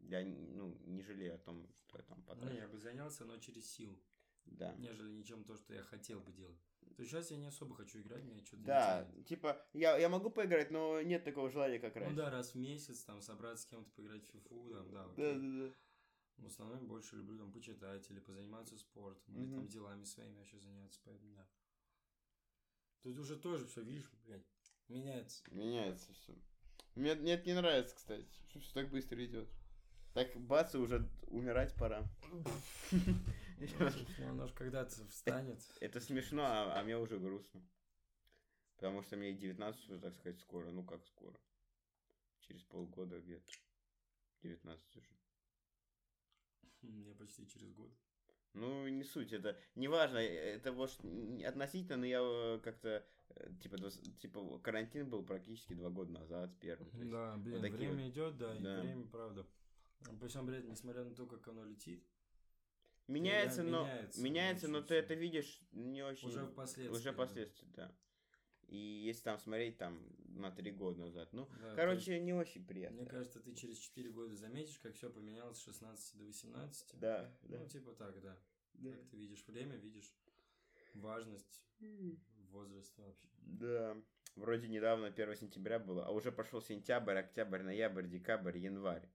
Я, 0.00 0.24
ну, 0.24 0.76
не 0.86 1.02
жалею 1.02 1.34
о 1.34 1.38
том, 1.38 1.68
что 1.74 1.98
я 1.98 2.04
там 2.04 2.18
Ну, 2.18 2.26
потратил. 2.28 2.56
я 2.56 2.68
бы 2.68 2.78
занялся, 2.78 3.24
но 3.24 3.38
через 3.38 3.70
силу, 3.70 3.98
Да. 4.46 4.74
нежели 4.78 5.10
ничем 5.10 5.44
то, 5.44 5.56
что 5.56 5.74
я 5.74 5.82
хотел 5.82 6.20
бы 6.20 6.32
делать. 6.32 6.60
То 6.96 7.02
есть 7.02 7.10
сейчас 7.10 7.30
я 7.30 7.36
не 7.36 7.46
особо 7.46 7.74
хочу 7.74 8.00
играть, 8.00 8.24
мне 8.24 8.42
что-то 8.44 8.62
Да, 8.62 9.08
типа, 9.26 9.64
я, 9.72 9.96
я 9.98 10.08
могу 10.08 10.30
поиграть, 10.30 10.70
но 10.70 11.00
нет 11.02 11.24
такого 11.24 11.50
желания, 11.50 11.78
как 11.78 11.94
Ну 11.94 12.00
раньше. 12.00 12.16
да, 12.16 12.30
раз 12.30 12.54
в 12.54 12.58
месяц, 12.58 13.02
там, 13.04 13.20
собраться 13.22 13.64
с 13.64 13.66
кем-то 13.66 13.90
поиграть 13.92 14.24
в 14.24 14.30
фифу, 14.30 14.70
там, 14.70 14.90
да, 14.90 15.04
да, 15.06 15.12
окей. 15.12 15.34
да, 15.40 15.66
да. 15.66 15.74
В 16.38 16.46
основном 16.46 16.86
больше 16.86 17.16
люблю 17.16 17.38
там 17.38 17.52
почитать 17.52 18.08
или 18.10 18.20
позаниматься 18.20 18.78
спортом, 18.78 19.34
или 19.36 19.46
Мгм. 19.46 19.54
там 19.54 19.68
делами 19.68 20.04
своими 20.04 20.36
вообще 20.36 20.58
заняться, 20.60 21.00
поэтому 21.04 21.34
да. 21.34 21.48
Тут 23.08 23.20
уже 23.20 23.36
тоже 23.36 23.64
все, 23.64 23.80
видишь, 23.80 24.10
блядь, 24.26 24.44
меняется. 24.88 25.42
Меняется 25.50 26.12
все. 26.12 26.34
Мне, 26.94 27.14
мне 27.14 27.32
это 27.32 27.46
не 27.46 27.54
нравится, 27.54 27.96
кстати, 27.96 28.28
что 28.50 28.60
все 28.60 28.74
так 28.74 28.90
быстро 28.90 29.24
идет. 29.24 29.48
Так, 30.12 30.36
бац, 30.36 30.74
и 30.74 30.78
уже 30.78 31.08
умирать 31.28 31.74
пора. 31.76 32.06
Ну, 33.60 34.28
оно 34.28 34.46
ж 34.46 34.52
когда-то 34.52 35.04
встанет. 35.08 35.58
Это 35.80 36.00
смешно, 36.00 36.42
а, 36.44 36.78
а 36.78 36.84
мне 36.84 36.96
уже 36.96 37.18
грустно. 37.18 37.60
Потому 38.76 39.02
что 39.02 39.16
мне 39.16 39.30
и 39.30 39.36
19 39.36 39.88
уже, 39.88 39.98
так 39.98 40.14
сказать, 40.14 40.38
скоро. 40.38 40.70
Ну 40.70 40.84
как 40.84 41.04
скоро? 41.06 41.36
Через 42.40 42.62
полгода 42.62 43.18
где-то. 43.18 43.52
19 44.42 44.96
уже. 44.96 45.16
Мне 46.82 47.14
почти 47.14 47.48
через 47.48 47.72
год. 47.72 47.90
Ну, 48.54 48.88
не 48.88 49.04
суть, 49.04 49.32
это 49.32 49.56
не 49.74 49.88
важно, 49.88 50.18
это 50.18 50.72
может 50.72 50.98
относительно, 51.44 51.98
но 51.98 52.06
я 52.06 52.20
э, 52.20 52.60
как-то, 52.62 53.04
э, 53.36 53.50
типа, 53.62 53.76
типа, 54.18 54.58
карантин 54.58 55.08
был 55.08 55.22
практически 55.24 55.74
два 55.74 55.90
года 55.90 56.12
назад, 56.12 56.50
первый. 56.60 56.90
есть 56.92 57.10
Да, 57.10 57.36
блин, 57.36 57.60
такие 57.60 57.90
время 57.90 58.08
идет, 58.08 58.36
да, 58.36 58.54
да. 58.58 58.78
и 58.78 58.80
время, 58.80 59.06
правда. 59.06 59.46
Причем, 60.20 60.46
блядь, 60.46 60.64
несмотря 60.64 61.04
на 61.04 61.14
то, 61.14 61.26
как 61.26 61.46
оно 61.48 61.64
летит, 61.64 62.04
Меняется, 63.08 63.62
да, 63.62 63.70
но, 63.70 63.84
меняется, 63.84 64.22
меняется, 64.22 64.68
но 64.68 64.82
ты 64.82 64.96
это 64.96 65.14
видишь 65.14 65.62
не 65.72 66.02
очень... 66.02 66.28
уже 66.28 66.44
впоследствии. 66.44 66.94
Уже 66.94 67.10
да. 67.10 67.16
последствия, 67.16 67.68
да. 67.74 67.92
И 68.68 68.76
если 68.76 69.22
там 69.22 69.38
смотреть 69.38 69.78
там 69.78 69.98
на 70.36 70.50
три 70.50 70.70
года 70.70 71.00
назад, 71.00 71.32
ну, 71.32 71.48
Да, 71.60 71.74
короче, 71.74 72.20
не 72.20 72.34
очень 72.34 72.60
есть, 72.60 72.68
приятно. 72.68 72.98
Мне 72.98 73.06
кажется, 73.06 73.40
ты 73.40 73.54
через 73.54 73.78
4 73.78 74.10
года 74.10 74.34
заметишь, 74.34 74.78
как 74.78 74.94
все 74.94 75.10
поменялось 75.10 75.58
с 75.58 75.64
16 75.64 76.18
до 76.18 76.24
18. 76.24 77.00
Да, 77.00 77.34
да. 77.42 77.58
Ну, 77.58 77.66
типа 77.66 77.92
так, 77.92 78.20
да. 78.20 78.36
да. 78.74 78.92
Как 78.92 79.08
ты 79.08 79.16
видишь 79.16 79.44
время, 79.46 79.76
видишь 79.76 80.12
важность 80.94 81.62
возраста 82.50 83.02
вообще. 83.02 83.28
Да, 83.40 83.96
вроде 84.36 84.68
недавно 84.68 85.08
1 85.08 85.36
сентября 85.36 85.78
было, 85.78 86.04
а 86.04 86.10
уже 86.10 86.30
пошел 86.30 86.60
сентябрь, 86.60 87.16
октябрь, 87.16 87.62
ноябрь, 87.62 88.06
декабрь, 88.06 88.58
январь. 88.58 89.08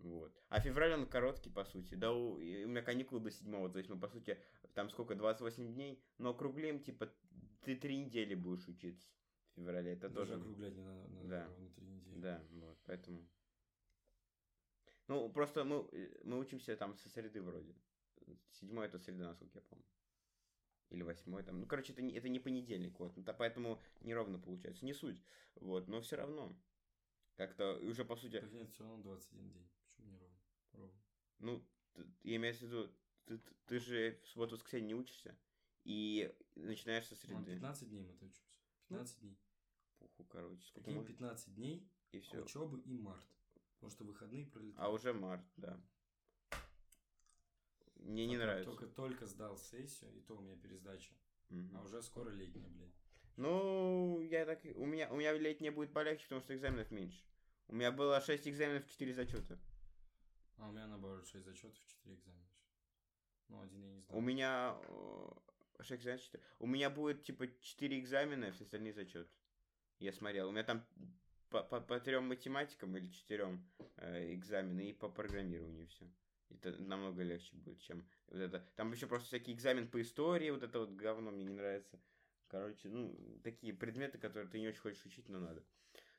Вот. 0.00 0.32
А 0.48 0.60
февраль 0.60 0.94
он 0.94 1.06
короткий, 1.06 1.50
по 1.50 1.64
сути. 1.64 1.94
Да, 1.94 2.10
у, 2.12 2.36
у 2.36 2.38
меня 2.38 2.82
каникулы 2.82 3.20
до 3.20 3.30
7 3.30 3.70
то 3.70 3.78
есть 3.78 3.90
мы, 3.90 4.00
по 4.00 4.08
сути, 4.08 4.38
там 4.74 4.88
сколько, 4.88 5.14
28 5.14 5.74
дней, 5.74 6.02
но 6.18 6.30
округлим, 6.30 6.80
типа, 6.80 7.12
ты 7.62 7.76
три 7.76 7.96
недели 7.96 8.34
будешь 8.34 8.66
учиться 8.68 9.08
в 9.52 9.56
феврале. 9.56 9.92
Это 9.92 10.08
Даже 10.08 10.32
тоже... 10.32 10.40
округлять 10.40 10.74
не 10.74 10.82
надо, 10.82 11.08
надо 11.08 11.28
Да. 11.28 11.46
ровно 11.46 11.70
3 11.70 11.86
недели. 11.86 12.20
Да, 12.20 12.42
вот, 12.50 12.78
поэтому... 12.84 13.28
Ну, 15.08 15.28
просто 15.30 15.64
мы, 15.64 15.88
э, 15.92 16.20
мы 16.24 16.38
учимся 16.38 16.76
там 16.76 16.96
со 16.96 17.08
среды 17.08 17.42
вроде. 17.42 17.74
Седьмой 18.52 18.86
это 18.86 18.98
среда, 18.98 19.28
насколько 19.28 19.58
я 19.58 19.62
помню. 19.62 19.84
Или 20.90 21.02
восьмой 21.02 21.42
там. 21.42 21.60
Ну, 21.60 21.66
короче, 21.66 21.92
это 21.92 22.02
не, 22.02 22.14
это 22.14 22.28
не 22.28 22.38
понедельник, 22.40 22.98
вот. 22.98 23.16
Ну, 23.16 23.22
та- 23.24 23.32
поэтому 23.32 23.80
неровно 24.00 24.38
получается. 24.38 24.84
Не 24.84 24.92
суть. 24.92 25.22
Вот, 25.56 25.88
но 25.88 26.00
все 26.00 26.16
равно. 26.16 26.56
Как-то 27.36 27.78
уже, 27.78 28.04
по 28.04 28.16
сути... 28.16 28.40
Так 28.40 28.52
нет, 28.52 28.70
все 28.70 28.84
равно 28.84 29.02
21 29.02 29.50
день. 29.52 29.68
Почему 29.88 30.10
не 30.10 30.18
ровно? 30.18 30.38
Ровно. 30.72 31.00
Ну, 31.38 31.64
я 32.22 32.36
имею 32.36 32.54
в 32.54 32.60
виду, 32.60 32.90
ты, 33.24 33.38
ты, 33.38 33.54
ты 33.66 33.78
же 33.78 34.20
в 34.24 34.28
субботу-воскресенье 34.28 34.88
не 34.88 34.94
учишься. 34.94 35.36
И 35.84 36.34
начинаешь 36.56 37.06
со 37.06 37.14
Ну, 37.14 37.20
среды. 37.20 37.54
15 37.54 37.88
дней 37.88 38.02
мы-то 38.02 38.24
учимся. 38.26 38.58
15 38.88 39.20
дней. 39.20 39.38
Пуху, 39.98 40.24
короче. 40.24 40.62
Сколько 40.62 40.84
Прикинь, 40.84 41.00
можно? 41.00 41.08
15 41.14 41.54
дней 41.54 41.90
И 42.12 42.20
все. 42.20 42.42
учебы 42.42 42.80
и 42.80 42.98
март. 42.98 43.26
Потому 43.74 43.90
что 43.90 44.04
выходные 44.04 44.46
пролетают. 44.46 44.78
А 44.78 44.90
уже 44.90 45.12
март, 45.12 45.44
да. 45.56 45.80
Мне 47.96 48.26
не 48.26 48.36
Пока 48.36 48.46
нравится. 48.46 48.70
Только, 48.70 48.86
только 48.86 49.26
сдал 49.26 49.56
сессию, 49.58 50.14
и 50.16 50.20
то 50.20 50.36
у 50.36 50.40
меня 50.40 50.56
пересдача. 50.56 51.14
Мгм. 51.50 51.76
А 51.76 51.82
уже 51.82 52.02
скоро 52.02 52.30
летняя, 52.30 52.68
блядь. 52.68 52.94
Ну, 53.36 54.20
я 54.20 54.44
так... 54.44 54.60
У 54.74 54.86
меня, 54.86 55.10
у 55.10 55.16
меня 55.16 55.32
летняя 55.32 55.70
будет 55.72 55.92
полегче, 55.92 56.24
потому 56.24 56.40
что 56.42 56.54
экзаменов 56.54 56.90
меньше. 56.90 57.24
У 57.68 57.74
меня 57.74 57.90
было 57.92 58.20
6 58.20 58.48
экзаменов, 58.48 58.86
4 58.86 59.14
зачета. 59.14 59.58
А 60.58 60.68
у 60.68 60.72
меня 60.72 60.86
наоборот 60.86 61.26
6 61.26 61.44
зачетов, 61.44 61.78
4 61.86 62.14
экзамена. 62.16 62.46
Ну, 63.48 63.60
один 63.62 63.82
я 63.82 63.90
не 63.92 64.00
сдал. 64.02 64.16
У 64.18 64.20
меня... 64.20 64.76
э, 65.80 65.84
6 65.84 66.02
экзаменов, 66.02 66.22
4. 66.22 66.44
У 66.58 66.66
меня 66.66 66.90
будет, 66.90 67.22
типа, 67.22 67.48
4 67.60 67.98
экзамена, 67.98 68.46
и 68.46 68.50
все 68.52 68.64
остальные 68.64 68.92
зачет. 68.92 69.28
Я 69.98 70.12
смотрел. 70.12 70.48
У 70.48 70.52
меня 70.52 70.64
там 70.64 70.84
по, 71.50 71.62
по, 71.62 71.80
по 71.80 72.00
трем 72.00 72.28
математикам 72.28 72.96
или 72.96 73.08
четырем 73.08 73.64
э, 73.96 74.34
экзамены 74.34 74.90
и 74.90 74.92
по 74.92 75.08
программированию 75.08 75.86
все. 75.88 76.06
Это 76.48 76.72
намного 76.82 77.22
легче 77.22 77.54
будет, 77.56 77.80
чем 77.80 78.04
вот 78.28 78.38
это. 78.40 78.64
Там 78.76 78.92
еще 78.92 79.06
просто 79.06 79.28
всякий 79.28 79.52
экзамен 79.52 79.88
по 79.88 80.00
истории, 80.00 80.50
вот 80.50 80.62
это 80.62 80.80
вот 80.80 80.90
говно 80.92 81.30
мне 81.30 81.44
не 81.44 81.54
нравится. 81.54 82.00
Короче, 82.48 82.88
ну, 82.88 83.16
такие 83.44 83.72
предметы, 83.72 84.18
которые 84.18 84.48
ты 84.48 84.58
не 84.58 84.68
очень 84.68 84.80
хочешь 84.80 85.04
учить, 85.04 85.28
но 85.28 85.38
надо. 85.38 85.62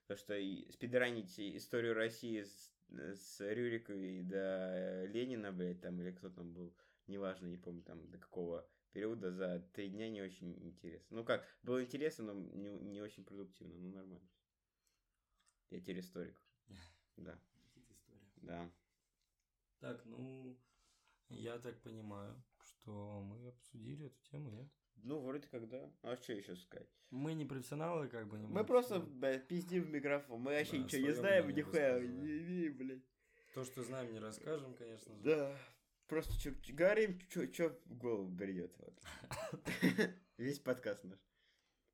Потому 0.04 0.18
что 0.18 0.38
и 0.38 0.70
спидранить 0.72 1.38
историю 1.40 1.94
России 1.94 2.44
с, 2.44 2.72
с 2.90 3.40
Рюриковой 3.42 4.24
до 4.24 5.06
Ленина, 5.08 5.52
блядь, 5.52 5.82
там, 5.82 6.00
или 6.02 6.12
кто 6.12 6.30
там 6.30 6.54
был, 6.54 6.74
неважно, 7.08 7.48
не 7.48 7.58
помню, 7.58 7.82
там, 7.84 8.10
до 8.10 8.18
какого 8.18 8.66
периода, 8.92 9.32
за 9.32 9.60
три 9.74 9.90
дня 9.90 10.10
не 10.10 10.22
очень 10.22 10.54
интересно. 10.64 11.18
Ну 11.18 11.24
как, 11.24 11.46
было 11.64 11.84
интересно, 11.84 12.34
но 12.34 12.34
не, 12.34 12.70
не 12.70 13.02
очень 13.02 13.24
продуктивно, 13.24 13.76
ну 13.76 13.92
нормально. 13.92 14.30
Я 15.70 15.80
теперь 15.80 16.00
историк. 16.00 16.40
Да, 17.18 17.38
да. 18.38 18.72
Так, 19.80 20.04
ну, 20.06 20.58
я 21.30 21.60
так 21.60 21.80
понимаю, 21.82 22.42
что 22.64 23.22
мы 23.22 23.48
обсудили 23.48 24.08
эту 24.08 24.20
тему, 24.32 24.50
нет? 24.50 24.68
Ну, 25.04 25.20
вроде 25.20 25.48
как 25.48 25.68
да. 25.68 25.92
А 26.04 26.16
что 26.16 26.34
еще 26.34 26.56
сказать? 26.56 26.88
Мы 27.10 27.34
не 27.34 27.46
профессионалы, 27.46 28.08
как 28.08 28.28
бы 28.28 28.40
не 28.40 28.48
Мы 28.48 28.64
просто, 28.64 29.00
блядь, 29.00 29.48
пиздим 29.48 29.84
в 29.84 29.90
микрофон. 29.90 30.42
Мы 30.42 30.52
вообще 30.52 30.78
Да, 30.78 30.84
ничего 30.84 31.02
не 31.02 31.14
знаем, 31.14 31.50
нихуя 31.50 32.00
не 32.00 32.40
имеем, 32.40 32.78
блядь. 32.78 33.04
То, 33.54 33.66
что 33.66 33.84
знаем, 33.84 34.14
не 34.14 34.20
расскажем, 34.20 34.74
конечно 34.76 35.16
же. 35.16 35.24
Да. 35.24 35.58
Просто 36.12 36.38
чё, 36.38 36.54
чё- 36.56 36.74
говорим, 36.76 37.18
что 37.30 37.70
в 37.86 37.98
голову 37.98 38.28
бредет. 38.28 38.76
Вот. 38.80 39.00
Весь 40.38 40.60
подкаст 40.60 41.06
наш. 41.06 41.18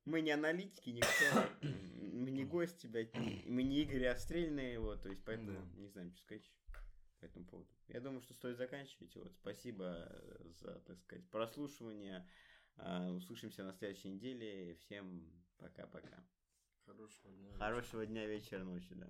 Мы 0.06 0.22
не 0.22 0.32
аналитики, 0.32 0.90
никто. 0.90 1.48
Мы 1.62 2.32
не 2.32 2.44
гости, 2.44 2.88
блядь. 2.88 3.14
Мы 3.46 3.62
не 3.62 3.80
Игорь 3.82 4.06
Острельные, 4.06 4.80
вот. 4.80 5.02
То 5.04 5.08
есть, 5.10 5.22
поэтому 5.24 5.52
Да. 5.52 5.80
не 5.80 5.86
знаем, 5.86 6.10
что 6.10 6.20
сказать 6.22 6.50
по 7.20 7.26
этому 7.26 7.44
поводу. 7.46 7.70
Я 7.86 8.00
думаю, 8.00 8.20
что 8.22 8.34
стоит 8.34 8.56
заканчивать. 8.56 9.14
Вот. 9.14 9.32
Спасибо 9.36 10.10
за, 10.58 10.80
так 10.80 10.98
сказать, 10.98 11.30
прослушивание. 11.30 12.28
А, 12.74 13.08
Услышимся 13.12 13.62
на 13.62 13.72
следующей 13.72 14.08
неделе. 14.08 14.74
Всем 14.80 15.30
пока-пока. 15.58 16.26
Хорошего 16.86 17.32
дня. 17.34 17.52
Хорошего 17.56 18.04
дня, 18.04 18.26
вечера, 18.26 18.64
ночи, 18.64 18.94
да. 18.96 19.08